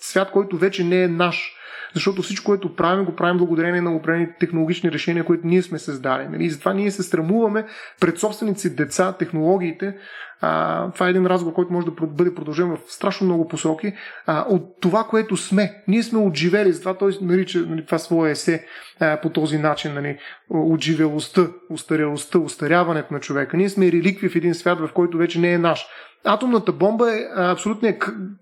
свят, 0.00 0.30
който 0.30 0.56
вече 0.56 0.84
не 0.84 1.02
е 1.02 1.08
наш. 1.08 1.52
Защото 1.94 2.22
всичко, 2.22 2.46
което 2.46 2.76
правим, 2.76 3.04
го 3.04 3.16
правим 3.16 3.38
благодарение 3.38 3.80
на 3.80 3.96
определени 3.96 4.28
технологични 4.40 4.92
решения, 4.92 5.24
които 5.24 5.46
ние 5.46 5.62
сме 5.62 5.78
създали. 5.78 6.28
Нали? 6.28 6.44
И 6.44 6.50
затова 6.50 6.74
ние 6.74 6.90
се 6.90 7.02
страмуваме 7.02 7.64
пред 8.00 8.18
собствените 8.18 8.60
си 8.60 8.76
деца, 8.76 9.12
технологиите. 9.12 9.96
А, 10.40 10.90
това 10.92 11.06
е 11.06 11.10
един 11.10 11.26
разговор, 11.26 11.54
който 11.54 11.72
може 11.72 11.86
да 11.86 11.92
бъде 12.06 12.34
продължен 12.34 12.68
в 12.68 12.78
страшно 12.88 13.26
много 13.26 13.48
посоки. 13.48 13.92
А, 14.26 14.44
от 14.48 14.80
това, 14.80 15.04
което 15.04 15.36
сме. 15.36 15.82
Ние 15.88 16.02
сме 16.02 16.18
отживели, 16.18 16.72
затова 16.72 16.94
той 16.94 17.18
нарича 17.20 17.58
нали, 17.58 17.84
това 17.84 17.98
свое 17.98 18.30
есе 18.30 18.66
а, 19.00 19.20
по 19.20 19.30
този 19.30 19.58
начин. 19.58 19.94
Нали, 19.94 20.18
отживелостта, 20.50 21.46
устарелостта, 21.70 22.38
устаряването 22.38 23.14
на 23.14 23.20
човека. 23.20 23.56
Ние 23.56 23.68
сме 23.68 23.92
реликви 23.92 24.28
в 24.28 24.36
един 24.36 24.54
свят, 24.54 24.78
в 24.80 24.90
който 24.94 25.18
вече 25.18 25.40
не 25.40 25.52
е 25.52 25.58
наш. 25.58 25.86
Атомната 26.24 26.72
бомба 26.72 27.12
е 27.12 27.26
абсолютно, 27.36 27.88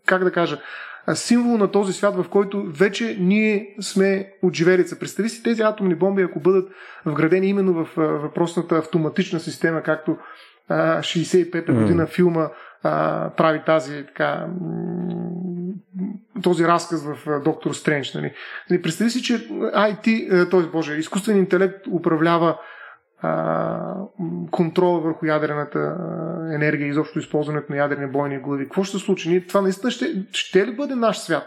как 0.06 0.24
да 0.24 0.32
кажа, 0.32 0.58
символ 1.14 1.56
на 1.56 1.70
този 1.70 1.92
свят, 1.92 2.16
в 2.16 2.28
който 2.28 2.64
вече 2.66 3.16
ние 3.20 3.74
сме 3.80 4.32
отживелица. 4.42 4.98
Представи 4.98 5.28
си 5.28 5.42
тези 5.42 5.62
атомни 5.62 5.94
бомби, 5.94 6.22
ако 6.22 6.40
бъдат 6.40 6.68
вградени 7.06 7.46
именно 7.46 7.84
в 7.84 7.88
въпросната 7.96 8.76
автоматична 8.76 9.40
система, 9.40 9.82
както 9.82 10.16
65-та 10.70 11.72
година 11.72 12.06
филма 12.06 12.48
а, 12.82 13.30
прави 13.30 13.62
тази 13.66 14.06
така 14.06 14.46
този 16.42 16.64
разказ 16.64 17.04
в 17.04 17.40
Доктор 17.44 17.72
Стрендж. 17.72 18.14
Нали. 18.14 18.32
нали 18.70 18.82
представи 18.82 19.10
си, 19.10 19.22
че 19.22 19.48
IT, 19.48 20.50
т.е. 20.50 20.60
Боже, 20.60 20.96
изкуствен 20.96 21.36
интелект 21.36 21.86
управлява 21.92 22.58
контрола 24.50 25.00
върху 25.00 25.26
ядрената 25.26 25.96
енергия 26.54 26.88
изобщо 26.88 27.18
използването 27.18 27.72
на 27.72 27.78
ядрени 27.78 28.12
бойни 28.12 28.38
глави. 28.38 28.64
Какво 28.64 28.84
ще 28.84 28.98
се 28.98 29.04
случи? 29.04 29.28
Ние, 29.28 29.46
това 29.46 29.60
наистина 29.60 29.90
ще, 29.90 30.26
ще 30.32 30.66
ли 30.66 30.76
бъде 30.76 30.94
наш 30.94 31.18
свят? 31.18 31.44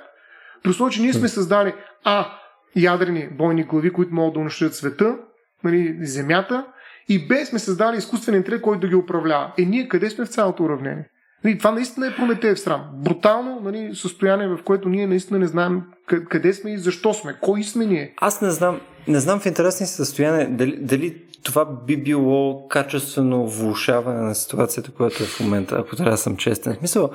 При 0.64 0.70
условие, 0.70 0.92
че 0.92 1.02
ние 1.02 1.14
сме 1.14 1.28
създали 1.28 1.74
А. 2.04 2.28
Ядрени 2.76 3.30
бойни 3.32 3.64
глави, 3.64 3.94
които 3.94 4.14
могат 4.14 4.34
да 4.34 4.40
унищожат 4.40 4.76
света, 4.76 5.16
нали, 5.64 5.98
земята, 6.02 6.66
и 7.10 7.28
Б. 7.28 7.46
сме 7.46 7.60
създали 7.60 7.98
изкуствен 7.98 8.36
интелект, 8.36 8.64
който 8.64 8.80
да 8.80 8.88
ги 8.88 8.96
управлява. 8.96 9.54
Е, 9.58 9.66
ние 9.66 9.88
къде 9.88 10.10
сме 10.10 10.26
в 10.26 10.30
цялото 10.30 10.64
уравнение? 10.64 11.10
Нали, 11.44 11.58
това 11.58 11.72
наистина 11.72 12.08
е 12.08 12.16
Прометеев 12.16 12.60
срам. 12.60 12.90
Брутално 12.94 13.60
нали, 13.64 13.96
състояние, 13.96 14.48
в 14.48 14.60
което 14.66 14.90
ние 14.90 15.08
наистина 15.08 15.40
не 15.40 15.48
знаем 15.48 15.82
къде 16.30 16.54
сме 16.54 16.74
и 16.74 16.78
защо 16.78 17.14
сме, 17.14 17.36
кой 17.42 17.64
сме 17.64 17.86
ние. 17.86 18.14
Аз 18.18 18.42
не 18.42 18.50
знам, 18.50 18.82
не 19.08 19.20
знам 19.20 19.40
в 19.40 19.46
интересни 19.46 19.86
състояние 19.86 20.46
дали, 20.46 20.78
дали 20.82 21.24
това 21.48 21.66
би 21.66 21.98
било 21.98 22.68
качествено 22.68 23.48
влушаване 23.48 24.22
на 24.22 24.36
ситуацията, 24.36 24.92
която 24.92 25.24
е 25.24 25.26
в 25.26 25.40
момента, 25.40 25.76
ако 25.80 25.96
трябва 25.96 26.12
да 26.12 26.18
съм 26.18 26.38
честен. 26.38 26.74
В 26.74 26.78
смисъл, 26.78 27.10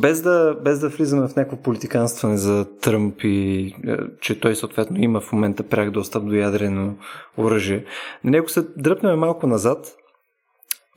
без, 0.00 0.22
да, 0.22 0.56
без 0.64 0.80
да 0.80 0.88
влизаме 0.88 1.28
в 1.28 1.36
някакво 1.36 1.56
политиканстване 1.56 2.36
за 2.36 2.66
Тръмп 2.80 3.14
и 3.22 3.74
че 4.20 4.40
той 4.40 4.54
съответно 4.54 4.96
има 5.00 5.20
в 5.20 5.32
момента 5.32 5.62
пряк 5.62 5.90
достъп 5.90 6.26
до 6.26 6.34
ядрено 6.34 6.94
оръжие, 7.38 7.84
на 8.24 8.30
него 8.30 8.48
се 8.48 8.66
дръпнем 8.76 9.18
малко 9.18 9.46
назад, 9.46 9.94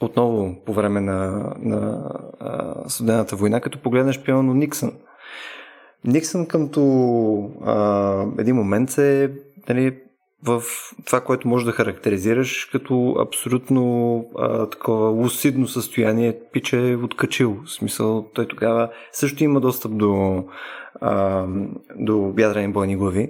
отново 0.01 0.55
по 0.65 0.73
време 0.73 1.01
на, 1.01 1.53
на 1.59 2.09
а, 2.39 3.25
война, 3.35 3.61
като 3.61 3.81
погледнеш 3.81 4.21
пиано 4.21 4.53
Никсън. 4.53 4.91
Никсън 6.05 6.45
къмто 6.45 6.81
а, 7.65 8.25
един 8.39 8.55
момент 8.55 8.89
се 8.89 9.31
нали, 9.69 9.97
в 10.43 10.63
това, 11.05 11.21
което 11.21 11.47
може 11.47 11.65
да 11.65 11.71
характеризираш 11.71 12.69
като 12.71 13.15
абсолютно 13.19 14.25
а, 14.37 14.69
такова 14.69 15.09
лусидно 15.09 15.67
състояние, 15.67 16.39
пиче 16.53 16.91
е 16.91 16.95
откачил. 16.95 17.57
В 17.65 17.71
смисъл, 17.71 18.29
той 18.33 18.47
тогава 18.47 18.89
също 19.11 19.43
има 19.43 19.59
достъп 19.59 19.97
до, 19.97 20.43
а, 21.01 21.45
до 21.95 22.33
ядрени 22.37 22.73
бойни 22.73 22.95
глави. 22.95 23.29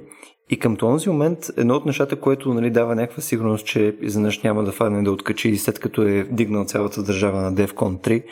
И 0.52 0.60
към 0.60 0.76
този 0.76 1.10
момент 1.10 1.40
едно 1.58 1.76
от 1.76 1.86
нещата, 1.86 2.16
което 2.16 2.54
нали, 2.54 2.70
дава 2.70 2.96
някаква 2.96 3.22
сигурност, 3.22 3.66
че 3.66 3.96
изведнъж 4.02 4.42
няма 4.42 4.64
да 4.64 4.72
фадне 4.72 5.04
да 5.04 5.12
откачи 5.12 5.58
след 5.58 5.80
като 5.80 6.02
е 6.02 6.24
дигнал 6.24 6.66
цялата 6.66 7.04
държава 7.04 7.42
на 7.42 7.54
DEFCON 7.54 8.08
3, 8.08 8.24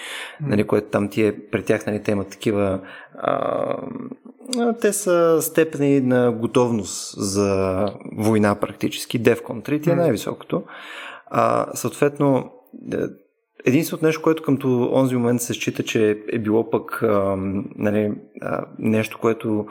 нали, 0.42 0.64
което 0.64 0.88
там 0.88 1.10
ти 1.10 1.24
е, 1.24 1.36
при 1.52 1.64
тях 1.64 1.86
нали, 1.86 2.04
те 2.04 2.12
имат 2.12 2.30
такива 2.30 2.80
а, 3.20 3.78
те 4.82 4.93
са 4.93 5.38
степени 5.41 6.01
на 6.01 6.32
готовност 6.32 7.15
за 7.17 7.86
война 8.17 8.55
практически. 8.55 9.24
DEFCON 9.24 9.70
3 9.70 9.84
ти 9.84 9.89
е 9.89 9.95
най-високото. 9.95 10.63
А, 11.26 11.67
съответно, 11.74 12.51
е, 12.93 12.97
единственото 13.65 14.05
нещо, 14.05 14.22
което 14.22 14.43
към 14.43 14.59
онзи 14.93 15.15
момент 15.15 15.41
се 15.41 15.53
счита, 15.53 15.84
че 15.84 16.24
е 16.32 16.39
било 16.39 16.70
пък 16.70 17.03
а, 17.03 17.36
нали, 17.76 18.11
а, 18.41 18.65
нещо, 18.80 19.17
което 19.22 19.65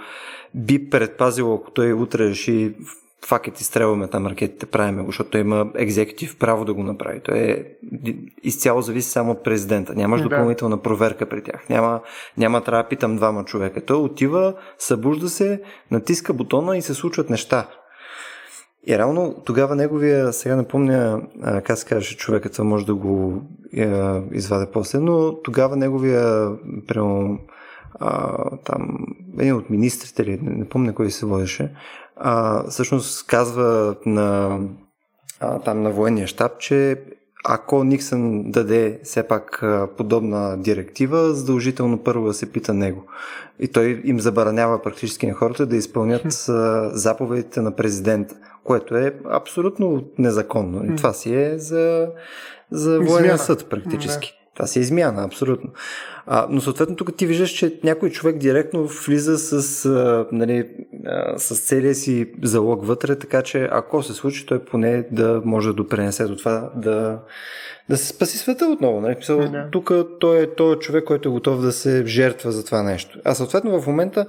би 0.55 0.91
предпазило, 0.91 1.55
ако 1.55 1.71
той 1.71 1.93
утре 1.93 2.29
реши 2.29 2.75
факет 3.27 3.61
изстрелваме 3.61 4.09
там 4.09 4.27
ракетите, 4.27 4.67
правиме 4.67 5.03
го, 5.03 5.09
защото 5.09 5.39
има 5.39 5.71
екзекутив 5.75 6.39
право 6.39 6.65
да 6.65 6.75
го 6.75 6.83
направи. 6.83 7.21
Той 7.21 7.39
е 7.39 7.65
изцяло 8.43 8.83
зависи 8.83 9.11
само 9.11 9.33
от 9.33 9.45
президента. 9.45 9.95
Нямаш 9.95 10.23
допълнителна 10.23 10.83
проверка 10.83 11.27
при 11.27 11.43
тях. 11.43 11.69
Няма, 11.69 12.01
няма 12.37 12.65
трябва 12.65 12.83
да 12.83 12.89
питам 12.89 13.17
двама 13.17 13.45
човека. 13.45 13.85
Той 13.85 13.97
отива, 13.97 14.55
събужда 14.79 15.29
се, 15.29 15.63
натиска 15.91 16.33
бутона 16.33 16.77
и 16.77 16.83
се 16.83 16.95
случват 16.95 17.31
неща. 17.31 17.69
И 18.87 18.99
реално 18.99 19.43
тогава 19.47 19.77
неговия, 19.77 20.33
сега 20.33 20.57
напомня 20.57 21.23
как 21.43 21.79
се 21.79 21.87
казваше 21.87 22.17
човекът, 22.17 22.59
може 22.59 22.87
да 22.87 22.95
го 22.95 23.43
е, 23.77 24.23
изваде 24.33 24.67
после, 24.73 24.99
но 24.99 25.43
тогава 25.43 25.77
неговия 25.77 26.51
прямо 26.87 27.39
а, 28.01 28.37
там, 28.65 28.99
един 29.39 29.55
от 29.55 29.71
министрите, 29.71 30.23
или 30.23 30.39
не, 30.43 30.51
не 30.51 30.69
помня 30.69 30.95
кой 30.95 31.11
се 31.11 31.27
водеше, 31.27 31.73
а, 32.21 32.65
всъщност 32.71 33.27
казва 33.27 33.97
на, 34.07 34.59
а, 35.41 35.59
там 35.59 35.83
на 35.83 35.91
военния 35.91 36.27
щаб, 36.27 36.59
че 36.59 36.97
ако 37.45 37.85
Никсън 37.85 38.51
даде 38.51 39.01
все 39.03 39.23
пак 39.23 39.65
подобна 39.97 40.59
директива, 40.59 41.35
задължително 41.35 41.99
първо 41.99 42.27
да 42.27 42.35
се 42.35 42.53
пита 42.53 42.75
него. 42.75 43.05
И 43.61 43.69
той 43.69 44.03
им 44.05 44.21
забранява 44.21 44.83
практически 44.83 45.27
на 45.27 45.35
хората 45.35 45.67
да 45.67 45.77
изпълнят 45.77 46.33
заповедите 46.93 47.61
на 47.61 47.77
президента, 47.77 48.35
което 48.65 48.97
е 48.97 49.15
абсолютно 49.31 50.05
незаконно. 50.19 50.93
И 50.93 50.97
това 50.97 51.13
си 51.13 51.35
е 51.35 51.59
за, 51.59 52.09
за 52.71 53.01
военен 53.01 53.39
съд 53.39 53.67
практически. 53.71 54.38
Това 54.59 54.67
си 54.67 54.79
е 54.79 54.83
измяна, 54.83 55.25
абсолютно. 55.25 55.71
А, 56.27 56.47
но 56.51 56.61
съответно 56.61 56.97
тук 56.97 57.17
ти 57.17 57.27
виждаш, 57.27 57.51
че 57.51 57.81
някой 57.85 58.11
човек 58.11 58.39
директно 58.39 58.87
влиза 59.07 59.39
с, 59.39 59.85
а, 59.87 60.27
нали, 60.33 60.69
а, 61.07 61.39
с 61.39 61.61
целия 61.61 61.95
си 61.95 62.33
залог 62.43 62.87
вътре, 62.87 63.17
така 63.17 63.43
че 63.43 63.69
ако 63.73 64.03
се 64.03 64.13
случи, 64.15 64.47
той 64.47 64.65
поне 64.65 65.07
да 65.13 65.43
може 65.45 65.69
да 65.69 65.75
допренесе 65.75 66.25
до 66.25 66.37
това 66.37 66.71
да, 66.77 67.19
да 67.89 67.97
се 67.97 68.07
спаси 68.07 68.39
света 68.39 68.67
отново. 68.67 69.01
Нали? 69.01 69.17
Да. 69.29 69.69
Тук 69.73 69.93
той 70.21 70.43
е 70.43 70.55
той 70.55 70.75
е 70.75 70.79
човек, 70.79 71.05
който 71.05 71.29
е 71.29 71.33
готов 71.33 71.61
да 71.61 71.73
се 71.73 72.07
жертва 72.07 72.53
за 72.53 72.65
това 72.65 72.83
нещо. 72.83 73.19
А 73.25 73.35
съответно 73.35 73.81
в 73.81 73.87
момента 73.87 74.27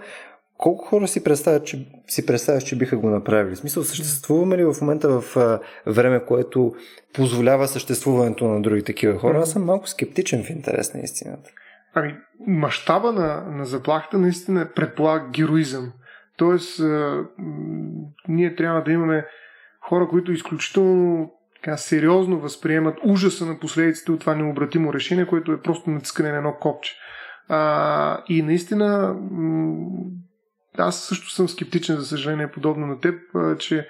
колко 0.59 0.85
хора 0.85 1.07
си 1.07 1.23
представят, 1.23 1.65
че, 1.65 1.85
си 2.07 2.25
представят, 2.25 2.65
че 2.65 2.77
биха 2.77 2.97
го 2.97 3.09
направили? 3.09 3.55
В 3.55 3.59
смисъл, 3.59 3.83
съществуваме 3.83 4.57
ли 4.57 4.63
в 4.63 4.75
момента 4.81 5.21
в 5.21 5.37
а, 5.37 5.59
време, 5.85 6.25
което 6.25 6.73
позволява 7.13 7.67
съществуването 7.67 8.47
на 8.47 8.61
други 8.61 8.83
такива 8.83 9.19
хора? 9.19 9.39
Аз 9.39 9.51
съм 9.51 9.65
малко 9.65 9.87
скептичен 9.87 10.43
в 10.43 10.49
интерес 10.49 10.93
на 10.93 10.99
истината. 10.99 11.49
Ами, 11.93 12.15
мащаба 12.47 13.11
на, 13.11 13.43
на 13.57 13.65
заплахата 13.65 14.17
наистина 14.17 14.69
предполага 14.75 15.29
героизъм. 15.29 15.91
Тоест, 16.37 16.79
а, 16.79 17.23
ние 18.27 18.55
трябва 18.55 18.83
да 18.83 18.91
имаме 18.91 19.25
хора, 19.81 20.07
които 20.07 20.31
изключително 20.31 21.31
така, 21.55 21.77
сериозно 21.77 22.39
възприемат 22.39 22.97
ужаса 23.05 23.45
на 23.45 23.59
последиците 23.59 24.11
от 24.11 24.19
това 24.19 24.35
необратимо 24.35 24.93
решение, 24.93 25.27
което 25.27 25.51
е 25.51 25.61
просто 25.61 25.89
натискане 25.89 26.31
на 26.31 26.37
едно 26.37 26.53
копче. 26.53 26.95
А, 27.47 28.23
и 28.29 28.41
наистина 28.41 29.15
аз 30.79 31.03
също 31.03 31.31
съм 31.31 31.49
скептичен, 31.49 31.97
за 31.97 32.05
съжаление, 32.05 32.51
подобно 32.51 32.87
на 32.87 32.99
теб, 32.99 33.15
че 33.59 33.87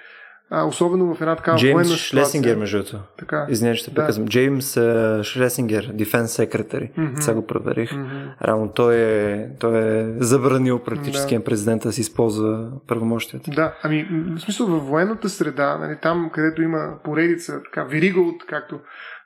а, 0.52 0.64
особено 0.64 1.14
в 1.14 1.20
една 1.20 1.36
такава 1.36 1.58
Джеймс 1.58 1.74
военна 1.74 1.96
Шлесингер, 1.96 2.56
между 2.56 2.78
другото. 2.78 2.98
Така. 3.18 3.46
Извинявай, 3.48 3.76
ще 3.76 3.90
да. 3.90 4.06
казвам. 4.06 4.28
Джеймс 4.28 4.74
uh, 4.74 5.22
Шлесингер, 5.22 5.92
Defense 5.92 6.24
Secretary. 6.24 6.92
Mm-hmm. 6.92 7.20
Сега 7.20 7.34
го 7.34 7.46
проверих. 7.46 7.90
Mm-hmm. 7.90 8.42
Рано 8.42 8.72
той 8.74 8.96
е, 8.96 9.48
той 9.58 9.78
е 9.78 10.06
забранил 10.18 10.78
практически 10.78 11.38
да. 11.38 11.44
президента 11.44 11.88
да 11.88 11.92
си 11.92 12.00
използва 12.00 12.70
правомощията. 12.86 13.50
Да, 13.50 13.74
ами 13.82 14.08
в 14.36 14.40
смисъл 14.40 14.66
във 14.66 14.86
военната 14.86 15.28
среда, 15.28 15.78
нали, 15.78 15.96
там 16.02 16.30
където 16.32 16.62
има 16.62 16.94
поредица, 17.04 17.62
така, 17.62 17.84
верига 17.84 18.20
от, 18.20 18.46
както 18.46 18.80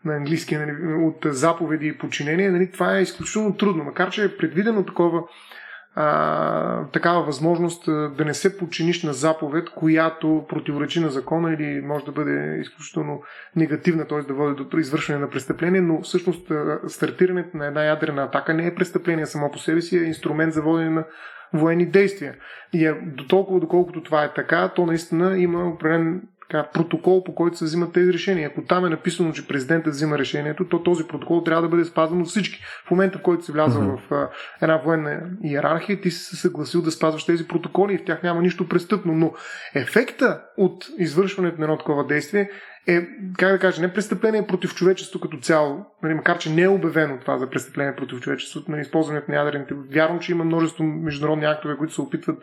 на 0.04 0.16
английски, 0.16 0.56
нали, 0.56 0.72
от 1.04 1.26
заповеди 1.34 1.86
и 1.86 1.98
подчинения, 1.98 2.52
нали, 2.52 2.70
това 2.70 2.98
е 2.98 3.02
изключително 3.02 3.56
трудно. 3.56 3.84
Макар, 3.84 4.10
че 4.10 4.24
е 4.24 4.36
предвидено 4.36 4.84
такова 4.84 5.22
а, 5.94 6.86
такава 6.86 7.22
възможност 7.22 7.84
да 7.86 8.24
не 8.24 8.34
се 8.34 8.58
подчиниш 8.58 9.02
на 9.02 9.12
заповед, 9.12 9.70
която 9.70 10.44
противоречи 10.48 11.00
на 11.00 11.10
закона 11.10 11.52
или 11.52 11.80
може 11.80 12.04
да 12.04 12.12
бъде 12.12 12.58
изключително 12.60 13.22
негативна, 13.56 14.06
т.е. 14.06 14.22
да 14.22 14.34
води 14.34 14.64
до 14.70 14.78
извършване 14.78 15.20
на 15.20 15.30
престъпление, 15.30 15.80
но 15.80 16.02
всъщност 16.02 16.52
стартирането 16.88 17.56
на 17.56 17.66
една 17.66 17.84
ядрена 17.84 18.22
атака 18.22 18.54
не 18.54 18.66
е 18.66 18.74
престъпление 18.74 19.26
само 19.26 19.50
по 19.50 19.58
себе 19.58 19.80
си, 19.80 19.98
е 19.98 20.02
инструмент 20.02 20.52
за 20.52 20.62
водене 20.62 20.90
на 20.90 21.04
военни 21.52 21.86
действия. 21.86 22.34
И 22.72 22.92
до 23.02 23.26
толкова, 23.26 23.60
доколкото 23.60 24.02
това 24.02 24.24
е 24.24 24.34
така, 24.34 24.72
то 24.76 24.86
наистина 24.86 25.38
има 25.38 25.68
определен 25.68 26.22
така, 26.48 26.68
протокол, 26.72 27.24
по 27.24 27.34
който 27.34 27.56
се 27.56 27.64
взимат 27.64 27.92
тези 27.92 28.12
решения. 28.12 28.48
Ако 28.48 28.62
там 28.62 28.84
е 28.84 28.88
написано, 28.88 29.32
че 29.32 29.48
президентът 29.48 29.94
взима 29.94 30.18
решението, 30.18 30.68
то 30.68 30.82
този 30.82 31.04
протокол 31.04 31.42
трябва 31.42 31.62
да 31.62 31.68
бъде 31.68 31.84
спазван 31.84 32.20
от 32.20 32.28
всички. 32.28 32.64
В 32.86 32.90
момента, 32.90 33.18
в 33.18 33.22
който 33.22 33.44
си 33.44 33.52
влязъл 33.52 33.82
mm-hmm. 33.82 34.08
в 34.08 34.12
а, 34.12 34.28
една 34.62 34.76
военна 34.76 35.20
иерархия, 35.44 36.00
ти 36.00 36.10
си 36.10 36.24
се 36.24 36.36
съгласил 36.36 36.82
да 36.82 36.90
спазваш 36.90 37.24
тези 37.24 37.48
протоколи 37.48 37.94
и 37.94 37.98
в 37.98 38.04
тях 38.04 38.22
няма 38.22 38.42
нищо 38.42 38.68
престъпно. 38.68 39.12
Но 39.12 39.32
ефекта 39.74 40.42
от 40.56 40.86
извършването 40.98 41.58
на 41.58 41.64
едно 41.64 41.78
такова 41.78 42.06
действие 42.06 42.50
е, 42.86 43.06
как 43.38 43.52
да 43.52 43.58
кажа, 43.58 43.80
не 43.80 43.92
престъпление 43.92 44.46
против 44.46 44.74
човечество 44.74 45.20
като 45.20 45.36
цяло, 45.36 45.86
нали, 46.02 46.14
макар 46.14 46.38
че 46.38 46.50
не 46.50 46.62
е 46.62 46.68
обявено 46.68 47.18
това 47.18 47.38
за 47.38 47.50
престъпление 47.50 47.96
против 47.96 48.20
човечеството, 48.20 48.70
на 48.70 48.76
нали, 48.76 48.86
използването 48.86 49.30
на 49.30 49.36
ядрените. 49.36 49.74
Вярвам, 49.92 50.20
че 50.20 50.32
има 50.32 50.44
множество 50.44 50.84
международни 50.84 51.44
актове, 51.44 51.76
които 51.76 51.94
се 51.94 52.00
опитват 52.00 52.42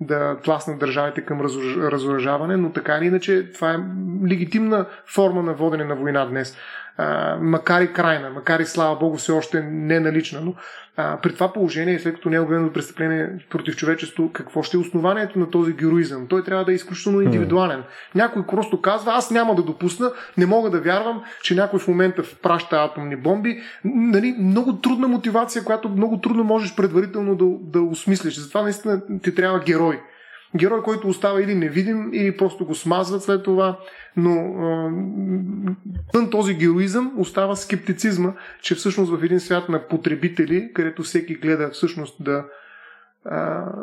да 0.00 0.36
тласнат 0.44 0.78
държавите 0.78 1.20
към 1.20 1.40
разоръжаване, 1.76 2.56
но 2.56 2.72
така 2.72 2.98
или 2.98 3.06
иначе 3.06 3.52
това 3.52 3.72
е 3.72 3.78
легитимна 4.30 4.86
форма 5.06 5.42
на 5.42 5.54
водене 5.54 5.84
на 5.84 5.94
война 5.94 6.26
днес. 6.26 6.56
А, 6.96 7.36
макар 7.40 7.80
и 7.80 7.92
крайна, 7.92 8.30
макар 8.30 8.60
и 8.60 8.66
слава 8.66 8.96
Богу 8.96 9.16
все 9.16 9.32
още 9.32 9.62
не 9.62 10.00
налична, 10.00 10.40
но 10.40 10.54
а, 10.96 11.18
при 11.22 11.34
това 11.34 11.52
положение, 11.52 11.98
след 11.98 12.14
като 12.14 12.30
не 12.30 12.36
е 12.36 12.40
обявено 12.40 12.72
престъпление 12.72 13.46
против 13.50 13.76
човечество, 13.76 14.30
какво 14.32 14.62
ще 14.62 14.76
е 14.76 14.80
основанието 14.80 15.38
на 15.38 15.50
този 15.50 15.72
героизъм? 15.72 16.26
Той 16.28 16.44
трябва 16.44 16.64
да 16.64 16.72
е 16.72 16.74
изключително 16.74 17.20
индивидуален. 17.20 17.82
Някой 18.14 18.46
просто 18.46 18.80
казва, 18.80 19.12
аз 19.14 19.30
няма 19.30 19.54
да 19.54 19.62
допусна, 19.62 20.10
не 20.38 20.46
мога 20.46 20.70
да 20.70 20.80
вярвам, 20.80 21.22
че 21.42 21.54
някой 21.54 21.78
в 21.78 21.88
момента 21.88 22.22
праща 22.42 22.76
атомни 22.76 23.16
бомби. 23.16 23.60
Нали, 23.84 24.36
много 24.38 24.76
трудна 24.76 25.08
мотивация, 25.08 25.64
която 25.64 25.88
много 25.88 26.20
трудно 26.20 26.44
можеш 26.44 26.76
предварително 26.76 27.34
да, 27.36 27.44
да 27.60 27.82
осмислиш. 27.82 28.38
Затова 28.38 28.62
наистина 28.62 29.02
ти 29.22 29.34
трябва 29.34 29.58
герой. 29.58 30.00
Герой, 30.56 30.82
който 30.82 31.08
остава 31.08 31.42
или 31.42 31.54
невидим, 31.54 32.10
или 32.12 32.36
просто 32.36 32.66
го 32.66 32.74
смазват 32.74 33.22
след 33.22 33.42
това, 33.42 33.78
но 34.16 34.54
тън 36.12 36.30
този 36.30 36.54
героизъм 36.54 37.12
остава 37.18 37.56
скептицизма, 37.56 38.32
че 38.60 38.74
всъщност 38.74 39.12
в 39.12 39.24
един 39.24 39.40
свят 39.40 39.68
на 39.68 39.88
потребители, 39.88 40.70
където 40.74 41.02
всеки 41.02 41.34
гледа 41.34 41.70
всъщност 41.70 42.24
да, 42.24 42.44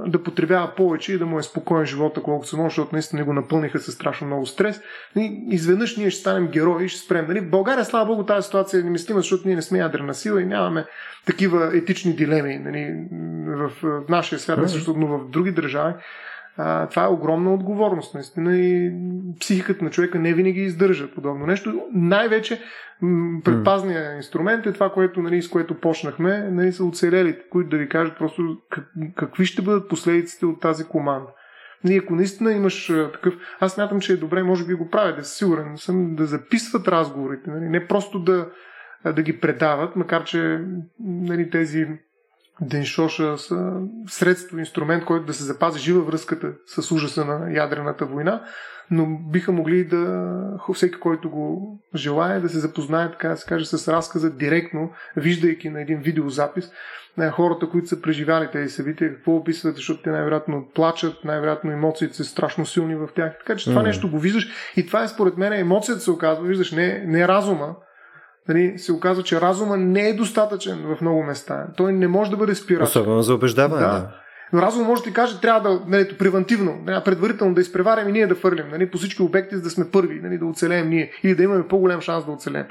да 0.08 0.24
потребява 0.24 0.76
повече 0.78 1.14
и 1.14 1.18
да 1.18 1.26
му 1.26 1.40
е 1.40 1.44
спокоен 1.44 1.86
живота, 1.86 2.22
колкото 2.22 2.50
се 2.50 2.56
може, 2.56 2.70
защото 2.70 2.96
наистина 2.96 3.26
го 3.26 3.34
напълниха 3.34 3.80
с 3.80 3.92
страшно 3.92 4.28
много 4.28 4.46
стрес. 4.46 4.82
И 5.16 5.42
изведнъж 5.50 5.98
ние 5.98 6.10
ще 6.10 6.20
станем 6.20 6.48
герои 6.48 6.86
и 6.86 6.90
ще 6.90 7.02
спрем. 7.06 7.26
Нали? 7.28 7.40
В 7.40 7.50
България, 7.50 7.86
слава 7.86 8.06
Богу, 8.06 8.24
тази 8.24 8.46
ситуация 8.46 8.80
е 8.80 8.84
немислима, 8.84 9.20
защото 9.20 9.48
ние 9.48 9.56
не 9.56 9.62
сме 9.62 9.80
ядрена 9.80 10.14
сила 10.14 10.42
и 10.42 10.46
нямаме 10.46 10.86
такива 11.26 11.78
етични 11.78 12.16
дилеми 12.16 12.58
нали? 12.58 13.08
в, 13.48 13.72
в 13.84 14.10
нашия 14.10 14.40
свят, 14.40 14.70
също, 14.70 14.94
но 14.98 15.08
в 15.08 15.30
други 15.30 15.52
държави 15.52 15.94
а, 16.58 16.88
това 16.88 17.04
е 17.04 17.08
огромна 17.08 17.54
отговорност, 17.54 18.14
наистина, 18.14 18.58
и 18.58 18.92
психиката 19.40 19.84
на 19.84 19.90
човека 19.90 20.20
не 20.20 20.34
винаги 20.34 20.62
издържа 20.62 21.12
подобно 21.12 21.46
нещо. 21.46 21.82
Най-вече 21.94 22.62
предпазният 23.44 24.16
инструмент 24.16 24.66
е 24.66 24.74
това, 24.74 24.90
което, 24.90 25.22
нали, 25.22 25.42
с 25.42 25.50
което 25.50 25.80
почнахме, 25.80 26.50
нали, 26.52 26.72
са 26.72 26.86
оцелелите, 26.86 27.50
които 27.50 27.70
да 27.70 27.78
ви 27.78 27.90
кажат 27.90 28.18
просто 28.18 28.58
как, 28.70 28.86
какви 29.16 29.46
ще 29.46 29.62
бъдат 29.62 29.90
последиците 29.90 30.46
от 30.46 30.62
тази 30.62 30.86
команда. 30.86 31.28
Ние, 31.84 31.98
ако 31.98 32.16
наистина 32.16 32.54
имаш 32.54 32.92
такъв... 33.14 33.34
Аз 33.60 33.78
мятам, 33.78 34.00
че 34.00 34.14
е 34.14 34.18
добре, 34.18 34.44
може 34.44 34.66
би 34.66 34.74
го 34.74 34.90
правя, 34.90 35.16
да 35.16 35.24
си 35.24 35.38
сигурен 35.38 35.78
съм, 35.78 36.16
да 36.16 36.26
записват 36.26 36.88
разговорите, 36.88 37.50
нали? 37.50 37.70
не 37.70 37.88
просто 37.88 38.20
да, 38.20 38.50
да 39.06 39.22
ги 39.22 39.40
предават, 39.40 39.96
макар 39.96 40.24
че 40.24 40.62
нали, 41.00 41.50
тези 41.50 41.88
деншоша 42.62 43.38
са 43.38 43.74
средство, 44.08 44.60
инструмент, 44.60 45.06
който 45.06 45.26
да 45.26 45.34
се 45.34 45.44
запази 45.44 45.80
жива 45.80 46.02
връзката 46.02 46.54
с 46.66 46.92
ужаса 46.92 47.26
на 47.26 47.54
ядрената 47.54 48.06
война, 48.06 48.44
но 48.92 49.06
биха 49.06 49.52
могли 49.52 49.84
да, 49.84 50.34
всеки, 50.74 51.00
който 51.00 51.30
го 51.30 51.80
желая, 51.96 52.42
да 52.42 52.50
се 52.50 52.60
запознае, 52.60 53.12
така 53.12 53.30
да 53.30 53.38
се 53.38 53.50
каже, 53.50 53.66
с 53.66 53.94
разказа 53.94 54.30
директно, 54.30 54.92
виждайки 55.16 55.70
на 55.70 55.82
един 55.82 56.02
видеозапис 56.02 56.72
на 57.18 57.32
хората, 57.32 57.70
които 57.70 57.88
са 57.88 58.02
преживяли 58.02 58.50
тези 58.52 58.74
събития, 58.74 59.16
какво 59.16 59.36
описват, 59.36 59.76
защото 59.76 60.02
те 60.02 60.10
най-вероятно 60.10 60.68
плачат, 60.76 61.14
най-вероятно 61.24 61.72
емоциите 61.72 62.16
са 62.16 62.24
страшно 62.24 62.66
силни 62.66 62.96
в 62.96 63.08
тях. 63.16 63.38
Така 63.40 63.56
че 63.56 63.70
това 63.70 63.82
mm-hmm. 63.82 63.86
нещо 63.86 64.12
го 64.12 64.20
виждаш 64.20 64.50
и 64.78 64.86
това 64.88 65.04
е 65.04 65.08
според 65.08 65.38
мен 65.38 65.54
емоцията 65.54 66.02
се 66.02 66.12
оказва, 66.12 66.48
виждаш, 66.48 66.72
не, 66.72 67.04
не 67.08 67.28
разума, 67.28 67.76
нали, 68.48 68.78
се 68.78 68.92
оказва, 68.92 69.24
че 69.24 69.42
разума 69.42 69.78
не 69.78 70.10
е 70.10 70.14
достатъчен 70.14 70.96
в 70.96 71.02
много 71.02 71.24
места. 71.24 71.68
Той 71.78 71.94
не 71.94 72.08
може 72.08 72.32
да 72.32 72.38
бъде 72.38 72.56
спиращ. 72.56 72.90
Особено 72.90 73.22
за 73.22 73.34
убеждаване. 73.34 73.82
Да. 73.82 73.92
да. 73.92 74.12
Но 74.54 74.62
разум 74.62 74.88
може 74.88 75.02
да 75.02 75.08
ти 75.08 75.14
каже, 75.14 75.42
трябва 75.42 75.70
да, 75.70 75.82
нали, 75.88 76.18
превентивно, 76.18 76.82
нали, 76.86 77.04
предварително 77.06 77.54
да 77.54 77.62
изпреварим 77.62 78.10
и 78.10 78.12
ние 78.12 78.28
да 78.28 78.36
фърлим 78.36 78.70
нали, 78.72 78.92
по 78.92 78.98
всички 78.98 79.22
обекти, 79.22 79.56
за 79.56 79.62
да 79.62 79.70
сме 79.70 79.92
първи, 79.92 80.20
нали, 80.24 80.38
да 80.38 80.46
оцелеем 80.46 80.90
ние 80.90 81.12
или 81.24 81.36
да 81.36 81.44
имаме 81.44 81.68
по-голям 81.68 82.02
шанс 82.02 82.26
да 82.26 82.32
оцелеем. 82.32 82.66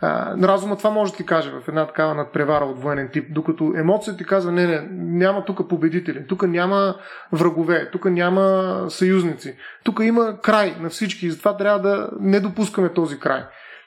А, 0.00 0.36
разума 0.42 0.76
това 0.76 0.90
може 0.90 1.12
да 1.12 1.16
ти 1.16 1.26
каже 1.26 1.50
в 1.50 1.68
една 1.68 1.86
такава 1.86 2.14
надпревара 2.14 2.64
от 2.64 2.82
военен 2.82 3.08
тип, 3.12 3.26
докато 3.30 3.74
емоцията 3.76 4.18
ти 4.18 4.24
казва, 4.24 4.52
не, 4.52 4.66
не, 4.66 4.88
няма 4.92 5.44
тук 5.44 5.68
победители, 5.68 6.26
тук 6.26 6.42
няма 6.42 6.96
врагове, 7.32 7.90
тук 7.90 8.04
няма 8.04 8.84
съюзници, 8.88 9.56
тук 9.84 10.00
има 10.02 10.40
край 10.42 10.76
на 10.80 10.88
всички 10.88 11.26
и 11.26 11.30
затова 11.30 11.56
трябва 11.56 11.80
да 11.80 12.08
не 12.20 12.40
допускаме 12.40 12.88
този 12.88 13.18
край. 13.18 13.44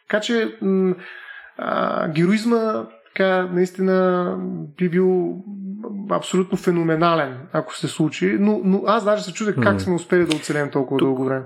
Така 0.10 0.22
че 0.22 0.58
м- 0.62 0.95
а, 1.58 2.08
героизма 2.10 2.86
така 3.18 3.49
наистина 3.53 4.38
би 4.78 4.89
бил 4.89 5.36
абсолютно 6.10 6.58
феноменален, 6.58 7.38
ако 7.53 7.76
се 7.76 7.88
случи, 7.88 8.38
но, 8.39 8.62
но 8.64 8.84
аз 8.86 9.05
даже 9.05 9.24
се 9.24 9.34
чудех 9.34 9.55
как 9.64 9.82
сме 9.82 9.95
успели 9.95 10.26
да 10.26 10.36
оцелем 10.36 10.72
толкова 10.72 10.99
дълго 10.99 11.26
време. 11.26 11.45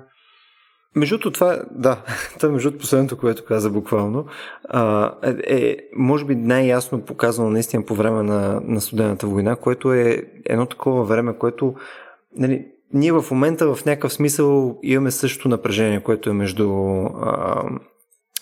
Между 0.95 1.20
това, 1.20 1.62
да, 1.72 2.01
това 2.39 2.49
между 2.49 2.78
последното, 2.78 3.18
което 3.18 3.45
каза 3.45 3.70
буквално, 3.70 4.26
а, 4.70 5.12
е, 5.24 5.36
е, 5.47 5.78
може 5.95 6.26
би 6.26 6.36
най-ясно 6.36 7.01
показано 7.01 7.49
наистина 7.49 7.86
по 7.86 7.95
време 7.95 8.24
на, 8.24 8.62
на 8.64 8.82
студената 8.82 9.28
война, 9.28 9.55
което 9.55 9.93
е 9.93 10.24
едно 10.45 10.66
такова 10.66 11.03
време, 11.03 11.38
което 11.38 11.76
нали, 12.38 12.66
ние 12.93 13.12
в 13.12 13.26
момента 13.32 13.76
в 13.76 13.86
някакъв 13.86 14.14
смисъл 14.14 14.80
имаме 14.84 15.12
същото 15.12 15.49
напрежение, 15.49 16.03
което 16.03 16.30
е 16.30 16.34
между 16.34 16.72
а, 17.22 17.64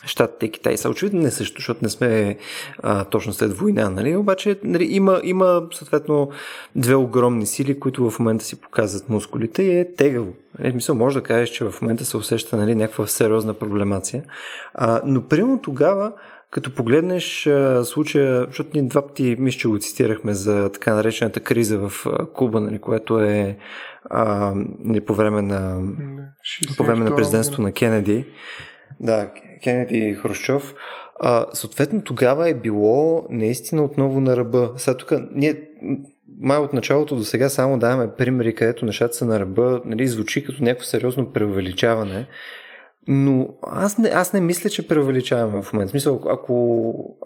Штатите 0.06 0.46
и 0.46 0.52
Китай 0.52 0.78
са 0.78 0.90
очевидно 0.90 1.22
не 1.22 1.32
също, 1.32 1.56
защото 1.58 1.80
не 1.84 1.90
сме 1.90 2.38
а, 2.84 3.06
точно 3.06 3.34
след 3.34 3.54
война, 3.54 3.90
нали? 3.90 4.16
Обаче 4.16 4.60
нали, 4.64 4.84
има, 4.84 5.22
има 5.24 5.64
съответно 5.74 6.30
две 6.76 6.96
огромни 6.96 7.46
сили, 7.46 7.80
които 7.80 8.10
в 8.10 8.20
момента 8.20 8.46
си 8.46 8.62
показват 8.62 9.10
мускулите 9.10 9.64
и 9.64 9.80
е 9.80 9.94
тегаво. 9.96 10.34
Е, 10.60 10.72
мисъл, 10.72 10.96
може 10.96 11.20
да 11.20 11.24
кажеш, 11.24 11.50
че 11.50 11.66
в 11.66 11.82
момента 11.82 12.06
се 12.06 12.18
усеща 12.18 12.58
нали, 12.58 12.76
някаква 12.76 13.08
сериозна 13.08 13.54
проблемация. 13.54 14.24
А, 14.74 15.02
но 15.06 15.28
примерно 15.28 15.62
тогава, 15.62 16.12
като 16.52 16.76
погледнеш 16.76 17.48
а, 17.48 17.86
случая, 17.86 18.46
защото 18.48 18.70
ние 18.74 18.84
два 18.84 19.08
пъти 19.08 19.36
мисля, 19.40 19.60
че 19.60 19.68
го 19.68 19.80
цитирахме 19.80 20.34
за 20.34 20.70
така 20.70 20.94
наречената 20.94 21.40
криза 21.40 21.90
в 21.90 22.06
а, 22.06 22.26
Куба, 22.26 22.62
нали, 22.62 22.80
което 22.80 23.20
е 23.20 23.58
а, 24.10 24.54
нали, 24.80 25.02
по 25.02 25.14
време 25.14 25.42
на, 25.42 25.82
по 26.78 26.84
време 26.84 27.10
на 27.10 27.16
президентството 27.16 27.62
на 27.62 27.72
Кенеди. 27.72 28.26
Да, 29.00 29.32
Кеннеди 29.64 29.98
и 29.98 30.14
Хрущов, 30.14 30.76
а, 31.20 31.46
съответно 31.54 32.02
тогава 32.02 32.50
е 32.50 32.54
било 32.54 33.26
наистина 33.30 33.84
отново 33.84 34.22
на 34.22 34.38
ръба. 34.38 34.72
Сега 34.78 34.98
тук 34.98 35.14
ние 35.36 35.62
май 36.42 36.58
от 36.58 36.74
началото 36.74 37.16
до 37.16 37.24
сега 37.24 37.50
само 37.50 37.80
даваме 37.80 38.12
примери, 38.18 38.56
където 38.56 38.86
нещата 38.86 39.14
са 39.14 39.26
на 39.26 39.40
ръба, 39.40 39.82
нали, 39.86 40.08
звучи 40.08 40.44
като 40.44 40.64
някакво 40.64 40.86
сериозно 40.86 41.34
преувеличаване, 41.34 42.28
но 43.08 43.50
аз 43.62 43.98
не, 43.98 44.10
аз 44.10 44.34
не 44.34 44.42
мисля, 44.42 44.70
че 44.70 44.88
преувеличаваме 44.88 45.62
в 45.62 45.74
момента. 45.74 45.92
Смисъл, 45.92 46.22
ако, 46.30 47.18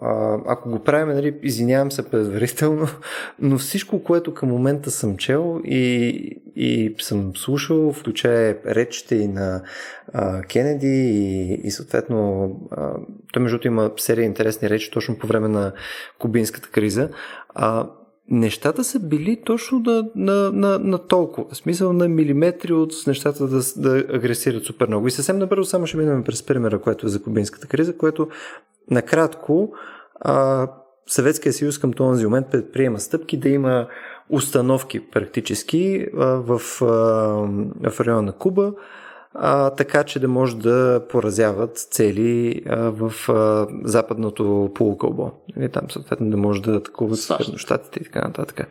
ако 0.46 0.70
го 0.70 0.78
правим, 0.78 1.14
нали, 1.14 1.38
извинявам 1.42 1.92
се 1.92 2.10
предварително, 2.10 2.86
но 3.38 3.58
всичко, 3.58 4.02
което 4.02 4.34
към 4.34 4.48
момента 4.48 4.90
съм 4.90 5.16
чел 5.16 5.60
и, 5.64 6.42
и 6.56 6.94
съм 6.98 7.36
слушал, 7.36 7.92
включая 7.92 8.58
речите 8.66 9.16
и 9.16 9.28
на 9.28 9.62
а, 10.12 10.42
Кенеди 10.42 10.86
и, 10.86 11.60
и 11.64 11.70
съответно 11.70 12.50
а, 12.70 12.92
той 13.32 13.42
между 13.42 13.58
има 13.64 13.90
серия 13.96 14.24
интересни 14.24 14.70
речи 14.70 14.90
точно 14.90 15.18
по 15.18 15.26
време 15.26 15.48
на 15.48 15.72
кубинската 16.18 16.68
криза. 16.68 17.08
А, 17.48 17.88
нещата 18.30 18.84
са 18.84 19.00
били 19.00 19.42
точно 19.44 19.78
на, 19.78 20.08
на, 20.14 20.52
на, 20.52 20.78
на 20.78 20.98
толкова. 20.98 21.46
В 21.50 21.56
смисъл 21.56 21.92
на 21.92 22.08
милиметри 22.08 22.72
от 22.72 22.92
нещата 23.06 23.46
да, 23.46 23.60
да 23.76 23.98
агресират 23.98 24.64
супер 24.64 24.86
много. 24.86 25.06
И 25.06 25.10
съвсем 25.10 25.38
набързо 25.38 25.64
само 25.64 25.86
ще 25.86 25.96
минем 25.96 26.24
през 26.24 26.42
примера, 26.42 26.80
което 26.80 27.06
е 27.06 27.10
за 27.10 27.22
кубинската 27.22 27.66
криза, 27.66 27.96
което 27.96 28.28
накратко 28.90 29.72
а, 30.20 30.68
Съветския 31.06 31.52
съюз 31.52 31.78
към 31.78 31.92
този 31.92 32.24
момент 32.24 32.46
предприема 32.50 33.00
стъпки 33.00 33.36
да 33.36 33.48
има 33.48 33.86
установки 34.30 35.10
практически 35.10 36.06
а, 36.18 36.26
в, 36.26 36.60
а, 36.82 36.86
в 37.90 38.00
района 38.00 38.22
на 38.22 38.32
Куба, 38.32 38.72
а, 39.34 39.70
така 39.70 40.04
че 40.04 40.20
да 40.20 40.28
може 40.28 40.56
да 40.56 41.02
поразяват 41.08 41.78
цели 41.78 42.62
а, 42.68 42.76
в 42.76 43.28
а, 43.28 43.66
западното 43.84 44.70
полукълбо. 44.74 45.30
И 45.60 45.68
там 45.68 45.90
съответно 45.90 46.30
да 46.30 46.36
може 46.36 46.62
да 46.62 46.76
атакуват 46.76 47.18
щатите 47.56 48.00
и 48.00 48.04
така 48.04 48.20
нататък. 48.20 48.68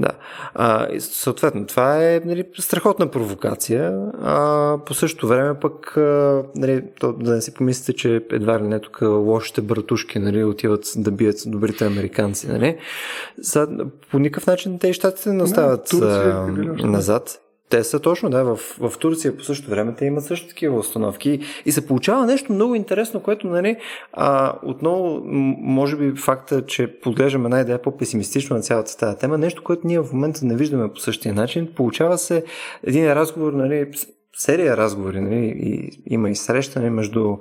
Да. 0.00 0.10
А, 0.54 0.92
и, 0.92 1.00
съответно, 1.00 1.66
това 1.66 2.04
е 2.04 2.20
нали, 2.24 2.44
страхотна 2.58 3.10
провокация. 3.10 4.10
А, 4.22 4.78
по 4.86 4.94
същото 4.94 5.28
време 5.28 5.60
пък 5.60 5.96
а, 5.96 6.42
нали, 6.56 6.84
то, 7.00 7.12
да 7.12 7.34
не 7.34 7.40
си 7.40 7.54
помислите, 7.54 7.92
че 7.92 8.22
едва 8.30 8.58
ли 8.58 8.62
не 8.62 8.80
тук 8.80 8.98
лошите 9.02 9.60
братушки 9.60 10.18
нали, 10.18 10.44
отиват 10.44 10.84
да 10.96 11.10
бият 11.10 11.36
добрите 11.46 11.86
американци. 11.86 12.48
Нали. 12.48 12.78
Са, 13.42 13.68
по 14.10 14.18
никакъв 14.18 14.46
начин 14.46 14.78
те 14.78 14.88
и 14.88 14.92
щатите 14.92 15.32
не 15.32 15.42
остават 15.42 15.92
не, 15.92 16.88
назад. 16.88 17.40
Те 17.74 17.84
са 17.84 18.00
точно, 18.00 18.30
да, 18.30 18.44
в, 18.44 18.56
в 18.56 18.92
Турция 18.98 19.36
по 19.36 19.44
същото 19.44 19.70
време 19.70 19.94
те 19.94 20.04
имат 20.04 20.24
също 20.24 20.48
такива 20.48 20.78
установки 20.78 21.40
и 21.66 21.72
се 21.72 21.86
получава 21.86 22.26
нещо 22.26 22.52
много 22.52 22.74
интересно, 22.74 23.22
което, 23.22 23.46
нали, 23.46 23.76
а, 24.12 24.54
отново, 24.62 25.20
може 25.24 25.96
би 25.96 26.20
факта, 26.20 26.66
че 26.66 27.00
подглеждаме 27.00 27.60
идея 27.60 27.82
по-песимистично 27.82 28.56
на 28.56 28.62
цялата 28.62 28.96
тази 28.96 29.18
тема, 29.18 29.38
нещо, 29.38 29.64
което 29.64 29.86
ние 29.86 30.00
в 30.00 30.12
момента 30.12 30.46
не 30.46 30.56
виждаме 30.56 30.92
по 30.92 31.00
същия 31.00 31.34
начин, 31.34 31.68
получава 31.76 32.18
се 32.18 32.44
един 32.82 33.12
разговор, 33.12 33.52
нали, 33.52 33.90
серия 34.36 34.76
разговори, 34.76 35.20
нали, 35.20 35.54
и 35.56 36.02
има 36.06 36.30
и 36.30 36.36
срещане 36.36 36.90
между 36.90 37.36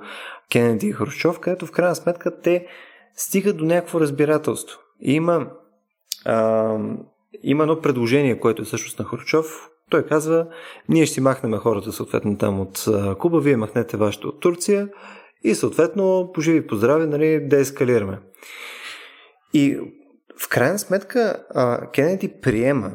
Кенеди 0.51 0.87
и 0.87 0.91
Хрущов, 0.91 1.39
където 1.39 1.65
в 1.65 1.71
крайна 1.71 1.95
сметка 1.95 2.41
те 2.41 2.67
стигат 3.15 3.57
до 3.57 3.65
някакво 3.65 3.99
разбирателство. 3.99 4.79
И 5.01 5.13
има, 5.13 5.47
а, 6.25 6.77
има 7.43 7.63
едно 7.63 7.81
предложение, 7.81 8.39
което 8.39 8.61
е 8.61 8.65
всъщност 8.65 8.99
на 8.99 9.05
Хрущов, 9.05 9.69
той 9.89 10.05
казва, 10.05 10.47
ние 10.89 11.05
ще 11.05 11.21
махнем 11.21 11.53
хората 11.53 11.91
съответно 11.91 12.37
там 12.37 12.59
от 12.59 12.85
Куба, 13.19 13.39
вие 13.39 13.57
махнете 13.57 13.97
вашето 13.97 14.27
от 14.27 14.39
Турция 14.39 14.89
и 15.43 15.55
съответно 15.55 16.31
поживи 16.33 16.67
по 16.67 16.75
здраве, 16.75 17.05
нали, 17.05 17.47
да 17.47 17.59
ескалираме. 17.59 18.19
И 19.53 19.79
в 20.41 20.49
крайна 20.49 20.79
сметка 20.79 21.43
Кенеди 21.93 22.33
приема 22.41 22.91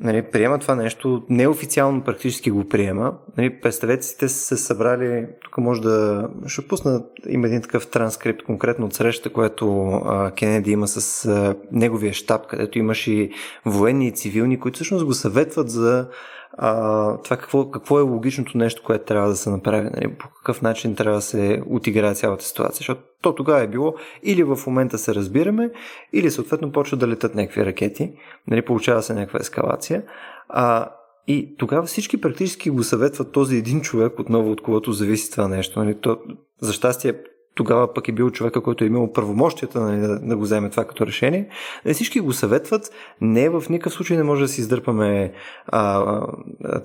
нали, 0.00 0.22
приема 0.22 0.58
това 0.58 0.74
нещо, 0.74 1.22
неофициално 1.28 2.04
практически 2.04 2.50
го 2.50 2.68
приема. 2.68 3.12
Нали, 3.36 3.60
представете 3.60 4.02
си, 4.02 4.18
те 4.18 4.28
са 4.28 4.38
се 4.38 4.56
събрали, 4.56 5.26
тук 5.44 5.58
може 5.58 5.80
да, 5.80 6.28
ще 6.46 6.68
пусна, 6.68 7.02
има 7.28 7.46
един 7.46 7.62
такъв 7.62 7.86
транскрипт 7.86 8.42
конкретно 8.42 8.86
от 8.86 8.94
среща, 8.94 9.32
което 9.32 9.88
а, 9.88 10.30
Кенеди 10.30 10.70
има 10.70 10.88
с 10.88 11.26
а, 11.26 11.54
неговия 11.72 12.12
щаб, 12.12 12.46
където 12.46 12.78
имаш 12.78 13.06
и 13.06 13.30
военни 13.66 14.08
и 14.08 14.12
цивилни, 14.12 14.60
които 14.60 14.76
всъщност 14.76 15.04
го 15.04 15.12
съветват 15.12 15.70
за 15.70 16.08
а, 16.52 17.18
това 17.18 17.36
какво, 17.36 17.70
какво 17.70 17.98
е 17.98 18.02
логичното 18.02 18.58
нещо, 18.58 18.82
което 18.86 19.04
трябва 19.04 19.28
да 19.28 19.36
се 19.36 19.50
направи, 19.50 19.90
нали, 19.94 20.14
по 20.18 20.28
какъв 20.28 20.62
начин 20.62 20.94
трябва 20.94 21.18
да 21.18 21.22
се 21.22 21.62
отиграе 21.70 22.14
цялата 22.14 22.44
ситуация, 22.44 22.76
защото 22.76 23.00
то 23.22 23.34
тогава 23.34 23.62
е 23.62 23.68
било 23.68 23.94
или 24.22 24.42
в 24.42 24.58
момента 24.66 24.98
се 24.98 25.14
разбираме, 25.14 25.70
или 26.12 26.30
съответно 26.30 26.72
почва 26.72 26.96
да 26.96 27.08
летат 27.08 27.34
някакви 27.34 27.66
ракети, 27.66 28.12
нали, 28.46 28.62
получава 28.62 29.02
се 29.02 29.14
някаква 29.14 29.38
ескалация. 29.40 30.02
А, 30.48 30.88
и 31.26 31.56
тогава 31.58 31.86
всички 31.86 32.20
практически 32.20 32.70
го 32.70 32.82
съветват 32.82 33.32
този 33.32 33.56
един 33.56 33.80
човек, 33.80 34.18
отново 34.18 34.50
от 34.50 34.60
когото 34.60 34.92
зависи 34.92 35.30
това 35.30 35.48
нещо. 35.48 35.78
Нали? 35.78 35.94
То, 36.00 36.18
за 36.60 36.72
щастие, 36.72 37.14
тогава 37.58 37.94
пък 37.94 38.08
е 38.08 38.12
бил 38.12 38.30
човека, 38.30 38.60
който 38.60 38.84
е 38.84 38.86
имал 38.86 39.12
правомощията 39.12 39.80
нали, 39.80 40.00
да, 40.00 40.18
да 40.18 40.36
го 40.36 40.42
вземе 40.42 40.70
това 40.70 40.84
като 40.84 41.06
решение. 41.06 41.48
Не 41.84 41.94
всички 41.94 42.20
го 42.20 42.32
съветват. 42.32 42.90
Не, 43.20 43.48
в 43.48 43.64
никакъв 43.70 43.92
случай 43.92 44.16
не 44.16 44.22
може 44.22 44.42
да 44.42 44.48
си 44.48 44.60
издърпаме 44.60 45.32
а, 45.66 46.20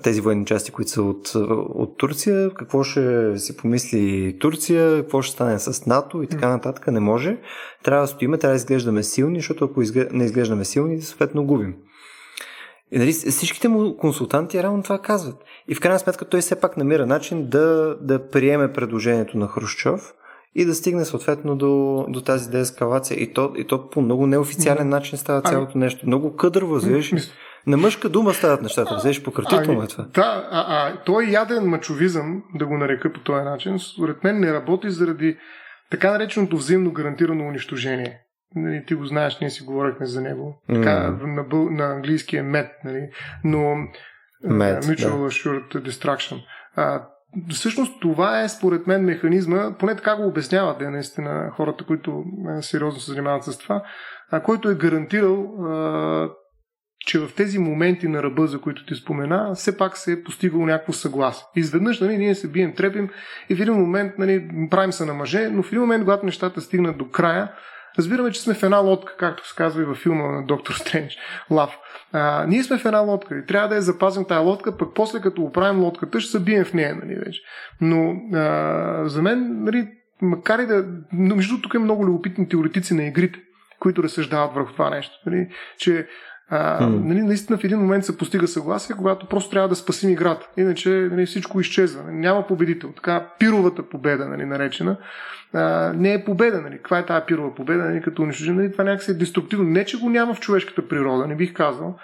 тези 0.02 0.20
военни 0.20 0.46
части, 0.46 0.72
които 0.72 0.90
са 0.90 1.02
от, 1.02 1.32
от 1.74 1.98
Турция. 1.98 2.50
Какво 2.54 2.82
ще 2.82 3.32
си 3.38 3.56
помисли 3.56 4.36
Турция, 4.40 4.96
какво 4.96 5.22
ще 5.22 5.32
стане 5.32 5.58
с 5.58 5.86
НАТО 5.86 6.22
и 6.22 6.26
така 6.26 6.48
нататък. 6.48 6.86
Не 6.86 7.00
може. 7.00 7.38
Трябва 7.84 8.02
да 8.02 8.08
стоиме, 8.08 8.38
трябва 8.38 8.52
да 8.52 8.56
изглеждаме 8.56 9.02
силни, 9.02 9.38
защото 9.38 9.64
ако 9.64 9.80
не 10.12 10.24
изглеждаме 10.24 10.64
силни, 10.64 11.00
съответно 11.00 11.44
губим. 11.44 11.74
И 12.92 12.98
нали, 12.98 13.12
всичките 13.12 13.68
му 13.68 13.96
консултанти 13.96 14.62
равно 14.62 14.82
това 14.82 14.98
казват. 14.98 15.36
И 15.68 15.74
в 15.74 15.80
крайна 15.80 15.98
сметка 15.98 16.24
той 16.24 16.40
все 16.40 16.60
пак 16.60 16.76
намира 16.76 17.06
начин 17.06 17.48
да, 17.48 17.96
да 18.00 18.28
приеме 18.28 18.72
предложението 18.72 19.38
на 19.38 19.48
Хрущов 19.48 20.14
и 20.54 20.64
да 20.64 20.74
стигне 20.74 21.04
съответно 21.04 21.56
до, 21.56 22.04
до 22.08 22.20
тази 22.20 22.50
деескалация. 22.50 23.22
И 23.22 23.32
то, 23.32 23.52
и 23.56 23.66
то 23.66 23.90
по 23.90 24.00
много 24.00 24.26
неофициален 24.26 24.88
начин 24.88 25.18
става 25.18 25.42
ами- 25.44 25.52
цялото 25.52 25.78
нещо. 25.78 26.06
Много 26.06 26.36
къдърво, 26.36 26.78
знаеш. 26.78 27.12
На 27.66 27.76
мъжка 27.76 28.08
дума 28.08 28.34
стават 28.34 28.62
нещата, 28.62 28.94
взеш 28.94 29.22
пократително 29.22 29.82
е 29.82 29.86
това. 29.86 30.04
Да, 30.04 30.48
а, 30.50 30.64
а 30.68 31.02
той 31.04 31.24
яден 31.24 31.64
мачовизъм, 31.64 32.42
да 32.54 32.66
го 32.66 32.78
нарека 32.78 33.12
по 33.12 33.20
този 33.20 33.44
начин, 33.44 33.78
според 33.78 34.24
мен 34.24 34.40
не 34.40 34.52
работи 34.52 34.90
заради 34.90 35.36
така 35.90 36.10
нареченото 36.10 36.56
взаимно 36.56 36.92
гарантирано 36.92 37.46
унищожение. 37.46 38.20
Нали, 38.56 38.84
ти 38.86 38.94
го 38.94 39.06
знаеш, 39.06 39.38
ние 39.40 39.50
си 39.50 39.64
говорихме 39.64 40.06
за 40.06 40.20
него. 40.20 40.62
Така, 40.68 40.80
mm. 40.80 41.34
на, 41.34 41.42
бъл, 41.42 41.70
на 41.70 41.84
английски 41.84 42.36
е 42.36 42.42
MED, 42.42 42.68
нали? 42.84 43.08
но 43.44 43.58
Med, 44.44 44.84
Mutual 44.84 45.18
да. 45.18 45.30
Assured 45.30 45.88
Destruction. 45.88 46.42
А, 46.76 47.02
всъщност 47.50 48.00
това 48.00 48.40
е 48.40 48.48
според 48.48 48.86
мен 48.86 49.04
механизма, 49.04 49.76
поне 49.78 49.96
така 49.96 50.16
го 50.16 50.26
обясняват 50.26 50.78
да, 50.78 50.90
наистина 50.90 51.50
хората, 51.56 51.84
които 51.84 52.24
сериозно 52.60 53.00
се 53.00 53.10
занимават 53.10 53.44
с 53.44 53.58
това, 53.58 53.82
а, 54.30 54.40
който 54.40 54.70
е 54.70 54.74
гарантирал 54.74 55.54
че 57.06 57.18
в 57.18 57.34
тези 57.36 57.58
моменти 57.58 58.08
на 58.08 58.22
ръба, 58.22 58.46
за 58.46 58.60
които 58.60 58.86
ти 58.86 58.94
спомена, 58.94 59.54
все 59.54 59.76
пак 59.76 59.96
се 59.96 60.12
е 60.12 60.22
постигало 60.22 60.66
някакво 60.66 60.92
съгласие. 60.92 61.44
Изведнъж 61.56 62.00
нали, 62.00 62.18
ние 62.18 62.34
се 62.34 62.50
бием, 62.50 62.74
трепим 62.74 63.08
и 63.48 63.56
в 63.56 63.60
един 63.60 63.74
момент 63.74 64.12
нали, 64.18 64.48
правим 64.70 64.92
се 64.92 65.04
на 65.04 65.14
мъже, 65.14 65.48
но 65.48 65.62
в 65.62 65.68
един 65.68 65.80
момент, 65.80 66.04
когато 66.04 66.26
нещата 66.26 66.60
стигнат 66.60 66.98
до 66.98 67.10
края, 67.10 67.52
разбираме, 67.98 68.30
че 68.30 68.40
сме 68.40 68.54
в 68.54 68.62
една 68.62 68.78
лодка, 68.78 69.16
както 69.16 69.48
се 69.48 69.54
казва 69.56 69.82
и 69.82 69.84
във 69.84 69.96
филма 69.96 70.26
на 70.26 70.46
Доктор 70.46 70.74
Стрендж, 70.74 71.16
Лав. 71.50 71.78
Ние 72.46 72.62
сме 72.62 72.78
в 72.78 72.84
една 72.84 72.98
лодка 72.98 73.38
и 73.38 73.46
трябва 73.46 73.68
да 73.68 73.74
я 73.74 73.82
запазим 73.82 74.24
тази 74.24 74.46
лодка, 74.46 74.76
пък 74.76 74.88
после 74.94 75.20
като 75.20 75.42
оправим 75.42 75.82
лодката, 75.82 76.20
ще 76.20 76.30
се 76.30 76.40
бием 76.40 76.64
в 76.64 76.74
нея, 76.74 76.94
нали, 76.94 77.14
вече. 77.14 77.40
Но 77.80 78.14
а, 78.34 79.08
за 79.08 79.22
мен, 79.22 79.64
нали, 79.64 79.88
макар 80.22 80.58
и 80.58 80.66
да... 80.66 80.84
Между 81.12 81.60
тук 81.62 81.74
е 81.74 81.78
много 81.78 82.06
любопитни 82.06 82.48
теоретици 82.48 82.94
на 82.94 83.04
игрите, 83.04 83.38
които 83.80 84.02
разсъждават 84.02 84.54
върху 84.54 84.72
това 84.72 84.90
нещо. 84.90 85.14
Нали, 85.26 85.48
че 85.78 86.08
а, 86.50 86.80
mm. 86.80 87.04
нали, 87.04 87.22
наистина 87.22 87.58
в 87.58 87.64
един 87.64 87.78
момент 87.78 88.04
се 88.04 88.18
постига 88.18 88.48
съгласие, 88.48 88.96
когато 88.96 89.26
просто 89.26 89.50
трябва 89.50 89.68
да 89.68 89.74
спасим 89.74 90.10
играта. 90.10 90.48
Иначе 90.56 90.88
нали, 90.88 91.26
всичко 91.26 91.60
изчезва. 91.60 92.02
Няма 92.12 92.46
победител. 92.46 92.92
Така 92.92 93.26
пировата 93.38 93.82
победа, 93.82 94.28
нали, 94.28 94.44
наречена, 94.44 94.96
а, 95.52 95.92
не 95.96 96.12
е 96.12 96.24
победа. 96.24 96.60
Нали. 96.60 96.76
Каква 96.76 96.98
е 96.98 97.06
тази 97.06 97.26
пирова 97.26 97.54
победа? 97.54 97.84
Нали, 97.84 98.02
като 98.02 98.22
унищожим, 98.22 98.56
нали, 98.56 98.72
това 98.72 98.84
някакси 98.84 99.10
е 99.10 99.14
деструктивно. 99.14 99.64
Не, 99.64 99.84
че 99.84 99.98
го 99.98 100.10
няма 100.10 100.34
в 100.34 100.40
човешката 100.40 100.88
природа, 100.88 101.26
не 101.26 101.36
бих 101.36 101.52
казал. 101.52 101.98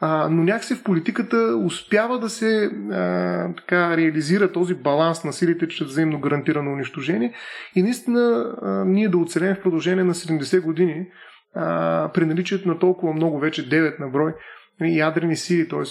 А, 0.00 0.28
но 0.30 0.42
някакси 0.42 0.74
в 0.74 0.82
политиката 0.82 1.36
успява 1.64 2.18
да 2.18 2.28
се 2.28 2.70
а, 2.92 3.48
така, 3.56 3.96
реализира 3.96 4.52
този 4.52 4.74
баланс 4.74 5.24
на 5.24 5.32
силите 5.32 5.68
чрез 5.68 5.88
взаимно 5.88 6.20
гарантирано 6.20 6.72
унищожение 6.72 7.32
и 7.74 7.82
наистина 7.82 8.54
а, 8.62 8.84
ние 8.84 9.08
да 9.08 9.18
оцелем 9.18 9.54
в 9.54 9.62
продължение 9.62 10.04
на 10.04 10.14
70 10.14 10.60
години 10.60 11.06
при 12.14 12.26
наличието 12.26 12.68
на 12.68 12.78
толкова 12.78 13.12
много, 13.12 13.38
вече 13.38 13.68
9 13.68 14.00
на 14.00 14.08
брой, 14.08 14.34
ядрени 14.80 15.36
сили, 15.36 15.68
т.е. 15.68 15.84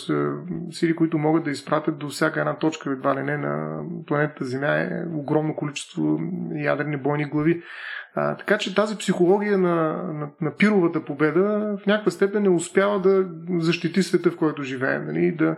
сили, 0.72 0.96
които 0.96 1.18
могат 1.18 1.44
да 1.44 1.52
изпратят 1.52 1.98
до 1.98 2.10
всяка 2.10 2.40
една 2.40 2.58
точка, 2.58 2.92
едва 2.92 3.16
ли 3.16 3.24
не, 3.24 3.38
на 3.38 3.82
планетата 4.08 4.46
Земя 4.46 4.78
е 4.78 4.90
огромно 5.14 5.56
количество 5.56 6.20
ядрени 6.56 6.98
бойни 6.98 7.26
глави. 7.26 7.62
А, 8.16 8.38
така 8.38 8.58
че 8.58 8.76
тази 8.76 8.98
психология 8.98 9.58
на, 9.58 9.76
на, 10.14 10.30
на 10.42 10.56
пировата 10.56 11.06
победа 11.06 11.78
в 11.84 11.86
някаква 11.86 12.12
степен 12.12 12.44
не 12.44 12.50
успява 12.50 13.00
да 13.02 13.26
защити 13.60 14.04
света, 14.04 14.32
в 14.32 14.38
който 14.38 14.64
живеем. 14.64 15.06
Нали? 15.06 15.32
Да, 15.32 15.56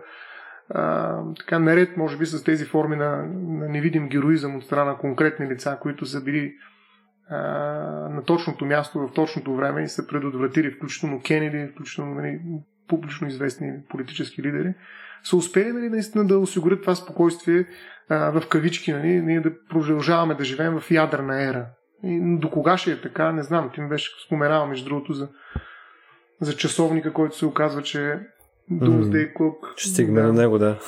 а, 0.69 1.19
така 1.39 1.59
наред, 1.59 1.97
може 1.97 2.17
би, 2.17 2.25
с 2.25 2.43
тези 2.43 2.65
форми 2.65 2.95
на, 2.95 3.25
на 3.33 3.69
невидим 3.69 4.09
героизъм 4.09 4.55
от 4.55 4.63
страна 4.63 4.91
на 4.91 4.97
конкретни 4.97 5.49
лица, 5.49 5.77
които 5.81 6.05
са 6.05 6.23
били 6.23 6.53
а, 7.29 7.37
на 8.09 8.23
точното 8.23 8.65
място 8.65 8.99
в 8.99 9.13
точното 9.13 9.55
време 9.55 9.83
и 9.83 9.87
са 9.87 10.07
предотвратили, 10.07 10.71
включително 10.71 11.21
Кенеди, 11.21 11.71
включително 11.71 12.15
нали, 12.15 12.39
публично 12.87 13.27
известни 13.27 13.71
политически 13.89 14.43
лидери, 14.43 14.73
са 15.23 15.37
успели 15.37 15.71
нали, 15.71 15.89
наистина 15.89 16.27
да 16.27 16.39
осигурят 16.39 16.81
това 16.81 16.95
спокойствие 16.95 17.65
а, 18.09 18.39
в 18.39 18.47
кавички, 18.47 18.93
нали, 18.93 19.21
ние 19.21 19.39
да 19.39 19.51
продължаваме 19.69 20.35
да 20.35 20.43
живеем 20.43 20.79
в 20.79 20.91
ядрена 20.91 21.43
ера. 21.43 21.65
И 22.03 22.39
до 22.39 22.49
кога 22.49 22.77
ще 22.77 22.91
е 22.91 23.01
така, 23.01 23.31
не 23.31 23.43
знам. 23.43 23.71
Ти 23.73 23.81
ми 23.81 23.89
беше 23.89 24.11
споменава, 24.25 24.67
между 24.67 24.85
другото, 24.85 25.13
за, 25.13 25.29
за 26.41 26.55
часовника, 26.55 27.13
който 27.13 27.37
се 27.37 27.45
оказва, 27.45 27.83
че 27.83 28.11
е 28.11 28.19
Doomsday 28.71 29.33
Clock. 29.33 29.77
Ще 29.77 29.89
стигне 29.89 30.21
да. 30.21 30.27
на 30.27 30.33
него, 30.33 30.57
да. 30.57 30.79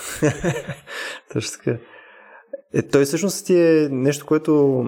Точно 1.33 1.57
така. 1.57 1.77
Е, 2.73 2.81
той 2.81 3.05
всъщност 3.05 3.49
е 3.49 3.87
нещо, 3.91 4.25
което 4.25 4.83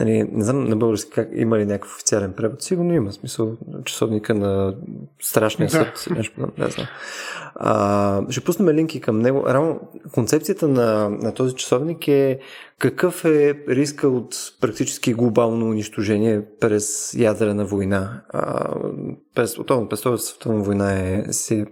Нали, 0.00 0.28
не 0.32 0.44
знам 0.44 0.64
на 0.64 0.76
български 0.76 1.10
как 1.10 1.28
има 1.34 1.58
ли 1.58 1.66
някакъв 1.66 1.94
официален 1.94 2.32
превод. 2.32 2.62
Сигурно 2.62 2.94
има 2.94 3.12
смисъл 3.12 3.56
часовника 3.84 4.34
на 4.34 4.74
страшния 5.22 5.70
съд. 5.70 6.04
Да. 6.08 6.14
Нещо, 6.14 6.40
не 6.58 6.70
знам. 6.70 6.86
А, 7.54 8.22
ще 8.30 8.40
пуснем 8.40 8.76
линки 8.76 9.00
към 9.00 9.18
него. 9.18 9.44
Рано, 9.46 9.80
концепцията 10.12 10.68
на, 10.68 11.08
на 11.08 11.34
този 11.34 11.54
часовник 11.54 12.08
е 12.08 12.38
какъв 12.78 13.24
е 13.24 13.54
риска 13.68 14.08
от 14.08 14.34
практически 14.60 15.14
глобално 15.14 15.66
унищожение 15.66 16.42
през 16.60 17.14
ядрена 17.14 17.64
война? 17.64 18.20
А, 18.28 18.74
през, 19.34 19.58
отново, 19.58 19.88
през 19.88 20.02
този 20.02 20.26
световна 20.26 20.62
война 20.62 20.92
е, 20.92 21.24
си, 21.32 21.64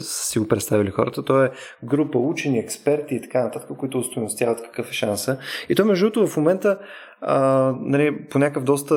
си 0.00 0.38
го 0.38 0.48
представили 0.48 0.90
хората. 0.90 1.22
То 1.22 1.44
е 1.44 1.50
група 1.84 2.18
учени, 2.18 2.58
експерти 2.58 3.14
и 3.14 3.20
така 3.20 3.42
нататък, 3.42 3.76
които 3.78 3.98
устоястяват 3.98 4.62
какъв 4.62 4.90
е 4.90 4.94
шанса. 4.94 5.38
И 5.68 5.74
то 5.74 5.84
между 5.84 6.10
другото 6.10 6.32
в 6.32 6.36
момента 6.36 6.78
а, 7.20 7.72
нали, 7.80 8.24
по 8.30 8.38
някакъв 8.38 8.64
доста 8.64 8.94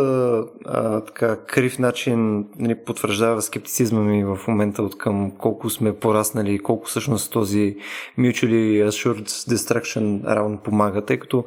а, 0.65 1.01
така 1.01 1.37
крив 1.45 1.79
начин 1.79 2.47
нали, 2.59 2.75
потвърждава 2.75 3.41
скептицизма 3.41 4.01
ми 4.01 4.23
в 4.23 4.39
момента 4.47 4.83
от 4.83 4.97
към 4.97 5.31
колко 5.31 5.69
сме 5.69 5.95
пораснали, 5.95 6.59
колко 6.59 6.87
всъщност 6.87 7.31
този 7.31 7.75
Mutually 8.19 8.87
Assured 8.87 9.25
Destruction 9.25 10.23
Round 10.23 10.61
помага, 10.61 11.05
тъй 11.05 11.19
като 11.19 11.45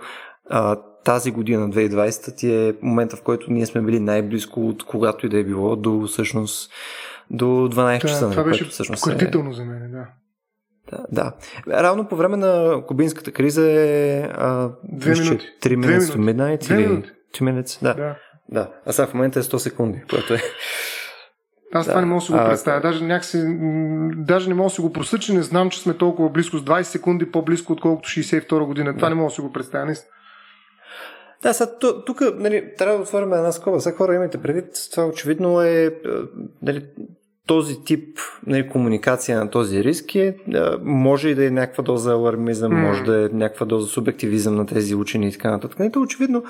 а, 0.51 0.77
тази 1.05 1.31
година, 1.31 1.71
2020, 1.71 2.37
ти 2.37 2.55
е 2.55 2.75
момента, 2.83 3.17
в 3.17 3.23
който 3.23 3.53
ние 3.53 3.67
сме 3.67 3.83
били 3.83 4.01
най-близко 4.01 4.69
от 4.69 4.85
когато 4.85 5.27
и 5.27 5.29
да 5.29 5.39
е 5.39 5.45
било 5.45 5.77
до 5.77 6.07
всъщност 6.07 6.73
до 7.31 7.45
12 7.45 8.01
часа. 8.01 8.25
Да, 8.27 8.31
това 8.31 8.45
беше 8.45 8.65
всъщност 8.65 9.07
е... 9.07 9.31
за 9.53 9.65
мен, 9.65 9.91
да. 9.91 10.07
Да, 10.93 11.33
да. 11.67 11.83
Равно 11.83 12.09
по 12.09 12.17
време 12.17 12.37
на 12.37 12.83
кубинската 12.87 13.33
криза 13.33 13.71
е... 13.71 14.21
А, 14.35 14.71
Две 14.85 15.13
минути. 15.13 15.47
3 15.63 15.77
минути 15.77 16.07
to 16.07 16.17
midnight 16.17 16.61
Две 16.61 16.75
или... 16.75 16.87
Минути. 16.87 17.11
2 17.35 17.43
minutes, 17.43 17.83
да. 17.83 17.95
да. 17.95 18.17
Да, 18.49 18.69
а 18.87 18.93
сега 18.93 19.07
в 19.07 19.15
момента 19.15 19.39
е 19.39 19.43
100 19.43 19.57
секунди, 19.57 20.03
което 20.11 20.35
е... 20.35 20.39
Аз 21.75 21.87
да. 21.87 21.93
това 21.93 22.01
не 22.01 22.07
мога 22.07 22.21
да 22.21 22.27
си 22.27 22.33
го 22.33 22.39
представя. 22.39 22.81
Даже, 22.81 23.05
някакси, 23.05 23.43
даже 24.17 24.49
не 24.49 24.55
мога 24.55 24.67
да 24.67 24.75
си 24.75 24.81
го 24.81 24.93
проследя, 24.93 25.23
че 25.23 25.35
не 25.35 25.43
знам, 25.43 25.71
че 25.71 25.81
сме 25.81 25.95
толкова 25.95 26.29
близко 26.29 26.59
с 26.59 26.65
20 26.65 26.83
секунди 26.83 27.31
по-близко, 27.31 27.73
отколкото 27.73 28.09
62 28.09 28.67
година. 28.67 28.97
Това 28.97 29.09
да. 29.09 29.15
не 29.15 29.21
мога 29.21 29.31
да 29.31 29.35
си 29.35 29.41
го 29.41 29.53
представя. 29.53 29.87
Наистина. 29.87 30.11
Да, 31.43 31.55
сега 31.55 31.71
тук 32.07 32.21
нали, 32.35 32.75
трябва 32.79 32.97
да 32.97 33.03
отворим 33.03 33.33
една 33.33 33.53
скоба. 33.53 33.81
Сега 33.81 33.97
хора 33.97 34.15
имайте 34.15 34.39
предвид, 34.39 34.67
това 34.91 35.07
очевидно 35.07 35.63
е 35.63 35.95
нали, 36.63 36.87
този 37.47 37.85
тип 37.85 38.19
нали, 38.47 38.69
комуникация 38.69 39.39
на 39.39 39.51
този 39.51 39.85
риск 39.85 40.15
е, 40.15 40.35
може 40.83 41.29
и 41.29 41.35
да 41.35 41.47
е 41.47 41.51
някаква 41.51 41.85
доза 41.85 42.13
алармизъм, 42.13 42.73
mm. 42.73 42.89
може 42.89 43.03
да 43.03 43.25
е 43.25 43.29
някаква 43.33 43.67
доза 43.67 43.89
субективизъм 43.89 44.57
на 44.57 44.67
тези 44.67 44.95
учени 44.95 45.29
и 45.29 45.33
така 45.33 45.51
нататък. 45.51 45.79
Не, 45.79 45.91
то 45.91 46.01
очевидно 46.01 46.45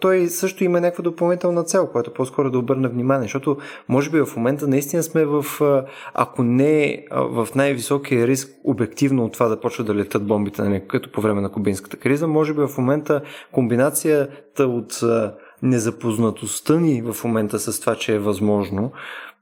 той 0.00 0.26
също 0.26 0.64
има 0.64 0.80
някаква 0.80 1.02
допълнителна 1.02 1.64
цел, 1.64 1.86
която 1.86 2.12
по-скоро 2.12 2.50
да 2.50 2.58
обърне 2.58 2.88
внимание, 2.88 3.22
защото 3.22 3.56
може 3.88 4.10
би 4.10 4.20
в 4.20 4.36
момента 4.36 4.68
наистина 4.68 5.02
сме 5.02 5.24
в, 5.24 5.44
ако 6.14 6.42
не 6.42 7.04
в 7.12 7.48
най-високия 7.54 8.26
риск 8.26 8.50
обективно 8.64 9.24
от 9.24 9.32
това 9.32 9.48
да 9.48 9.60
почва 9.60 9.84
да 9.84 9.94
летат 9.94 10.26
бомбите, 10.26 10.62
нали, 10.62 10.82
като 10.88 11.12
по 11.12 11.20
време 11.20 11.40
на 11.40 11.52
кубинската 11.52 11.96
криза, 11.96 12.26
може 12.26 12.54
би 12.54 12.60
в 12.60 12.78
момента 12.78 13.22
комбинацията 13.52 14.66
от 14.66 15.00
незапознатостта 15.62 16.80
ни 16.80 17.02
в 17.02 17.24
момента 17.24 17.58
с 17.58 17.80
това, 17.80 17.94
че 17.94 18.14
е 18.14 18.18
възможно, 18.18 18.92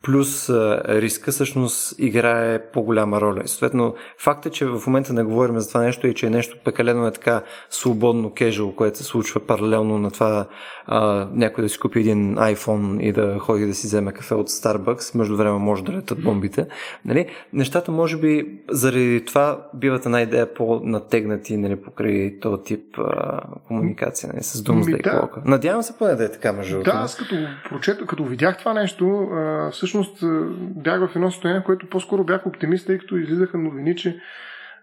плюс 0.02 0.50
риска 0.88 1.30
всъщност 1.30 1.94
играе 1.98 2.62
по-голяма 2.72 3.20
роля. 3.20 3.42
И 3.44 3.48
съответно, 3.48 3.94
факт 4.18 4.46
е, 4.46 4.50
че 4.50 4.66
в 4.66 4.82
момента 4.86 5.12
не 5.12 5.22
говорим 5.22 5.58
за 5.58 5.68
това 5.68 5.80
нещо 5.80 6.06
и 6.06 6.14
че 6.14 6.26
е 6.26 6.30
нещо 6.30 6.56
пекалено 6.64 7.06
е 7.06 7.12
така 7.12 7.42
свободно, 7.70 8.34
кежуал, 8.34 8.72
което 8.72 8.98
се 8.98 9.04
случва 9.04 9.40
паралелно 9.40 9.98
на 9.98 10.10
това 10.10 10.46
а, 10.86 11.28
някой 11.32 11.64
да 11.64 11.68
си 11.68 11.78
купи 11.78 12.00
един 12.00 12.36
iPhone 12.36 13.00
и 13.00 13.12
да 13.12 13.38
ходи 13.38 13.66
да 13.66 13.74
си 13.74 13.86
вземе 13.86 14.12
кафе 14.12 14.34
от 14.34 14.48
Starbucks, 14.48 15.18
между 15.18 15.36
време 15.36 15.58
може 15.58 15.84
да 15.84 15.92
летат 15.92 16.22
бомбите. 16.22 16.66
Нали? 17.04 17.26
Нещата 17.52 17.92
може 17.92 18.16
би 18.16 18.60
заради 18.70 19.24
това 19.24 19.66
биват 19.74 20.06
една 20.06 20.22
идея 20.22 20.54
по-натегнати 20.54 21.56
нали, 21.56 21.76
покрай 21.76 22.40
този 22.40 22.62
тип 22.62 22.98
а, 22.98 23.40
комуникация 23.66 24.30
нали, 24.32 24.42
с 24.42 24.62
Doomsday 24.62 25.02
да. 25.02 25.10
Clock. 25.10 25.46
Надявам 25.46 25.82
се 25.82 25.98
поне 25.98 26.14
да 26.14 26.24
е 26.24 26.30
така, 26.30 26.52
между 26.52 26.82
Да, 26.82 26.90
аз 26.94 27.16
като, 27.16 27.34
прочета, 27.68 28.06
като 28.06 28.24
видях 28.24 28.58
това 28.58 28.74
нещо, 28.74 29.28
а, 29.32 29.70
всъщност 29.88 30.24
бях 30.60 31.00
в 31.00 31.16
едно 31.16 31.30
състояние, 31.30 31.62
което 31.62 31.90
по-скоро 31.90 32.24
бях 32.24 32.46
оптимист, 32.46 32.86
тъй 32.86 32.98
като 32.98 33.16
излизаха 33.16 33.58
новини, 33.58 33.96
че 33.96 34.20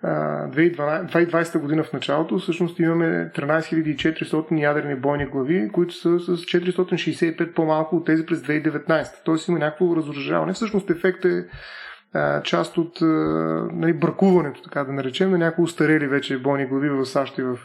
2020 0.04 1.60
година 1.60 1.84
в 1.84 1.94
началото 1.94 2.38
всъщност 2.38 2.80
имаме 2.80 3.32
13 3.36 3.96
400 3.96 4.62
ядрени 4.62 4.96
бойни 4.96 5.26
глави, 5.26 5.70
които 5.74 5.94
са 5.94 6.20
с 6.20 6.38
465 6.38 7.54
по-малко 7.54 7.96
от 7.96 8.06
тези 8.06 8.26
през 8.26 8.40
2019. 8.40 9.08
Тоест 9.26 9.48
има 9.48 9.60
някакво 9.60 9.96
разоръжаване. 9.96 10.54
Всъщност 10.54 10.90
ефектът 10.90 11.32
е 11.32 11.46
част 12.44 12.78
от 12.78 13.02
нали, 13.74 13.94
бракуването, 13.94 14.62
така 14.62 14.84
да 14.84 14.94
наречем, 14.94 15.32
на 15.32 15.38
някои 15.38 15.64
устарели 15.64 16.08
вече 16.08 16.38
бойни 16.38 16.66
глави 16.66 16.90
в 16.90 17.06
САЩ 17.06 17.38
и 17.38 17.42
в 17.42 17.58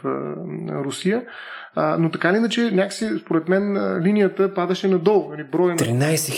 Русия. 0.69 1.23
А, 1.75 1.97
но 1.97 2.11
така 2.11 2.29
или 2.29 2.37
иначе, 2.37 2.71
някакси, 2.71 3.09
според 3.21 3.49
мен, 3.49 3.97
линията 4.03 4.53
падаше 4.53 4.87
надолу. 4.87 5.29
Нали, 5.29 5.43
броя 5.51 5.75
13 5.75 6.31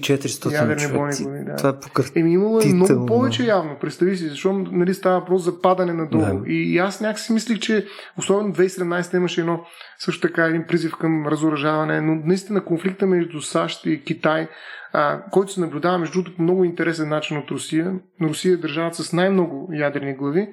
400 0.00 0.88
човек. 0.88 1.46
Да. 1.46 1.56
Това 1.56 1.68
е 1.68 1.80
покръв... 1.80 2.12
Еми, 2.16 2.32
имало 2.32 2.60
е 2.60 2.66
много 2.66 3.06
повече 3.06 3.44
явно. 3.44 3.76
Представи 3.80 4.16
си, 4.16 4.28
защото 4.28 4.64
нали, 4.72 4.94
става 4.94 5.20
въпрос 5.20 5.42
за 5.42 5.60
падане 5.60 5.92
надолу. 5.92 6.24
Да. 6.24 6.50
И, 6.50 6.72
и 6.74 6.78
аз 6.78 7.00
някакси 7.00 7.32
мислих, 7.32 7.58
че 7.58 7.86
особено 8.18 8.54
2017 8.54 9.16
имаше 9.16 9.40
едно 9.40 9.60
също 9.98 10.28
така 10.28 10.44
един 10.44 10.64
призив 10.68 10.96
към 10.96 11.26
разоръжаване, 11.26 12.00
но 12.00 12.14
наистина 12.24 12.64
конфликта 12.64 13.06
между 13.06 13.40
САЩ 13.40 13.86
и 13.86 14.04
Китай 14.04 14.48
а, 14.92 15.22
който 15.30 15.52
се 15.52 15.60
наблюдава 15.60 15.98
между 15.98 16.12
другото 16.12 16.36
по 16.36 16.42
много 16.42 16.64
интересен 16.64 17.08
начин 17.08 17.38
от 17.38 17.50
Русия. 17.50 17.94
Русия 18.22 18.54
е 18.54 18.56
държавата 18.56 19.04
с 19.04 19.12
най-много 19.12 19.68
ядрени 19.72 20.14
глави. 20.14 20.48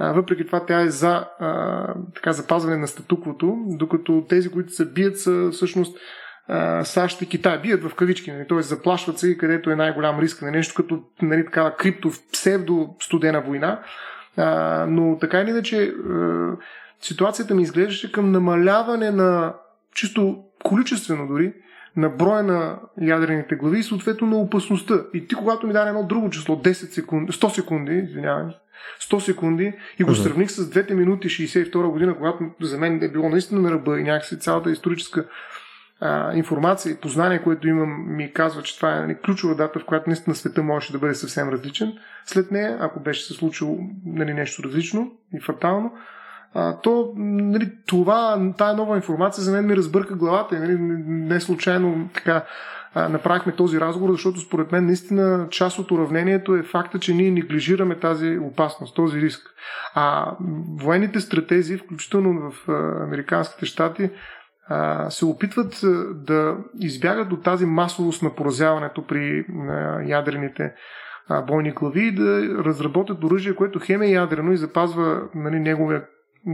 Въпреки 0.00 0.46
това 0.46 0.66
тя 0.66 0.80
е 0.80 0.88
за 0.88 1.26
така, 2.14 2.32
запазване 2.32 2.76
на 2.76 2.86
статуквото, 2.86 3.56
докато 3.66 4.24
тези, 4.28 4.48
които 4.48 4.72
се 4.72 4.92
бият 4.92 5.18
са 5.18 5.48
всъщност 5.52 5.98
САЩ 6.82 7.22
и 7.22 7.28
Китай. 7.28 7.58
Бият 7.58 7.84
в 7.84 7.94
кавички, 7.94 8.32
нали? 8.32 8.46
т.е. 8.48 8.62
заплашват 8.62 9.18
се 9.18 9.30
и 9.30 9.38
където 9.38 9.70
е 9.70 9.76
най-голям 9.76 10.20
риск 10.20 10.42
на 10.42 10.50
нещо 10.50 10.74
като 10.74 11.02
нали, 11.22 11.44
такава 11.44 11.76
крипто 11.76 12.10
псевдо 12.32 12.94
студена 13.00 13.40
война. 13.40 13.80
А, 14.36 14.86
но 14.88 15.18
така 15.18 15.40
или 15.40 15.50
иначе 15.50 15.94
ситуацията 17.00 17.54
ми 17.54 17.62
изглеждаше 17.62 18.12
към 18.12 18.32
намаляване 18.32 19.10
на 19.10 19.54
чисто 19.94 20.44
количествено 20.64 21.28
дори 21.28 21.52
на 21.96 22.08
броя 22.08 22.42
на 22.42 22.78
ядрените 23.00 23.56
глави 23.56 23.78
и 23.78 23.82
съответно 23.82 24.26
на 24.26 24.36
опасността. 24.36 24.94
И 25.14 25.26
ти, 25.26 25.34
когато 25.34 25.66
ми 25.66 25.72
даде 25.72 25.88
едно 25.88 26.06
друго 26.06 26.30
число, 26.30 26.56
10 26.56 26.72
секунди, 26.72 27.32
100 27.32 27.48
секунди, 27.48 27.92
извинявай, 27.94 28.44
100 29.10 29.18
секунди 29.18 29.72
и 29.98 30.04
го 30.04 30.14
сравних 30.14 30.50
с 30.50 30.70
2 30.70 30.94
минути 30.94 31.28
62 31.28 31.90
година, 31.90 32.16
когато 32.16 32.38
за 32.60 32.78
мен 32.78 33.02
е 33.02 33.08
било 33.08 33.28
наистина 33.28 33.60
на 33.60 33.70
ръба 33.70 34.00
и 34.00 34.02
някакси 34.02 34.38
цялата 34.38 34.70
историческа 34.70 35.24
а, 36.00 36.34
информация 36.34 36.92
и 36.92 36.96
познание, 36.96 37.42
което 37.42 37.68
имам, 37.68 38.16
ми 38.16 38.32
казва, 38.32 38.62
че 38.62 38.76
това 38.76 38.96
е 38.96 39.00
нали, 39.00 39.16
ключова 39.24 39.54
дата, 39.54 39.78
в 39.78 39.84
която 39.84 40.10
наистина 40.10 40.36
света 40.36 40.62
можеше 40.62 40.92
да 40.92 40.98
бъде 40.98 41.14
съвсем 41.14 41.48
различен. 41.48 41.92
След 42.24 42.50
нея, 42.50 42.76
ако 42.80 43.00
беше 43.00 43.24
се 43.24 43.34
случило 43.34 43.78
нали, 44.06 44.34
нещо 44.34 44.62
различно 44.64 45.12
и 45.34 45.40
фатално, 45.40 45.92
а, 46.54 46.80
то 46.80 47.12
нали, 47.16 47.72
това, 47.86 48.52
тая 48.58 48.74
нова 48.74 48.96
информация 48.96 49.44
за 49.44 49.52
мен 49.52 49.66
ми 49.66 49.76
разбърка 49.76 50.14
главата. 50.14 50.58
Нали, 50.58 50.76
не 51.06 51.40
случайно 51.40 52.08
така 52.14 52.44
направихме 52.96 53.52
този 53.52 53.80
разговор, 53.80 54.12
защото 54.12 54.40
според 54.40 54.72
мен 54.72 54.86
наистина 54.86 55.46
част 55.50 55.78
от 55.78 55.90
уравнението 55.90 56.54
е 56.54 56.62
факта, 56.62 56.98
че 56.98 57.14
ние 57.14 57.30
неглижираме 57.30 57.98
тази 57.98 58.38
опасност, 58.38 58.96
този 58.96 59.20
риск. 59.20 59.42
А 59.94 60.36
военните 60.80 61.20
стратези, 61.20 61.76
включително 61.76 62.50
в 62.50 62.68
Американските 63.02 63.66
щати, 63.66 64.10
се 65.08 65.24
опитват 65.24 65.80
да 66.14 66.56
избягат 66.80 67.32
от 67.32 67.42
тази 67.42 67.66
масовост 67.66 68.22
на 68.22 68.34
поразяването 68.34 69.06
при 69.06 69.44
ядрените 70.06 70.72
бойни 71.46 71.70
глави 71.70 72.06
и 72.06 72.14
да 72.14 72.40
разработят 72.64 73.24
оръжие, 73.24 73.54
което 73.54 73.80
хем 73.82 74.02
е 74.02 74.06
ядрено 74.06 74.52
и 74.52 74.56
запазва 74.56 75.22
нали, 75.34 75.60
неговия 75.60 76.04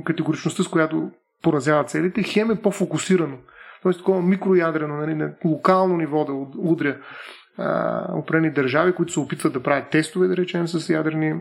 категоричността, 0.04 0.62
с 0.62 0.68
която 0.68 1.10
поразява 1.42 1.84
целите, 1.84 2.22
хем 2.22 2.50
е 2.50 2.60
по-фокусирано. 2.62 3.36
Тоест 3.82 3.98
такова 3.98 4.22
микроядрено, 4.22 4.96
нали, 4.96 5.14
на 5.14 5.32
локално 5.44 5.96
ниво 5.96 6.24
да 6.24 6.32
удря 6.58 6.96
определени 8.12 8.50
държави, 8.50 8.92
които 8.92 9.12
се 9.12 9.20
опитват 9.20 9.52
да 9.52 9.62
правят 9.62 9.90
тестове, 9.90 10.28
да 10.28 10.36
речем, 10.36 10.68
с 10.68 10.92
ядрени 10.92 11.34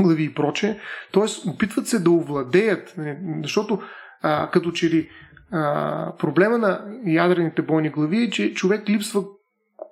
глави 0.00 0.24
и 0.24 0.34
проче. 0.34 0.78
Тоест, 1.12 1.46
опитват 1.46 1.86
се 1.86 1.98
да 1.98 2.10
овладеят, 2.10 2.94
нали, 2.98 3.16
защото 3.42 3.82
а, 4.22 4.50
като 4.50 4.72
че 4.72 4.90
ли 4.90 5.08
а, 5.52 6.16
проблема 6.18 6.58
на 6.58 6.84
ядрените 7.06 7.62
бойни 7.62 7.90
глави 7.90 8.22
е, 8.22 8.30
че 8.30 8.54
човек 8.54 8.88
липсва 8.88 9.24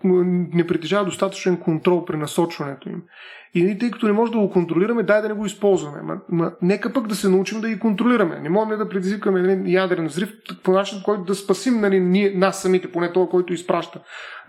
не 0.05 0.67
притежава 0.67 1.05
достатъчен 1.05 1.57
контрол 1.57 2.05
при 2.05 2.17
насочването 2.17 2.89
им. 2.89 3.03
И 3.55 3.79
тъй 3.79 3.91
като 3.91 4.07
не 4.07 4.13
можем 4.13 4.33
да 4.33 4.39
го 4.39 4.51
контролираме, 4.51 5.03
дай 5.03 5.23
да 5.23 5.29
не 5.29 5.35
го 5.35 5.47
използваме. 5.47 6.03
Ма, 6.03 6.21
ма, 6.29 6.53
нека 6.63 6.93
пък 6.93 7.07
да 7.07 7.15
се 7.15 7.29
научим 7.29 7.61
да 7.61 7.69
ги 7.69 7.79
контролираме. 7.79 8.41
Не 8.41 8.49
можем 8.49 8.79
да 8.79 8.89
предизвикаме 8.89 9.43
нали, 9.43 9.73
ядрен 9.73 10.07
взрив 10.07 10.33
по 10.63 10.73
начин, 10.73 11.03
който 11.05 11.25
да 11.25 11.35
спасим 11.35 11.81
нали, 11.81 12.01
ние, 12.01 12.31
нас 12.31 12.63
самите, 12.63 12.93
поне 12.93 13.13
това, 13.13 13.27
който 13.29 13.53
изпраща 13.53 14.01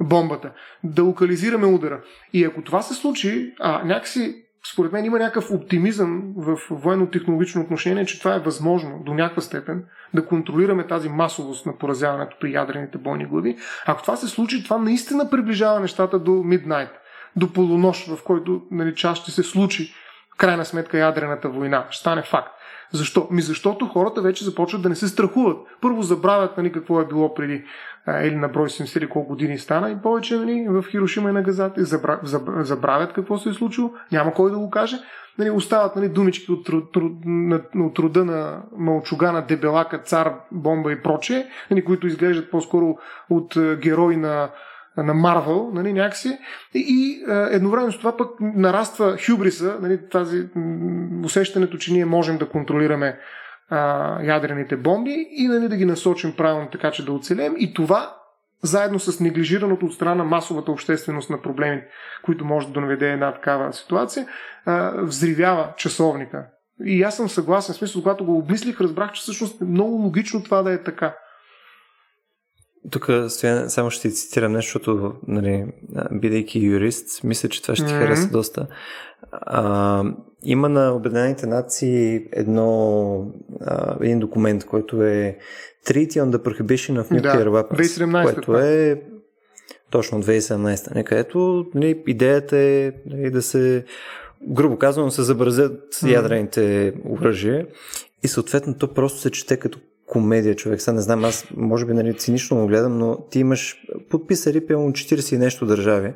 бомбата. 0.02 0.52
Да 0.84 1.04
локализираме 1.04 1.66
удара. 1.66 2.02
И 2.34 2.46
ако 2.46 2.62
това 2.62 2.82
се 2.82 2.94
случи, 2.94 3.54
а 3.60 3.84
някакси 3.84 4.36
според 4.74 4.92
мен 4.92 5.06
има 5.06 5.20
някакъв 5.20 5.52
оптимизъм 5.52 6.34
в 6.38 6.58
военно-технологично 6.70 7.62
отношение, 7.62 8.06
че 8.06 8.20
това 8.20 8.36
е 8.36 8.40
възможно 8.40 9.02
до 9.06 9.14
някаква 9.14 9.42
степен 9.42 9.84
да 10.14 10.26
контролираме 10.26 10.88
тази 10.88 11.10
масовост 11.10 11.66
на 11.66 11.78
поразяването 11.78 12.38
при 12.42 12.54
ядрените 12.54 12.98
бойни 12.98 13.26
глави. 13.26 13.58
Ако 13.86 14.02
това 14.02 14.16
се 14.16 14.28
случи, 14.28 14.64
това 14.64 14.78
наистина 14.78 15.30
приближава 15.30 15.80
нещата 15.80 16.20
до 16.20 16.32
миднайт, 16.32 16.90
до 17.36 17.54
полунощ, 17.54 18.08
в 18.08 18.24
който 18.24 18.62
нали, 18.72 18.96
част 18.96 19.22
ще 19.22 19.32
се 19.32 19.44
случи 19.44 19.94
крайна 20.38 20.66
сметка 20.66 20.98
ядрената 20.98 21.50
война. 21.50 21.86
Ще 21.90 22.00
стане 22.00 22.22
факт. 22.22 22.59
Защо? 22.92 23.28
Ми 23.32 23.42
защото 23.42 23.88
хората 23.88 24.22
вече 24.22 24.46
започват 24.46 24.82
да 24.82 24.90
не 24.90 24.96
се 24.96 25.08
страхуват. 25.08 25.58
Първо 25.82 26.02
забравят 26.02 26.58
нали, 26.58 26.72
какво 26.72 27.02
е 27.02 27.08
било 27.08 27.34
преди 27.34 27.64
или 28.08 28.36
на 28.36 28.48
брой 28.48 28.68
70 28.68 28.98
или 28.98 29.10
колко 29.10 29.28
години 29.28 29.58
стана 29.58 29.92
и 29.92 30.02
повече 30.04 30.38
нали, 30.38 30.68
в 30.70 30.86
Хирошима 30.92 31.30
и 31.30 31.34
на 31.34 31.42
Газата 31.42 31.86
забравят 32.64 33.14
какво 33.14 33.38
се 33.38 33.50
е 33.50 33.54
случило, 33.54 33.92
няма 34.12 34.34
кой 34.34 34.52
да 34.52 34.58
го 34.58 34.70
каже. 34.70 34.98
Нали, 35.38 35.50
остават 35.50 35.96
нали, 35.96 36.10
думички 36.10 36.52
от, 36.52 36.66
труд, 36.66 36.96
на, 37.26 37.62
от 37.76 37.94
труда 37.94 38.26
на 38.26 38.62
Малчугана, 38.78 39.46
Дебелака, 39.46 40.00
Цар, 40.00 40.34
Бомба 40.52 40.92
и 40.92 41.02
прочее, 41.02 41.46
нали, 41.72 41.86
които 41.86 42.08
изглеждат 42.08 42.52
по-скоро 42.52 42.98
от 43.30 43.58
герои 43.82 44.18
на 44.18 44.50
на 45.04 45.14
Марвел, 45.14 45.70
нали, 45.74 45.94
някакси. 45.94 46.38
И, 46.74 47.24
едновременно 47.52 47.92
с 47.92 47.98
това 47.98 48.18
пък 48.18 48.30
нараства 48.40 49.18
хюбриса, 49.26 49.78
нали, 49.82 50.00
тази 50.12 50.48
усещането, 51.26 51.78
че 51.78 51.94
ние 51.94 52.06
можем 52.06 52.38
да 52.38 52.50
контролираме 52.50 53.20
а, 53.70 54.24
ядрените 54.24 54.78
бомби 54.78 55.28
и 55.32 55.48
нали, 55.48 55.68
да 55.68 55.78
ги 55.78 55.86
насочим 55.86 56.36
правилно 56.36 56.68
така, 56.72 56.92
че 56.92 57.06
да 57.06 57.12
оцелем. 57.12 57.56
И 57.58 57.74
това 57.74 58.16
заедно 58.64 59.00
с 59.00 59.20
неглижираното 59.20 59.86
от 59.86 59.94
страна 59.94 60.24
масовата 60.24 60.72
общественост 60.72 61.30
на 61.30 61.42
проблеми, 61.42 61.82
които 62.26 62.46
може 62.46 62.68
да 62.68 62.74
доведе 62.74 63.12
една 63.12 63.34
такава 63.34 63.74
ситуация, 63.74 64.28
а, 64.66 65.02
взривява 65.02 65.74
часовника. 65.78 66.46
И 66.86 67.04
аз 67.04 67.18
съм 67.18 67.30
съгласен, 67.30 67.76
в 67.76 67.78
смисъл, 67.78 68.02
когато 68.02 68.26
го 68.26 68.38
обмислих, 68.38 68.82
разбрах, 68.82 69.12
че 69.12 69.22
всъщност 69.22 69.62
е 69.62 69.66
много 69.66 69.92
логично 69.92 70.44
това 70.44 70.62
да 70.62 70.74
е 70.74 70.84
така. 70.84 71.16
Тук 72.92 73.10
стоя, 73.28 73.70
само 73.70 73.90
ще 73.90 74.10
ти 74.10 74.16
цитирам 74.16 74.52
нещо, 74.52 74.68
защото, 74.68 75.14
нали, 75.28 75.66
бидейки 76.12 76.60
юрист, 76.60 77.24
мисля, 77.24 77.50
че 77.50 77.62
това 77.62 77.76
ще 77.76 77.86
ти 77.86 77.92
mm-hmm. 77.92 78.00
хареса 78.00 78.30
доста. 78.30 78.68
А, 79.32 80.04
има 80.44 80.70
на 80.70 80.92
Обединените 80.92 81.48
нации 81.48 82.28
едно, 82.32 83.32
а, 83.62 83.96
един 84.02 84.20
документ, 84.20 84.66
който 84.66 85.04
е 85.04 85.38
Treaty 85.88 86.12
on 86.12 86.32
the 86.32 86.38
Prohibition 86.38 87.04
of 87.04 87.12
Nuclear 87.12 87.44
да, 87.44 87.50
Weapons, 87.50 87.76
2017, 87.76 88.24
което 88.24 88.58
е 88.58 89.02
точно 89.90 90.24
2017, 90.24 90.96
не, 90.96 91.04
където 91.04 91.66
нали, 91.76 92.04
идеята 92.08 92.58
е 92.58 92.92
нали, 93.06 93.32
да 93.32 93.42
се 93.42 93.86
грубо 94.48 94.78
казано, 94.78 95.12
се 95.12 95.24
забразят 95.24 95.94
mm. 95.94 96.12
ядрените 96.12 96.94
оръжия 97.10 97.68
и 98.24 98.28
съответно 98.28 98.74
то 98.74 98.94
просто 98.94 99.20
се 99.20 99.32
чете 99.32 99.58
като 99.58 99.80
комедия, 100.10 100.56
човек. 100.56 100.82
Сега 100.82 100.96
не 100.96 101.02
знам, 101.02 101.26
аз 101.26 101.46
може 101.58 101.86
би 101.86 101.94
нали, 101.94 102.18
цинично 102.18 102.58
го 102.58 102.68
гледам, 102.68 102.98
но 102.98 103.18
ти 103.30 103.40
имаш 103.40 103.78
подписали 104.10 104.68
пълно 104.68 104.92
40 104.92 105.36
и 105.36 105.38
нещо 105.38 105.66
държави, 105.66 106.14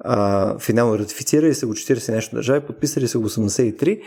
а, 0.00 0.58
финално 0.58 0.98
ратифицирали 0.98 1.54
са 1.54 1.66
го 1.66 1.74
40 1.74 2.14
нещо 2.14 2.36
държави, 2.36 2.66
подписали 2.66 3.08
са 3.08 3.18
го 3.18 3.28
83 3.28 4.00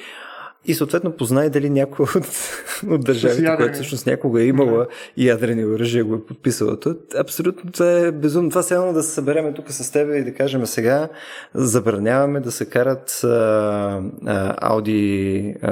и 0.68 0.74
съответно 0.74 1.12
познай 1.12 1.50
дали 1.50 1.70
някой 1.70 2.06
от, 2.16 2.28
от 2.90 3.04
държавите, 3.04 3.56
която 3.56 3.74
всъщност 3.74 4.08
някога 4.08 4.42
е 4.42 4.46
имала 4.46 4.88
и 5.18 5.28
ядрени 5.28 5.66
оръжия, 5.66 6.04
го 6.04 6.16
е 6.16 6.26
подписала. 6.26 6.80
То, 6.80 6.96
абсолютно 7.18 7.72
това 7.72 7.92
е 7.92 8.12
безумно. 8.12 8.50
Това 8.50 8.90
е 8.90 8.94
да 8.94 9.04
се 9.04 9.14
събереме 9.14 9.54
тук 9.54 9.72
с 9.72 9.92
теб 9.92 10.10
и 10.16 10.24
да 10.24 10.34
кажем 10.34 10.66
сега 10.66 11.10
забраняваме 11.54 12.40
да 12.40 12.52
се 12.52 12.66
карат 12.66 13.24
а, 13.24 13.28
а, 14.26 14.72
Audi, 14.72 15.56
а, 15.62 15.72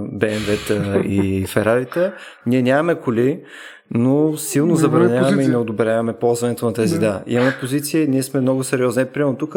BMW-та 0.00 0.98
и 0.98 1.46
Ферарите. 1.48 2.12
Ние 2.46 2.62
нямаме 2.62 2.94
коли, 2.94 3.42
но 3.90 4.36
силно 4.36 4.76
забраняваме 4.76 5.42
и 5.42 5.48
не 5.48 5.56
одобряваме 5.56 6.12
ползването 6.12 6.66
на 6.66 6.72
тези. 6.72 6.98
Да. 6.98 7.00
да. 7.00 7.22
Имаме 7.26 7.56
позиция, 7.60 8.08
ние 8.08 8.22
сме 8.22 8.40
много 8.40 8.64
сериозни. 8.64 9.04
Примерно 9.04 9.36
тук 9.36 9.56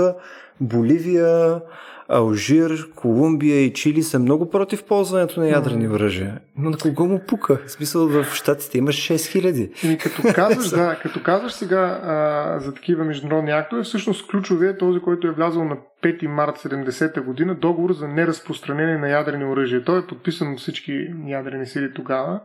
Боливия, 0.61 1.61
Алжир, 2.09 2.71
Колумбия 2.95 3.61
и 3.61 3.73
Чили 3.73 4.03
са 4.03 4.19
много 4.19 4.49
против 4.49 4.83
ползването 4.83 5.39
на 5.39 5.49
ядрени 5.49 5.87
оръжия. 5.87 6.39
Но 6.57 6.69
на 6.69 6.77
кого 6.77 7.05
му 7.05 7.19
пука? 7.27 7.59
В 7.65 7.71
смисъл 7.71 8.07
в 8.07 8.25
Штатите 8.33 8.77
има 8.77 8.91
6000. 8.91 9.71
Ами, 9.85 9.97
като 9.97 10.21
казваш, 10.35 10.69
да, 10.75 10.99
като 11.01 11.23
казваш 11.23 11.51
сега 11.51 12.01
а, 12.03 12.59
за 12.59 12.73
такива 12.73 13.03
международни 13.03 13.51
актове, 13.51 13.83
всъщност 13.83 14.27
ключовият 14.27 14.75
е 14.75 14.77
този, 14.77 14.99
който 14.99 15.27
е 15.27 15.31
влязъл 15.31 15.65
на 15.65 15.77
5 16.03 16.27
март 16.27 16.57
70-та 16.57 17.21
година, 17.21 17.55
договор 17.55 17.93
за 17.93 18.07
неразпространение 18.07 18.97
на 18.97 19.09
ядрени 19.09 19.45
оръжия. 19.45 19.83
Той 19.83 19.99
е 19.99 20.07
подписан 20.07 20.53
от 20.53 20.59
всички 20.59 21.07
ядрени 21.27 21.65
сили 21.65 21.93
тогава. 21.93 22.41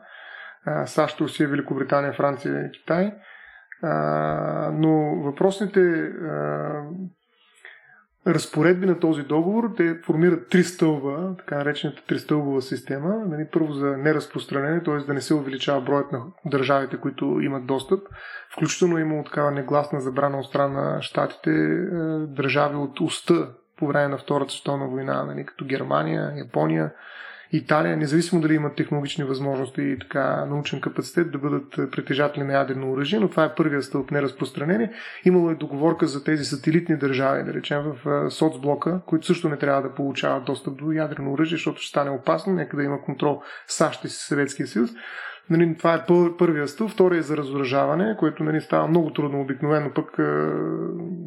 А, 0.67 0.87
САЩ, 0.87 1.21
Русия, 1.21 1.49
Великобритания, 1.49 2.13
Франция 2.13 2.61
и 2.67 2.71
Китай. 2.71 3.15
А, 3.83 4.71
но 4.75 5.23
въпросните 5.23 5.81
а, 5.81 6.83
разпоредби 8.27 8.87
на 8.87 9.01
този 9.01 9.23
договор, 9.23 9.71
те 9.77 10.01
формират 10.05 10.49
три 10.49 10.65
стълба, 10.65 11.35
така 11.39 11.57
наречената 11.57 12.03
тристълбова 12.07 12.63
система. 12.63 13.15
Нали, 13.27 13.47
първо 13.53 13.73
за 13.73 13.97
неразпространение, 13.97 14.83
т.е. 14.83 14.97
да 14.97 15.15
не 15.15 15.21
се 15.21 15.35
увеличава 15.35 15.81
броят 15.81 16.13
на 16.13 16.23
държавите, 16.47 16.97
които 16.97 17.25
имат 17.25 17.67
достъп. 17.67 18.01
Включително 18.55 18.99
е 18.99 19.01
имало 19.01 19.25
такава 19.25 19.51
негласна 19.51 20.01
забрана 20.01 20.39
от 20.39 20.47
страна 20.47 20.83
на 20.83 21.03
щатите, 21.03 21.51
е, 21.51 21.87
държави 22.27 22.77
от 22.77 23.01
уста 23.01 23.49
по 23.79 23.87
време 23.87 24.09
на 24.09 24.19
Втората 24.19 24.53
световна 24.53 24.89
война, 24.89 25.25
нали, 25.25 25.47
като 25.47 25.65
Германия, 25.65 26.33
Япония, 26.37 26.93
Италия, 27.53 27.97
независимо 27.97 28.41
дали 28.41 28.55
имат 28.55 28.77
технологични 28.77 29.25
възможности 29.25 29.83
и 29.83 29.99
така 29.99 30.47
научен 30.47 30.81
капацитет 30.81 31.33
да 31.33 31.39
бъдат 31.39 31.91
притежатели 31.91 32.45
на 32.45 32.53
ядрено 32.53 32.93
оръжие, 32.93 33.21
но 33.21 33.29
това 33.29 33.45
е 33.45 33.55
първият 33.55 33.85
стълб 33.85 34.11
неразпространение. 34.11 34.93
Имало 35.25 35.51
е 35.51 35.55
договорка 35.55 36.07
за 36.07 36.25
тези 36.25 36.45
сателитни 36.45 36.97
държави, 36.97 37.45
да 37.45 37.55
речем 37.55 37.83
в 37.83 38.31
соцблока, 38.31 39.01
които 39.07 39.27
също 39.27 39.49
не 39.49 39.57
трябва 39.57 39.83
да 39.83 39.95
получават 39.95 40.45
достъп 40.45 40.77
до 40.77 40.93
ядрено 40.93 41.33
оръжие, 41.33 41.57
защото 41.57 41.81
ще 41.81 41.89
стане 41.89 42.11
опасно, 42.11 42.53
нека 42.53 42.77
да 42.77 42.83
има 42.83 43.03
контрол 43.03 43.43
САЩ 43.67 44.05
и 44.05 44.09
Съветския 44.09 44.67
съюз. 44.67 44.91
Нали, 45.51 45.77
това 45.79 45.95
е 45.95 46.07
пър, 46.07 46.37
първия 46.37 46.69
стълб, 46.69 46.91
втория 46.91 47.19
е 47.19 47.23
за 47.23 47.37
разоръжаване, 47.37 48.17
което 48.19 48.45
нали, 48.45 48.61
става 48.61 48.89
много 48.89 49.13
трудно 49.13 49.41
обикновено, 49.41 49.91
пък 49.95 50.17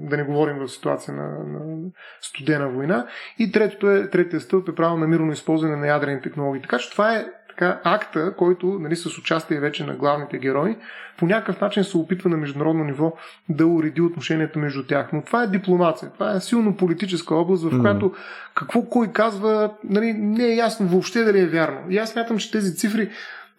да 0.09 0.17
не 0.17 0.23
говорим 0.23 0.57
в 0.57 0.67
ситуация 0.67 1.13
на, 1.13 1.23
на 1.23 1.89
студена 2.21 2.69
война. 2.69 3.07
И 3.39 3.51
третото 3.51 3.91
е, 3.91 4.09
третия 4.09 4.39
стълб 4.39 4.69
е 4.69 4.75
право 4.75 4.97
на 4.97 5.07
мирно 5.07 5.31
използване 5.31 5.75
на 5.75 5.87
ядрени 5.87 6.21
технологии. 6.21 6.61
Така 6.61 6.77
че 6.77 6.91
това 6.91 7.15
е 7.15 7.25
така, 7.49 7.81
акта, 7.83 8.33
който 8.37 8.67
нали, 8.67 8.95
с 8.95 9.17
участие 9.17 9.59
вече 9.59 9.85
на 9.85 9.95
главните 9.95 10.37
герои, 10.37 10.77
по 11.17 11.25
някакъв 11.25 11.61
начин 11.61 11.83
се 11.83 11.97
опитва 11.97 12.29
на 12.29 12.37
международно 12.37 12.83
ниво 12.83 13.13
да 13.49 13.67
уреди 13.67 14.01
отношенията 14.01 14.59
между 14.59 14.87
тях. 14.87 15.09
Но 15.13 15.21
това 15.21 15.43
е 15.43 15.47
дипломация. 15.47 16.11
Това 16.13 16.35
е 16.35 16.39
силно 16.39 16.77
политическа 16.77 17.35
област, 17.35 17.63
в 17.63 17.81
която 17.81 18.13
какво 18.55 18.85
кой 18.85 19.07
казва, 19.07 19.73
нали, 19.83 20.13
не 20.13 20.45
е 20.45 20.55
ясно 20.55 20.87
въобще 20.87 21.23
дали 21.23 21.39
е 21.39 21.47
вярно. 21.47 21.79
И 21.89 21.97
аз 21.97 22.09
смятам, 22.09 22.37
че 22.37 22.51
тези 22.51 22.75
цифри 22.75 23.09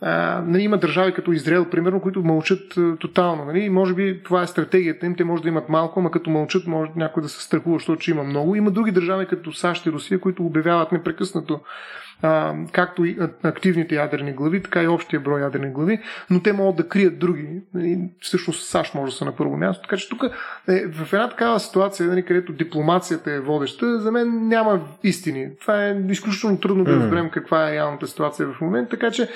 нали, 0.03 0.63
има 0.63 0.79
държави 0.79 1.15
като 1.15 1.33
Израел, 1.33 1.71
примерно, 1.71 2.01
които 2.01 2.23
мълчат 2.23 2.79
тотално. 3.01 3.45
Нали? 3.45 3.71
Може 3.71 3.95
би 3.95 4.23
това 4.23 4.43
е 4.43 4.47
стратегията 4.47 5.07
им, 5.07 5.17
те 5.17 5.25
може 5.25 5.43
да 5.43 5.49
имат 5.49 5.69
малко, 5.69 6.01
ама 6.01 6.11
като 6.11 6.31
мълчат, 6.31 6.67
може 6.67 6.91
някой 6.97 7.23
да 7.23 7.29
се 7.29 7.43
страхува, 7.43 7.79
защото 7.79 8.11
има 8.11 8.25
много. 8.25 8.55
Има 8.55 8.71
други 8.71 8.93
държави 8.93 9.27
като 9.27 9.53
САЩ 9.53 9.87
и 9.87 9.93
Русия, 9.93 10.21
които 10.21 10.47
обявяват 10.47 10.93
непрекъснато 10.93 11.61
а, 12.23 12.55
както 12.73 13.05
и 13.05 13.19
активните 13.43 13.95
ядрени 13.95 14.33
глави, 14.33 14.63
така 14.63 14.83
и 14.83 14.89
общия 14.89 15.21
брой 15.21 15.41
ядрени 15.41 15.73
глави, 15.73 16.01
но 16.31 16.43
те 16.43 16.53
могат 16.53 16.77
да 16.77 16.89
крият 16.89 17.19
други. 17.19 17.61
И 17.79 17.99
всъщност 18.21 18.67
САЩ 18.67 18.95
може 18.95 19.13
да 19.13 19.17
са 19.17 19.25
на 19.25 19.37
първо 19.37 19.57
място. 19.57 19.83
Така 19.83 19.97
че 19.97 20.09
тук 20.09 20.25
е, 20.69 20.87
в 20.87 21.13
една 21.13 21.29
такава 21.29 21.61
ситуация, 21.61 22.09
нали, 22.09 22.25
където 22.25 22.53
дипломацията 22.53 23.33
е 23.33 23.41
водеща, 23.41 24.01
за 24.01 24.13
мен 24.13 24.49
няма 24.49 24.81
истини. 25.05 25.49
Това 25.61 25.87
е 25.87 25.97
изключително 26.09 26.61
трудно 26.61 26.85
да 26.85 26.97
разберем 26.97 27.31
каква 27.31 27.69
е 27.69 27.73
реалната 27.73 28.07
ситуация 28.07 28.49
в 28.49 28.61
момента. 28.61 28.91
Така 28.91 29.11
че 29.11 29.29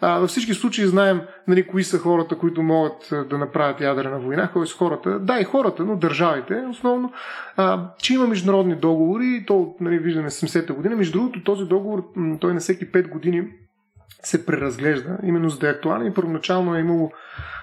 а, 0.00 0.18
във 0.18 0.30
всички 0.30 0.54
случаи 0.54 0.86
знаем 0.86 1.20
нали, 1.48 1.66
кои 1.66 1.84
са 1.84 1.98
хората, 1.98 2.38
които 2.38 2.62
могат 2.62 3.12
да 3.30 3.38
направят 3.38 3.80
ядрена 3.80 4.18
война, 4.18 4.50
кои 4.52 4.66
са 4.66 4.76
хората, 4.76 5.18
да 5.18 5.40
и 5.40 5.44
хората, 5.44 5.84
но 5.84 5.96
държавите 5.96 6.62
основно, 6.70 7.12
а, 7.56 7.90
че 7.98 8.14
има 8.14 8.26
международни 8.26 8.74
договори 8.74 9.38
и 9.42 9.46
то 9.46 9.74
нали, 9.80 9.98
виждаме 9.98 10.30
70-та 10.30 10.74
година. 10.74 10.96
Между 10.96 11.18
другото, 11.18 11.44
този 11.44 11.64
договор 11.64 12.04
той 12.36 12.54
на 12.54 12.60
всеки 12.60 12.92
5 12.92 13.08
години 13.08 13.48
се 14.22 14.46
преразглежда, 14.46 15.18
именно 15.22 15.50
за 15.50 15.58
да 15.58 15.68
е 15.68 15.70
актуален 15.70 16.14
първоначално 16.14 16.76
е 16.76 16.80
имало 16.80 17.12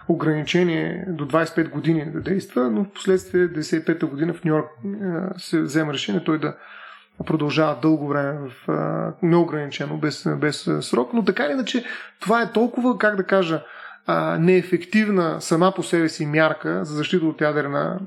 ограничение 0.08 1.06
до 1.08 1.28
25 1.28 1.70
години 1.70 2.12
да 2.12 2.22
действа, 2.22 2.72
но 2.72 2.84
в 2.84 2.90
последствие 2.90 3.48
95-та 3.48 4.08
година 4.08 4.34
в 4.34 4.44
Нью 4.44 4.56
Йорк 4.56 4.68
се 5.38 5.62
взема 5.62 5.94
решение 5.94 6.24
той 6.24 6.40
да 6.40 6.56
продължава 7.26 7.80
дълго 7.82 8.08
време 8.08 8.50
в 8.50 8.68
неограничено, 9.24 9.98
без, 9.98 10.28
без 10.38 10.70
срок, 10.82 11.14
но 11.14 11.24
така 11.24 11.46
или 11.46 11.52
иначе 11.52 11.86
това 12.20 12.42
е 12.42 12.52
толкова, 12.52 12.98
как 12.98 13.16
да 13.16 13.24
кажа, 13.24 13.64
неефективна 14.40 15.42
сама 15.42 15.74
по 15.76 15.84
себе 15.84 16.10
си 16.10 16.26
мярка 16.26 16.86
за 16.86 16.96
защита 16.96 17.26
от 17.26 17.42
ядрена 17.42 18.00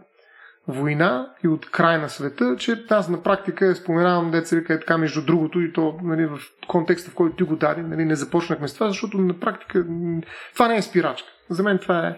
война 0.68 1.30
и 1.44 1.48
от 1.48 1.70
край 1.70 1.98
на 1.98 2.08
света, 2.08 2.56
че 2.58 2.84
аз 2.90 3.08
на 3.08 3.22
практика 3.22 3.74
споменавам 3.74 4.30
деца 4.30 4.56
вика 4.56 4.74
е 4.74 4.80
така 4.80 4.98
между 4.98 5.24
другото 5.24 5.60
и 5.60 5.72
то 5.72 5.98
нали, 6.02 6.26
в 6.26 6.38
контекста, 6.68 7.10
в 7.10 7.14
който 7.14 7.36
ти 7.36 7.42
го 7.42 7.56
даде, 7.56 7.82
нали, 7.82 8.04
не 8.04 8.14
започнахме 8.14 8.68
с 8.68 8.74
това, 8.74 8.88
защото 8.88 9.18
на 9.18 9.40
практика 9.40 9.86
това 10.52 10.68
не 10.68 10.76
е 10.76 10.82
спирачка. 10.82 11.28
За 11.50 11.62
мен 11.62 11.78
това 11.78 12.08
е, 12.08 12.16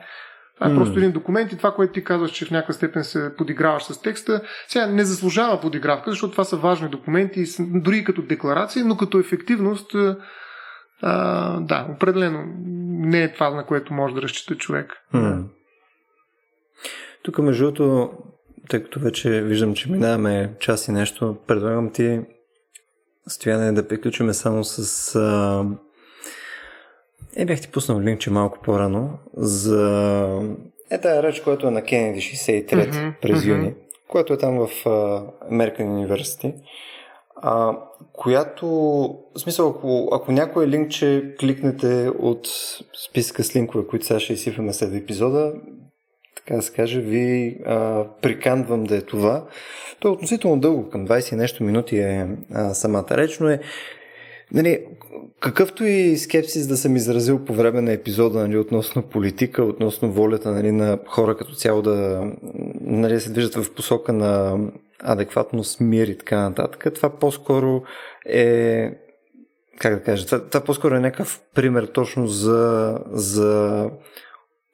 това 0.54 0.66
е 0.66 0.70
mm. 0.70 0.76
просто 0.76 0.98
един 0.98 1.12
документ 1.12 1.52
и 1.52 1.56
това, 1.56 1.74
което 1.74 1.92
ти 1.92 2.04
казваш, 2.04 2.30
че 2.30 2.44
в 2.44 2.50
някаква 2.50 2.74
степен 2.74 3.04
се 3.04 3.32
подиграваш 3.36 3.82
с 3.82 4.02
текста, 4.02 4.42
сега 4.68 4.86
не 4.86 5.04
заслужава 5.04 5.60
подигравка, 5.60 6.10
защото 6.10 6.32
това 6.32 6.44
са 6.44 6.56
важни 6.56 6.88
документи, 6.88 7.44
дори 7.58 8.04
като 8.04 8.22
декларации, 8.22 8.82
но 8.82 8.96
като 8.96 9.18
ефективност, 9.18 9.94
а, 11.02 11.60
да, 11.60 11.86
определено 11.90 12.44
не 12.88 13.22
е 13.22 13.32
това, 13.32 13.50
на 13.50 13.66
което 13.66 13.94
може 13.94 14.14
да 14.14 14.22
разчита 14.22 14.56
човек. 14.56 14.92
Mm. 15.14 15.44
Тук, 17.22 17.38
между 17.38 17.64
другото, 17.64 18.12
тъй 18.70 18.82
като 18.82 19.00
вече 19.00 19.42
виждам, 19.42 19.74
че 19.74 19.90
минаваме 19.90 20.54
час 20.60 20.88
и 20.88 20.92
нещо, 20.92 21.36
предлагам 21.46 21.90
ти 21.90 22.20
стояне 23.28 23.72
да 23.72 23.88
приключиме 23.88 24.34
само 24.34 24.64
с... 24.64 25.14
А... 25.16 25.64
Е, 27.36 27.44
бях 27.44 27.60
ти 27.60 27.68
пуснал 27.68 28.00
линкче 28.00 28.30
малко 28.30 28.58
по-рано 28.62 29.18
за... 29.36 30.42
Е, 30.90 31.00
тая 31.00 31.22
реч, 31.22 31.40
която 31.40 31.66
е 31.66 31.70
на 31.70 31.82
Кенеди 31.82 32.20
63 32.20 32.72
mm-hmm, 32.72 33.20
през 33.22 33.44
юни, 33.44 33.66
mm-hmm. 33.66 34.08
което 34.08 34.32
е 34.32 34.38
там 34.38 34.58
в 34.58 34.84
American 35.50 35.86
University, 35.86 36.54
а, 37.36 37.78
която, 38.12 38.66
в 39.34 39.38
смисъл, 39.38 39.68
ако, 39.68 40.08
ако 40.12 40.32
някой 40.32 40.66
линкче 40.66 41.34
кликнете 41.40 42.10
от 42.18 42.48
списка 43.08 43.44
с 43.44 43.56
линкове, 43.56 43.86
които 43.86 44.06
сега 44.06 44.20
ще 44.20 44.32
изсипваме 44.32 44.72
след 44.72 44.94
епизода, 44.94 45.52
така 46.36 46.56
да 46.56 46.62
се 46.62 46.72
каже, 46.72 47.00
ви 47.00 47.56
а, 47.66 48.04
приканвам 48.22 48.84
да 48.84 48.96
е 48.96 49.00
това. 49.00 49.44
То 50.00 50.08
е 50.08 50.10
относително 50.10 50.60
дълго, 50.60 50.90
към 50.90 51.08
20 51.08 51.36
нещо 51.36 51.64
минути 51.64 51.98
е 51.98 52.28
а, 52.54 52.74
самата 52.74 53.06
реч, 53.10 53.38
но 53.38 53.48
е 53.48 53.60
Нали, 54.52 54.86
какъвто 55.40 55.84
и 55.84 56.16
скепсис 56.16 56.66
да 56.66 56.76
съм 56.76 56.96
изразил 56.96 57.44
по 57.44 57.54
време 57.54 57.80
на 57.80 57.92
епизода 57.92 58.38
нали, 58.38 58.58
относно 58.58 59.02
политика, 59.02 59.64
относно 59.64 60.12
волята 60.12 60.50
нали, 60.50 60.72
на 60.72 60.98
хора 61.06 61.36
като 61.36 61.54
цяло 61.54 61.82
да 61.82 62.26
нали, 62.80 63.20
се 63.20 63.32
движат 63.32 63.54
в 63.54 63.74
посока 63.74 64.12
на 64.12 64.58
адекватност, 65.02 65.80
мир 65.80 66.08
и 66.08 66.18
така 66.18 66.40
нататък, 66.40 66.86
това 66.94 67.10
по-скоро 67.10 67.82
е 68.26 68.90
как 69.78 69.94
да 69.94 70.02
кажа, 70.02 70.26
това, 70.26 70.48
това 70.48 70.64
по-скоро 70.64 70.94
е 70.94 71.00
някакъв 71.00 71.40
пример 71.54 71.84
точно 71.84 72.26
за, 72.26 72.98
за 73.10 73.90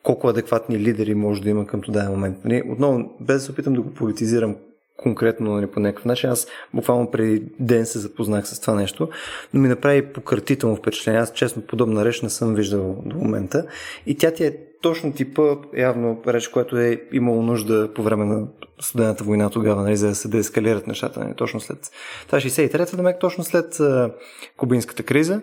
колко 0.07 0.29
адекватни 0.29 0.79
лидери 0.79 1.15
може 1.15 1.43
да 1.43 1.51
има 1.51 1.67
към 1.67 1.81
този 1.81 2.09
момент. 2.09 2.45
Нали, 2.45 2.63
отново, 2.71 3.17
без 3.21 3.37
да 3.37 3.41
се 3.41 3.53
опитам 3.53 3.75
да 3.75 3.81
го 3.81 3.95
политизирам 3.95 4.57
конкретно 4.97 5.55
нали, 5.55 5.67
по 5.67 5.81
някакъв 5.81 6.05
начин, 6.05 6.31
аз 6.31 6.47
буквално 6.75 7.11
преди 7.11 7.43
ден 7.61 7.87
се 7.87 7.99
запознах 7.99 8.49
с 8.49 8.61
това 8.61 8.75
нещо, 8.75 9.09
но 9.55 9.61
ми 9.61 9.69
направи 9.69 10.13
пократително 10.13 10.77
впечатление. 10.77 11.21
Аз 11.21 11.33
честно 11.33 11.63
подобна 11.63 12.05
реч 12.05 12.23
не 12.23 12.31
съм 12.31 12.55
виждал 12.55 13.03
до 13.07 13.17
момента. 13.17 13.67
И 14.07 14.17
тя 14.17 14.31
ти 14.31 14.45
е 14.45 14.57
точно 14.83 15.13
типа, 15.13 15.43
явно 15.77 16.23
реч, 16.27 16.49
което 16.49 16.79
е 16.79 17.03
имало 17.13 17.43
нужда 17.43 17.91
по 17.95 18.03
време 18.03 18.25
на 18.25 18.47
студената 18.81 19.25
война 19.25 19.51
тогава, 19.51 19.83
нали, 19.83 19.97
за 19.97 20.09
да 20.09 20.15
се 20.15 20.29
деескалират 20.29 20.87
нещата, 20.87 21.21
нали, 21.21 21.35
точно 21.35 21.61
след... 21.61 21.79
Това 22.27 22.41
63-та, 22.41 23.03
да 23.03 23.19
точно 23.19 23.45
след 23.45 23.81
а, 23.81 24.11
кубинската 24.57 25.03
криза, 25.03 25.41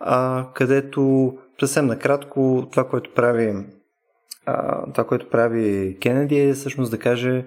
а, 0.00 0.46
където 0.54 1.32
съвсем 1.60 1.86
накратко 1.86 2.68
това, 2.70 2.88
което 2.88 3.10
прави 3.14 3.54
това, 4.92 5.04
което 5.04 5.30
прави 5.30 5.96
Кенеди 6.00 6.40
е 6.40 6.52
всъщност 6.52 6.90
да 6.90 6.98
каже 6.98 7.44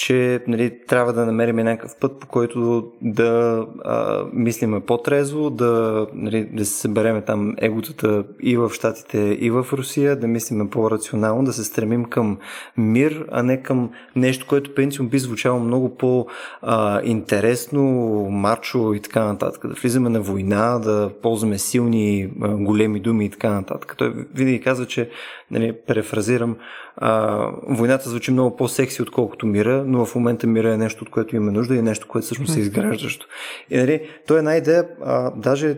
че 0.00 0.40
нали, 0.46 0.78
трябва 0.86 1.12
да 1.12 1.26
намерим 1.26 1.56
някакъв 1.56 1.96
път, 2.00 2.20
по 2.20 2.26
който 2.26 2.86
да 3.02 3.66
а, 3.84 4.24
мислиме 4.32 4.80
по-трезво, 4.80 5.50
да, 5.50 6.06
нали, 6.14 6.44
да 6.44 6.64
се 6.64 6.80
събереме 6.80 7.22
там 7.22 7.54
еготата 7.58 8.24
и 8.42 8.56
в 8.56 8.70
Штатите, 8.70 9.18
и 9.18 9.50
в 9.50 9.66
Русия, 9.72 10.16
да 10.16 10.26
мислиме 10.26 10.70
по-рационално, 10.70 11.44
да 11.44 11.52
се 11.52 11.64
стремим 11.64 12.04
към 12.04 12.38
мир, 12.76 13.26
а 13.30 13.42
не 13.42 13.62
към 13.62 13.90
нещо, 14.16 14.46
което 14.48 14.74
принципно 14.74 15.08
би 15.08 15.18
звучало 15.18 15.60
много 15.60 15.96
по-интересно, 15.96 17.82
марчо 18.30 18.94
и 18.94 19.00
така 19.00 19.24
нататък. 19.24 19.68
Да 19.68 19.74
влизаме 19.74 20.08
на 20.08 20.20
война, 20.20 20.78
да 20.78 21.10
ползваме 21.22 21.58
силни, 21.58 22.30
големи 22.38 23.00
думи 23.00 23.24
и 23.24 23.30
така 23.30 23.50
нататък. 23.50 23.94
Той 23.98 24.14
винаги 24.34 24.60
казва, 24.60 24.86
че, 24.86 25.10
нали, 25.50 25.76
префразирам, 25.86 26.56
а, 26.96 27.46
войната 27.68 28.10
звучи 28.10 28.30
много 28.30 28.56
по-секси, 28.56 29.02
отколкото 29.02 29.46
мира, 29.46 29.84
но 29.86 30.06
в 30.06 30.14
момента 30.14 30.46
мира 30.46 30.72
е 30.72 30.76
нещо, 30.76 31.04
от 31.04 31.10
което 31.10 31.36
имаме 31.36 31.52
нужда 31.52 31.74
и 31.74 31.78
е 31.78 31.82
нещо, 31.82 32.08
което 32.08 32.24
всъщност 32.24 32.56
е 32.56 32.60
изграждащо. 32.60 33.26
И 33.70 33.76
нали, 33.76 34.08
то 34.26 34.34
е 34.34 34.38
една 34.38 34.56
идея, 34.56 34.88
а, 35.04 35.30
даже 35.36 35.76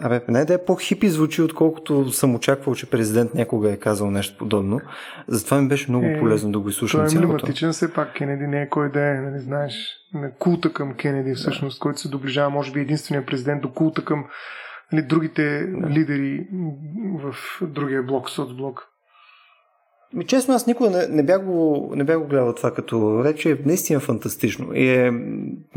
Абе, 0.00 0.20
една 0.28 0.40
идея 0.40 0.64
по-хипи 0.64 1.08
звучи, 1.08 1.42
отколкото 1.42 2.10
съм 2.10 2.34
очаквал, 2.34 2.74
че 2.74 2.90
президент 2.90 3.34
някога 3.34 3.72
е 3.72 3.76
казал 3.76 4.10
нещо 4.10 4.38
подобно. 4.38 4.80
Затова 5.28 5.60
ми 5.60 5.68
беше 5.68 5.90
много 5.90 6.06
е, 6.06 6.18
полезно 6.18 6.52
да 6.52 6.58
го 6.58 6.68
изслушам 6.68 7.06
той 7.06 7.18
е 7.18 7.22
емблематичен, 7.22 7.72
все 7.72 7.92
пак 7.92 8.14
Кенеди 8.14 8.46
не 8.46 8.62
е 8.62 8.68
кой 8.68 8.92
да 8.92 9.00
е, 9.00 9.14
нали 9.14 9.40
знаеш, 9.40 9.74
на 10.14 10.34
култа 10.38 10.72
към 10.72 10.94
Кенеди 10.94 11.34
всъщност, 11.34 11.78
да. 11.78 11.80
който 11.80 12.00
се 12.00 12.08
доближава, 12.08 12.50
може 12.50 12.72
би 12.72 12.80
единствения 12.80 13.26
президент 13.26 13.62
до 13.62 13.72
култа 13.72 14.04
към 14.04 14.24
нали, 14.92 15.06
другите 15.06 15.66
да. 15.66 15.90
лидери 15.90 16.46
в 17.18 17.34
другия 17.62 18.02
блок, 18.02 18.30
соцблок. 18.30 18.88
Ми, 20.14 20.26
честно, 20.26 20.54
аз 20.54 20.66
никога 20.66 20.90
не, 20.90 21.06
не, 21.06 21.22
бях 21.22 21.44
го, 21.44 21.92
не 21.96 22.04
бях 22.04 22.18
го 22.18 22.26
гледал 22.26 22.54
това 22.54 22.74
като 22.74 23.24
реч. 23.24 23.46
Е 23.46 23.58
наистина 23.66 24.00
фантастично. 24.00 24.74
И 24.74 24.88
е 24.88 25.10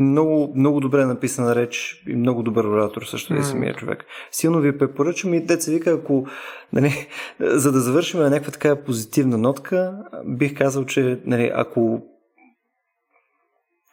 много, 0.00 0.52
много 0.56 0.80
добре 0.80 1.04
написана 1.04 1.54
реч 1.54 2.04
и 2.08 2.16
много 2.16 2.42
добър 2.42 2.64
оратор 2.64 3.02
също 3.02 3.34
е 3.34 3.38
mm. 3.38 3.42
самия 3.42 3.74
човек. 3.74 4.04
Силно 4.30 4.60
ви 4.60 4.78
препоръчвам 4.78 5.34
и 5.34 5.40
деца 5.40 5.70
вика, 5.70 5.90
ако 5.90 6.26
нали, 6.72 7.08
за 7.40 7.72
да 7.72 7.80
завършим 7.80 8.20
на 8.20 8.30
някаква 8.30 8.52
така 8.52 8.76
позитивна 8.76 9.38
нотка, 9.38 9.98
бих 10.24 10.58
казал, 10.58 10.84
че 10.84 11.20
нали, 11.26 11.50
ако 11.54 12.02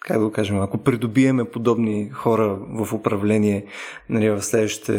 как 0.04 0.18
да 0.18 0.26
го 0.26 0.32
кажем, 0.32 0.62
ако 0.62 0.78
придобиеме 0.78 1.46
подобни 1.46 2.10
хора 2.10 2.58
в 2.70 2.94
управление 2.94 3.66
нали, 4.10 4.30
в 4.30 4.42
следващите 4.42 4.94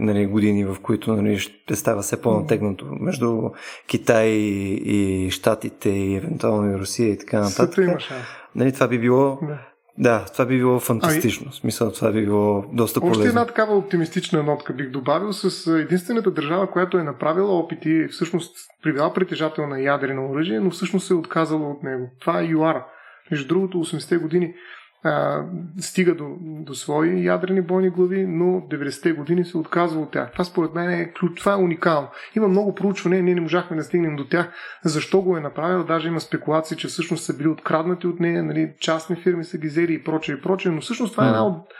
нали, 0.00 0.26
години, 0.26 0.64
в 0.64 0.76
които 0.82 1.16
нали, 1.16 1.38
ще 1.38 1.76
става 1.76 2.02
все 2.02 2.22
по-натегнато 2.22 2.86
между 3.00 3.50
Китай 3.86 4.28
и 4.28 5.30
Штатите 5.30 5.90
и 5.90 6.14
евентуално 6.14 6.70
и 6.70 6.78
Русия 6.78 7.08
и 7.08 7.18
така 7.18 7.40
нататък. 7.40 7.84
Нали, 8.54 8.72
това 8.72 8.88
би 8.88 8.98
било 8.98 9.38
да. 9.42 9.58
Да, 10.00 10.24
това 10.32 10.46
би 10.46 10.56
било 10.56 10.80
фантастично. 10.80 11.46
Ами, 11.46 11.56
смисъл, 11.56 11.92
това 11.92 12.12
би 12.12 12.24
било 12.24 12.64
доста 12.72 13.00
полезно. 13.00 13.20
Още 13.20 13.28
една 13.28 13.46
такава 13.46 13.76
оптимистична 13.76 14.42
нотка 14.42 14.72
бих 14.72 14.90
добавил 14.90 15.32
с 15.32 15.72
единствената 15.72 16.30
държава, 16.30 16.70
която 16.70 16.98
е 16.98 17.02
направила 17.02 17.58
опити, 17.58 18.06
всъщност 18.10 18.56
привела 18.82 19.12
притежател 19.12 19.66
на 19.66 19.80
ядрено 19.80 20.30
оръжие, 20.30 20.60
но 20.60 20.70
всъщност 20.70 21.06
се 21.06 21.14
е 21.14 21.16
отказала 21.16 21.70
от 21.70 21.82
него. 21.82 22.10
Това 22.20 22.40
е 22.40 22.44
ЮАР. 22.44 22.84
Между 23.30 23.48
другото, 23.48 23.78
80-те 23.78 24.16
години 24.16 24.54
а, 25.02 25.44
стига 25.80 26.14
до, 26.14 26.36
до 26.40 26.74
свои 26.74 27.24
ядрени 27.24 27.62
бойни 27.62 27.90
глави, 27.90 28.26
но 28.26 28.44
90-те 28.44 29.12
години 29.12 29.44
се 29.44 29.58
отказва 29.58 30.00
от 30.00 30.10
тях. 30.10 30.32
Това 30.32 30.44
според 30.44 30.74
мен 30.74 30.90
е 30.90 31.12
ключ, 31.12 31.38
това 31.38 31.52
е 31.52 31.56
уникално. 31.56 32.08
Има 32.36 32.48
много 32.48 32.74
проучвания, 32.74 33.22
ние 33.22 33.34
не 33.34 33.40
можахме 33.40 33.76
да 33.76 33.82
стигнем 33.82 34.16
до 34.16 34.24
тях. 34.24 34.52
Защо 34.84 35.20
го 35.20 35.36
е 35.36 35.40
направил? 35.40 35.84
Даже 35.84 36.08
има 36.08 36.20
спекулации, 36.20 36.76
че 36.76 36.88
всъщност 36.88 37.24
са 37.24 37.36
били 37.36 37.48
откраднати 37.48 38.06
от 38.06 38.20
нея, 38.20 38.42
нали, 38.42 38.72
частни 38.80 39.16
фирми 39.16 39.44
са 39.44 39.58
ги 39.58 39.68
взели 39.68 39.94
и 39.94 40.04
прочее 40.04 40.34
и 40.34 40.40
прочее, 40.40 40.72
но 40.72 40.80
всъщност 40.80 41.12
това 41.12 41.24
е 41.24 41.28
една 41.28 41.46
от 41.46 41.72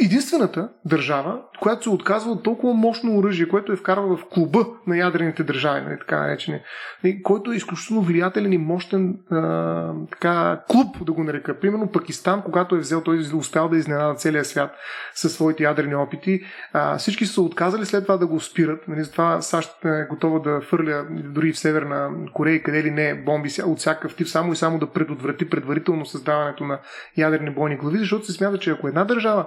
единствената 0.00 0.68
държава, 0.84 1.40
която 1.60 1.82
се 1.82 1.90
отказва 1.90 2.30
от 2.30 2.42
толкова 2.42 2.74
мощно 2.74 3.18
оръжие, 3.18 3.48
което 3.48 3.72
е 3.72 3.76
вкарва 3.76 4.16
в 4.16 4.24
клуба 4.30 4.66
на 4.86 4.98
ядрените 4.98 5.42
държави, 5.42 5.80
нали, 5.80 5.98
така 5.98 6.20
наречени, 6.20 6.60
нали, 7.04 7.22
който 7.22 7.52
е 7.52 7.56
изключително 7.56 8.02
влиятелен 8.02 8.52
и 8.52 8.58
мощен 8.58 9.18
а, 9.30 9.92
така, 10.10 10.60
клуб, 10.68 11.04
да 11.04 11.12
го 11.12 11.24
нарека. 11.24 11.60
Примерно 11.60 11.92
Пакистан, 11.92 12.42
когато 12.42 12.76
е 12.76 12.78
взел, 12.78 13.00
той 13.00 13.16
е 13.16 13.36
успял 13.36 13.68
да 13.68 13.76
изненада 13.76 14.14
целия 14.14 14.44
свят 14.44 14.70
със 15.14 15.34
своите 15.34 15.62
ядрени 15.62 15.94
опити. 15.94 16.40
А, 16.72 16.98
всички 16.98 17.26
са 17.26 17.42
отказали 17.42 17.86
след 17.86 18.04
това 18.04 18.16
да 18.16 18.26
го 18.26 18.40
спират. 18.40 18.88
Нали, 18.88 19.04
затова 19.04 19.42
САЩ 19.42 19.84
е 19.84 20.06
готова 20.10 20.38
да 20.38 20.60
фърля 20.60 21.06
дори 21.10 21.52
в 21.52 21.58
Северна 21.58 22.10
Корея, 22.32 22.62
къде 22.62 22.84
ли 22.84 22.90
не 22.90 23.14
бомби 23.14 23.48
от 23.66 23.78
всякакъв 23.78 24.16
тип, 24.16 24.26
само 24.26 24.52
и 24.52 24.56
само 24.56 24.78
да 24.78 24.90
предотврати 24.90 25.50
предварително 25.50 26.06
създаването 26.06 26.64
на 26.64 26.78
ядрени 27.16 27.50
бойни 27.50 27.76
глави, 27.76 27.98
защото 27.98 28.26
се 28.26 28.32
смята, 28.32 28.58
че 28.58 28.70
ако 28.70 28.88
една 28.88 29.04
държава 29.04 29.46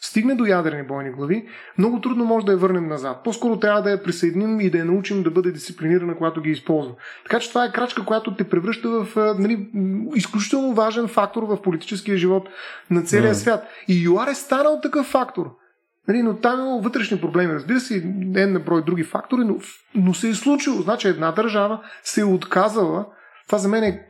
стигне 0.00 0.34
до 0.34 0.44
ядрени 0.44 0.82
бойни 0.82 1.10
глави, 1.10 1.46
много 1.78 2.00
трудно 2.00 2.24
може 2.24 2.46
да 2.46 2.52
я 2.52 2.58
върнем 2.58 2.88
назад. 2.88 3.20
По-скоро 3.24 3.58
трябва 3.58 3.82
да 3.82 3.90
я 3.90 4.02
присъединим 4.02 4.60
и 4.60 4.70
да 4.70 4.78
я 4.78 4.84
научим 4.84 5.22
да 5.22 5.30
бъде 5.30 5.52
дисциплинирана, 5.52 6.16
когато 6.16 6.40
ги 6.40 6.50
използва. 6.50 6.94
Така 7.22 7.40
че 7.40 7.48
това 7.48 7.64
е 7.64 7.72
крачка, 7.72 8.04
която 8.04 8.34
те 8.34 8.48
превръща 8.48 8.88
в 8.88 9.34
нали, 9.38 9.68
изключително 10.14 10.74
важен 10.74 11.08
фактор 11.08 11.42
в 11.42 11.62
политическия 11.62 12.16
живот 12.16 12.48
на 12.90 13.02
целия 13.02 13.34
mm. 13.34 13.38
свят. 13.38 13.64
И 13.88 14.04
ЮАР 14.04 14.28
е 14.28 14.34
станал 14.34 14.80
такъв 14.82 15.06
фактор. 15.06 15.50
Нали, 16.08 16.22
но 16.22 16.36
там 16.36 16.60
има 16.60 16.78
вътрешни 16.78 17.20
проблеми, 17.20 17.54
разбира 17.54 17.80
се, 17.80 18.02
не 18.04 18.46
на 18.46 18.60
брой 18.60 18.84
други 18.84 19.04
фактори, 19.04 19.44
но, 19.44 19.56
но 19.94 20.14
се 20.14 20.28
е 20.28 20.34
случило. 20.34 20.82
Значи 20.82 21.08
една 21.08 21.32
държава 21.32 21.80
се 22.02 22.20
е 22.20 22.24
отказала 22.24 23.06
това 23.46 23.58
за 23.58 23.68
мен 23.68 23.84
е 23.84 24.06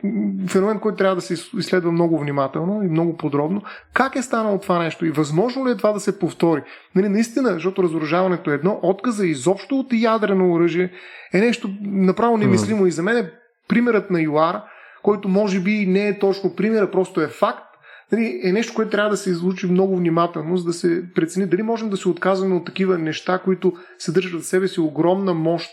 феномен, 0.49 0.81
който 0.81 0.97
трябва 0.97 1.15
да 1.15 1.21
се 1.21 1.35
изследва 1.59 1.93
много 1.93 2.19
внимателно 2.19 2.83
и 2.83 2.89
много 2.89 3.17
подробно. 3.17 3.63
Как 3.95 4.17
е 4.17 4.23
станало 4.23 4.59
това 4.59 4.79
нещо 4.79 5.07
и 5.07 5.11
възможно 5.11 5.67
ли 5.67 5.71
е 5.71 5.77
това 5.77 5.93
да 5.93 6.01
се 6.01 6.19
повтори? 6.19 6.63
Нали, 6.95 7.09
наистина, 7.09 7.53
защото 7.53 7.83
разоръжаването 7.83 8.51
е 8.51 8.55
едно, 8.55 8.81
отказа 8.83 9.27
изобщо 9.27 9.79
от 9.79 9.93
ядрено 9.93 10.53
оръжие 10.53 10.93
е 11.35 11.41
нещо 11.41 11.71
направо 11.83 12.37
немислимо. 12.37 12.85
Mm. 12.85 12.89
И 12.89 12.91
за 12.91 13.03
мен 13.03 13.17
е 13.17 13.31
примерът 13.69 14.11
на 14.11 14.21
ЮАР, 14.23 14.63
който 15.03 15.29
може 15.29 15.61
би 15.61 15.87
не 15.87 16.09
е 16.09 16.19
точно 16.19 16.57
пример, 16.57 16.91
просто 16.91 17.21
е 17.21 17.29
факт, 17.29 17.67
нали, 18.13 18.41
е 18.45 18.53
нещо, 18.53 18.75
което 18.75 18.91
трябва 18.91 19.11
да 19.11 19.17
се 19.17 19.31
излучи 19.31 19.67
много 19.67 19.97
внимателно, 19.97 20.57
за 20.57 20.65
да 20.65 20.73
се 20.73 21.05
прецени 21.15 21.47
дали 21.47 21.63
можем 21.63 21.91
да 21.91 21.97
се 21.97 22.09
отказваме 22.09 22.55
от 22.55 22.65
такива 22.65 22.99
неща, 22.99 23.39
които 23.39 23.73
съдържат 23.99 24.41
в 24.41 24.47
себе 24.47 24.69
си 24.69 24.81
огромна 24.81 25.35
мощ 25.35 25.71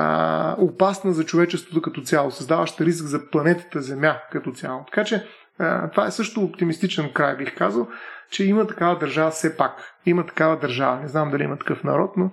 а, 0.00 0.56
опасна 0.58 1.12
за 1.12 1.24
човечеството 1.24 1.82
като 1.82 2.00
цяло, 2.00 2.30
създаваща 2.30 2.84
риск 2.84 3.04
за 3.04 3.30
планетата 3.30 3.82
Земя 3.82 4.16
като 4.32 4.52
цяло. 4.52 4.84
Така 4.84 5.04
че 5.04 5.26
а, 5.58 5.90
това 5.90 6.06
е 6.06 6.10
също 6.10 6.40
оптимистичен 6.40 7.12
край, 7.12 7.36
бих 7.36 7.56
казал, 7.56 7.88
че 8.30 8.44
има 8.44 8.66
такава 8.66 8.98
държава 8.98 9.30
все 9.30 9.56
пак. 9.56 9.94
Има 10.06 10.26
такава 10.26 10.58
държава. 10.58 11.00
Не 11.00 11.08
знам 11.08 11.30
дали 11.30 11.42
има 11.42 11.58
такъв 11.58 11.84
народ, 11.84 12.10
но 12.16 12.30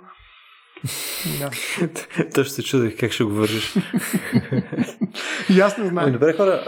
да. 1.40 1.50
Точно 2.36 2.54
се 2.54 2.64
чудих 2.64 3.00
как 3.00 3.12
ще 3.12 3.24
го 3.24 3.30
вържиш. 3.30 3.76
Ясно 5.50 5.88
знам. 5.88 6.12
Добре, 6.12 6.34
хора. 6.34 6.64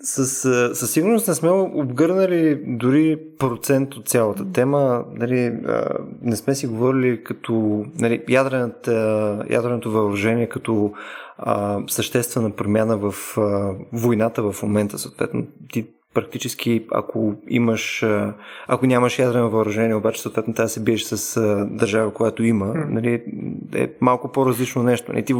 С, 0.00 0.26
със 0.74 0.92
сигурност 0.92 1.28
не 1.28 1.34
сме 1.34 1.50
обгърнали 1.50 2.62
дори 2.66 3.18
процент 3.38 3.94
от 3.94 4.08
цялата 4.08 4.52
тема. 4.52 5.04
Нали, 5.14 5.58
не 6.22 6.36
сме 6.36 6.54
си 6.54 6.66
говорили 6.66 7.24
като 7.24 7.84
нали, 7.98 8.24
ядреното 9.50 9.90
въоръжение 9.90 10.48
като 10.48 10.92
а, 11.38 11.80
съществена 11.88 12.50
промяна 12.50 12.96
в 12.96 13.14
а, 13.38 13.74
войната 13.92 14.52
в 14.52 14.62
момента. 14.62 14.98
Съответно, 14.98 15.46
ти 15.72 15.86
практически, 16.14 16.84
ако 16.92 17.34
имаш, 17.48 18.04
ако 18.66 18.86
нямаш 18.86 19.18
ядрено 19.18 19.50
въоръжение, 19.50 19.94
обаче 19.94 20.22
съответно 20.22 20.54
трябва 20.54 20.66
да 20.66 20.72
се 20.72 20.82
биеш 20.82 21.02
с 21.02 21.40
държава, 21.70 22.14
която 22.14 22.42
има, 22.42 22.66
mm. 22.66 22.88
нали, 22.88 23.22
е 23.74 23.90
малко 24.00 24.32
по-различно 24.32 24.82
нещо. 24.82 25.12
Нали, 25.12 25.24
ти 25.24 25.34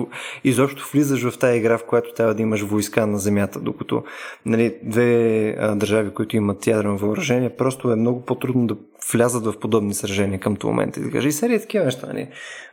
изобщо 0.44 0.90
влизаш 0.92 1.30
в 1.30 1.38
тази 1.38 1.58
игра, 1.58 1.78
в 1.78 1.84
която 1.84 2.14
трябва 2.14 2.34
да 2.34 2.42
имаш 2.42 2.62
войска 2.62 3.06
на 3.06 3.18
земята, 3.18 3.60
докато 3.60 4.04
нали, 4.46 4.76
две 4.82 5.56
държави, 5.76 6.10
които 6.10 6.36
имат 6.36 6.66
ядрено 6.66 6.96
въоръжение, 6.96 7.50
просто 7.50 7.92
е 7.92 7.96
много 7.96 8.20
по-трудно 8.20 8.66
да 8.66 8.76
влязат 9.12 9.44
в 9.44 9.58
подобни 9.58 9.94
сражения 9.94 10.40
към 10.40 10.56
този 10.56 10.70
момент. 10.70 10.96
И 10.96 11.00
да 11.00 11.10
кажа, 11.10 11.28
и 11.28 11.32
серия 11.32 11.60
такива 11.60 11.84
неща, 11.84 12.06
нали? 12.06 12.28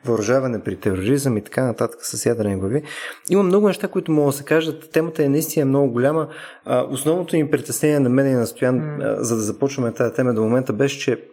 въоръжаване 0.05 0.63
при 0.63 0.75
тероризъм 0.75 1.37
и 1.37 1.43
така 1.43 1.63
нататък 1.63 1.99
с 2.05 2.25
ядрени 2.25 2.59
глави. 2.59 2.83
Има 3.29 3.43
много 3.43 3.67
неща, 3.67 3.87
които 3.87 4.11
могат 4.11 4.33
да 4.33 4.37
се 4.37 4.43
кажат. 4.43 4.91
Темата 4.91 5.23
е 5.23 5.29
наистина 5.29 5.65
много 5.65 5.91
голяма. 5.91 6.27
А, 6.65 6.85
основното 6.89 7.35
им 7.35 7.51
притеснение 7.51 7.99
на 7.99 8.09
мен 8.09 8.27
и 8.27 8.33
на 8.33 8.47
Стоян, 8.47 8.79
mm. 8.79 9.19
за 9.19 9.35
да 9.35 9.41
започваме 9.41 9.91
тази 9.91 10.13
тема 10.13 10.33
до 10.33 10.41
момента, 10.41 10.73
беше, 10.73 10.99
че 10.99 11.23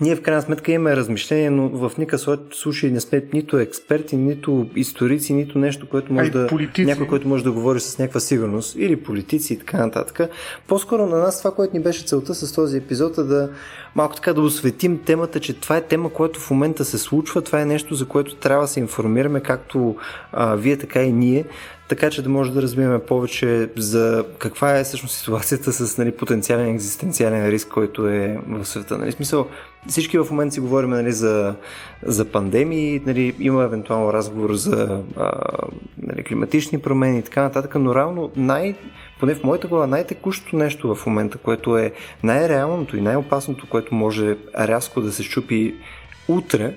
ние 0.00 0.16
в 0.16 0.22
крайна 0.22 0.42
сметка 0.42 0.72
имаме 0.72 0.96
размишление, 0.96 1.50
но 1.50 1.68
в 1.68 1.92
никакъв 1.98 2.38
случай 2.52 2.90
не 2.90 3.00
сме 3.00 3.24
нито 3.32 3.58
експерти, 3.58 4.16
нито 4.16 4.66
историци, 4.76 5.32
нито 5.32 5.58
нещо, 5.58 5.88
което 5.88 6.12
може 6.12 6.30
да. 6.30 6.46
Политици. 6.46 6.86
Някой, 6.86 7.06
който 7.06 7.28
може 7.28 7.44
да 7.44 7.52
говори 7.52 7.80
с 7.80 7.98
някаква 7.98 8.20
сигурност. 8.20 8.76
Или 8.78 8.96
политици 8.96 9.52
и 9.54 9.58
така 9.58 9.78
нататък. 9.78 10.30
По-скоро 10.66 11.06
на 11.06 11.18
нас 11.18 11.38
това, 11.38 11.54
което 11.54 11.76
ни 11.76 11.82
беше 11.82 12.04
целта 12.04 12.34
с 12.34 12.52
този 12.52 12.76
епизод 12.76 13.18
е 13.18 13.22
да 13.22 13.50
малко 13.94 14.14
така 14.14 14.32
да 14.32 14.40
осветим 14.40 14.98
темата, 15.04 15.40
че 15.40 15.52
това 15.52 15.76
е 15.76 15.86
тема, 15.86 16.10
която 16.10 16.40
в 16.40 16.50
момента 16.50 16.84
се 16.84 16.98
случва. 16.98 17.42
Това 17.42 17.60
е 17.60 17.66
нещо, 17.66 17.94
за 17.94 18.06
което 18.06 18.36
трябва 18.36 18.64
да 18.64 18.68
се 18.68 18.80
информираме, 18.80 19.40
както 19.40 19.96
а, 20.32 20.54
вие, 20.54 20.76
така 20.76 21.02
и 21.02 21.12
ние 21.12 21.44
така 21.88 22.10
че 22.10 22.22
да 22.22 22.28
може 22.28 22.52
да 22.52 22.62
разбираме 22.62 22.98
повече 22.98 23.70
за 23.76 24.24
каква 24.38 24.78
е 24.78 24.84
всъщност 24.84 25.18
ситуацията 25.18 25.72
с 25.72 25.98
нали, 25.98 26.12
потенциален 26.12 26.74
екзистенциален 26.74 27.48
риск, 27.48 27.68
който 27.68 28.08
е 28.08 28.38
в 28.48 28.64
света. 28.64 28.98
Нали? 28.98 29.12
Смисъл, 29.12 29.48
всички 29.88 30.18
в 30.18 30.26
момента 30.30 30.54
си 30.54 30.60
говорим 30.60 30.90
нали, 30.90 31.12
за, 31.12 31.54
за 32.02 32.24
пандемии, 32.24 33.02
нали, 33.06 33.34
има 33.40 33.64
евентуално 33.64 34.12
разговор 34.12 34.54
за 34.54 35.02
а, 35.16 35.32
нали, 36.02 36.24
климатични 36.24 36.78
промени 36.78 37.18
и 37.18 37.22
така 37.22 37.42
нататък, 37.42 37.74
но 37.74 37.94
реално 37.94 38.30
най- 38.36 38.74
поне 39.20 39.34
в 39.34 39.44
моята 39.44 39.68
глава, 39.68 39.86
най-текущото 39.86 40.56
нещо 40.56 40.94
в 40.94 41.06
момента, 41.06 41.38
което 41.38 41.78
е 41.78 41.92
най-реалното 42.22 42.96
и 42.96 43.00
най-опасното, 43.00 43.66
което 43.70 43.94
може 43.94 44.36
рязко 44.58 45.00
да 45.00 45.12
се 45.12 45.22
щупи 45.22 45.74
утре, 46.28 46.74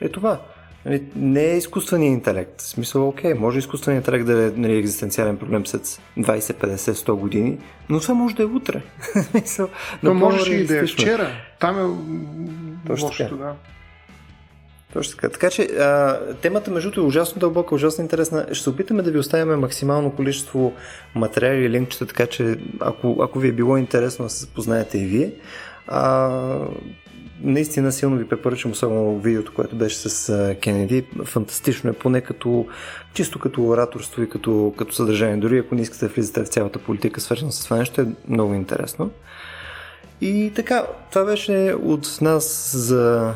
е 0.00 0.08
това. 0.08 0.40
Нали, 0.84 1.02
не 1.16 1.44
е 1.44 1.56
изкуственият 1.56 2.12
интелект. 2.12 2.60
В 2.60 2.66
смисъл, 2.66 3.08
окей, 3.08 3.34
може 3.34 3.58
изкуственият 3.58 4.02
интелект 4.02 4.26
да 4.26 4.44
е 4.44 4.50
нали, 4.56 4.76
екзистенциален 4.76 5.36
проблем 5.36 5.66
след 5.66 5.82
20, 5.82 6.00
50, 6.18 6.76
100 6.76 7.12
години, 7.14 7.58
но 7.88 8.00
това 8.00 8.14
може 8.14 8.36
да 8.36 8.42
е 8.42 8.46
утре. 8.46 8.82
но 10.02 10.14
може 10.14 10.54
и 10.54 10.66
да 10.66 10.78
е 10.78 10.86
вчера. 10.86 11.30
Там 11.60 11.78
е 11.78 11.96
Точно 12.86 13.06
лошото, 13.06 13.36
да. 13.36 13.54
Точно 14.92 15.14
така. 15.16 15.28
Така 15.28 15.50
че 15.50 15.62
а, 15.62 16.18
темата 16.34 16.70
между 16.70 17.00
е 17.00 17.04
ужасно 17.04 17.40
дълбока, 17.40 17.74
ужасно 17.74 18.02
интересна. 18.02 18.46
Ще 18.52 18.62
се 18.62 18.70
опитаме 18.70 19.02
да 19.02 19.10
ви 19.10 19.18
оставим 19.18 19.60
максимално 19.60 20.10
количество 20.10 20.72
материали 21.14 21.64
и 21.64 21.70
линкчета, 21.70 22.06
така 22.06 22.26
че 22.26 22.56
ако, 22.80 23.16
ако 23.22 23.38
ви 23.38 23.48
е 23.48 23.52
било 23.52 23.76
интересно 23.76 24.24
да 24.24 24.30
се 24.30 24.40
запознаете 24.40 24.98
и 24.98 25.06
вие. 25.06 25.32
А, 25.86 26.30
наистина 27.42 27.92
силно 27.92 28.16
ви 28.16 28.28
препоръчвам, 28.28 28.72
особено 28.72 29.18
видеото, 29.18 29.52
което 29.54 29.76
беше 29.76 29.96
с 29.96 30.56
Кенеди. 30.62 31.04
Фантастично 31.24 31.90
е, 31.90 31.92
поне 31.92 32.20
като 32.20 32.66
чисто 33.14 33.38
като 33.38 33.64
ораторство 33.64 34.22
и 34.22 34.28
като, 34.28 34.74
като 34.78 34.94
съдържание. 34.94 35.36
Дори 35.36 35.58
ако 35.58 35.74
не 35.74 35.82
искате 35.82 36.06
да 36.06 36.12
влизате 36.14 36.44
в 36.44 36.48
цялата 36.48 36.78
политика, 36.78 37.20
свързана 37.20 37.52
с 37.52 37.64
това 37.64 37.76
нещо, 37.76 38.00
е 38.00 38.06
много 38.28 38.54
интересно. 38.54 39.10
И 40.20 40.52
така, 40.54 40.86
това 41.10 41.24
беше 41.24 41.74
от 41.82 42.18
нас 42.20 42.76
за 42.76 43.34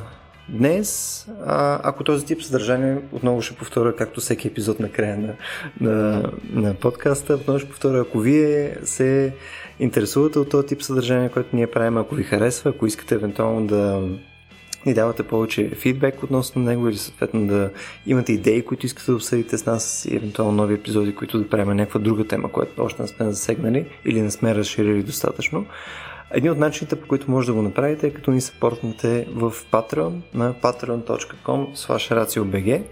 днес. 0.49 1.27
А, 1.47 1.81
ако 1.83 2.05
този 2.05 2.27
тип 2.27 2.43
съдържание, 2.43 2.99
отново 3.13 3.43
ще 3.43 3.57
повторя, 3.57 3.97
както 3.97 4.21
всеки 4.21 4.49
епизод 4.49 4.81
на 4.81 4.89
края 4.89 5.19
на, 5.19 5.35
на, 5.81 6.23
на 6.53 6.75
подкаста, 6.75 7.35
отново 7.35 7.59
ще 7.59 7.69
повторя, 7.69 8.01
ако 8.01 8.19
вие 8.19 8.77
се 8.85 9.35
интересувате 9.83 10.39
от 10.39 10.49
този 10.49 10.67
тип 10.67 10.83
съдържание, 10.83 11.29
което 11.29 11.57
ние 11.57 11.67
правим, 11.67 11.97
ако 11.97 12.15
ви 12.15 12.23
харесва, 12.23 12.71
ако 12.71 12.87
искате 12.87 13.15
евентуално 13.15 13.67
да 13.67 14.09
ни 14.87 14.95
давате 14.95 15.23
повече 15.23 15.71
фидбек 15.71 16.23
относно 16.23 16.63
него 16.63 16.89
или 16.89 16.97
съответно 16.97 17.47
да 17.47 17.71
имате 18.07 18.33
идеи, 18.33 18.65
които 18.65 18.87
искате 18.87 19.11
да 19.11 19.17
обсъдите 19.17 19.59
с 19.59 19.67
нас 19.67 20.05
и 20.11 20.17
евентуално 20.17 20.53
нови 20.53 20.75
епизоди, 20.75 21.15
които 21.15 21.39
да 21.39 21.49
правим 21.49 21.77
някаква 21.77 22.01
друга 22.01 22.25
тема, 22.25 22.53
която 22.53 22.85
още 22.85 23.03
не 23.03 23.09
сме 23.09 23.31
засегнали 23.31 23.87
или 24.05 24.23
не 24.23 24.31
сме 24.31 24.55
разширили 24.55 25.03
достатъчно. 25.03 25.67
Едни 26.31 26.51
от 26.51 26.59
начините, 26.59 26.97
по 26.97 27.09
които 27.09 27.31
може 27.31 27.47
да 27.47 27.53
го 27.53 27.63
направите, 27.63 28.07
е 28.07 28.11
като 28.11 28.31
ни 28.31 28.41
съпортнете 28.41 29.27
в 29.35 29.53
Patreon 29.73 30.21
на 30.35 30.55
patreon.com 30.55 31.75
ratiobg. 32.11 32.83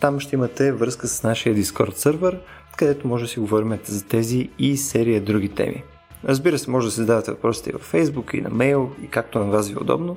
Там 0.00 0.20
ще 0.20 0.36
имате 0.36 0.72
връзка 0.72 1.08
с 1.08 1.22
нашия 1.22 1.56
Discord 1.56 1.94
сервер, 1.94 2.38
където 2.76 3.08
може 3.08 3.24
да 3.24 3.28
си 3.28 3.40
говорим 3.40 3.78
за 3.84 4.04
тези 4.04 4.48
и 4.58 4.76
серия 4.76 5.20
други 5.20 5.48
теми. 5.48 5.82
Разбира 6.24 6.58
се, 6.58 6.70
може 6.70 6.86
да 6.86 6.90
се 6.90 7.00
задавате 7.00 7.30
въпросите 7.30 7.70
и 7.70 7.72
във 7.72 7.92
Facebook, 7.92 8.34
и 8.34 8.40
на 8.40 8.50
мейл, 8.50 8.90
и 9.04 9.08
както 9.08 9.38
на 9.38 9.44
вас 9.44 9.68
ви 9.68 9.74
е 9.74 9.78
удобно, 9.78 10.16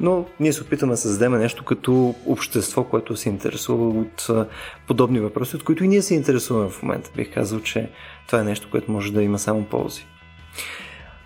но 0.00 0.26
ние 0.40 0.52
се 0.52 0.62
опитаме 0.62 0.92
да 0.92 0.96
създадем 0.96 1.38
нещо 1.38 1.64
като 1.64 2.14
общество, 2.26 2.84
което 2.84 3.16
се 3.16 3.28
интересува 3.28 3.88
от 3.88 4.30
подобни 4.86 5.20
въпроси, 5.20 5.56
от 5.56 5.64
които 5.64 5.84
и 5.84 5.88
ние 5.88 6.02
се 6.02 6.14
интересуваме 6.14 6.70
в 6.70 6.82
момента. 6.82 7.10
Бих 7.16 7.34
казал, 7.34 7.60
че 7.60 7.90
това 8.26 8.40
е 8.40 8.44
нещо, 8.44 8.68
което 8.70 8.92
може 8.92 9.12
да 9.12 9.22
има 9.22 9.38
само 9.38 9.64
ползи. 9.64 10.06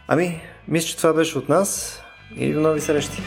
Ами, 0.09 0.41
мисля, 0.69 0.89
че 0.89 0.97
това 0.97 1.13
беше 1.13 1.39
от 1.39 1.49
нас 1.49 2.01
и 2.37 2.53
до 2.53 2.61
нови 2.61 2.81
срещи! 2.81 3.23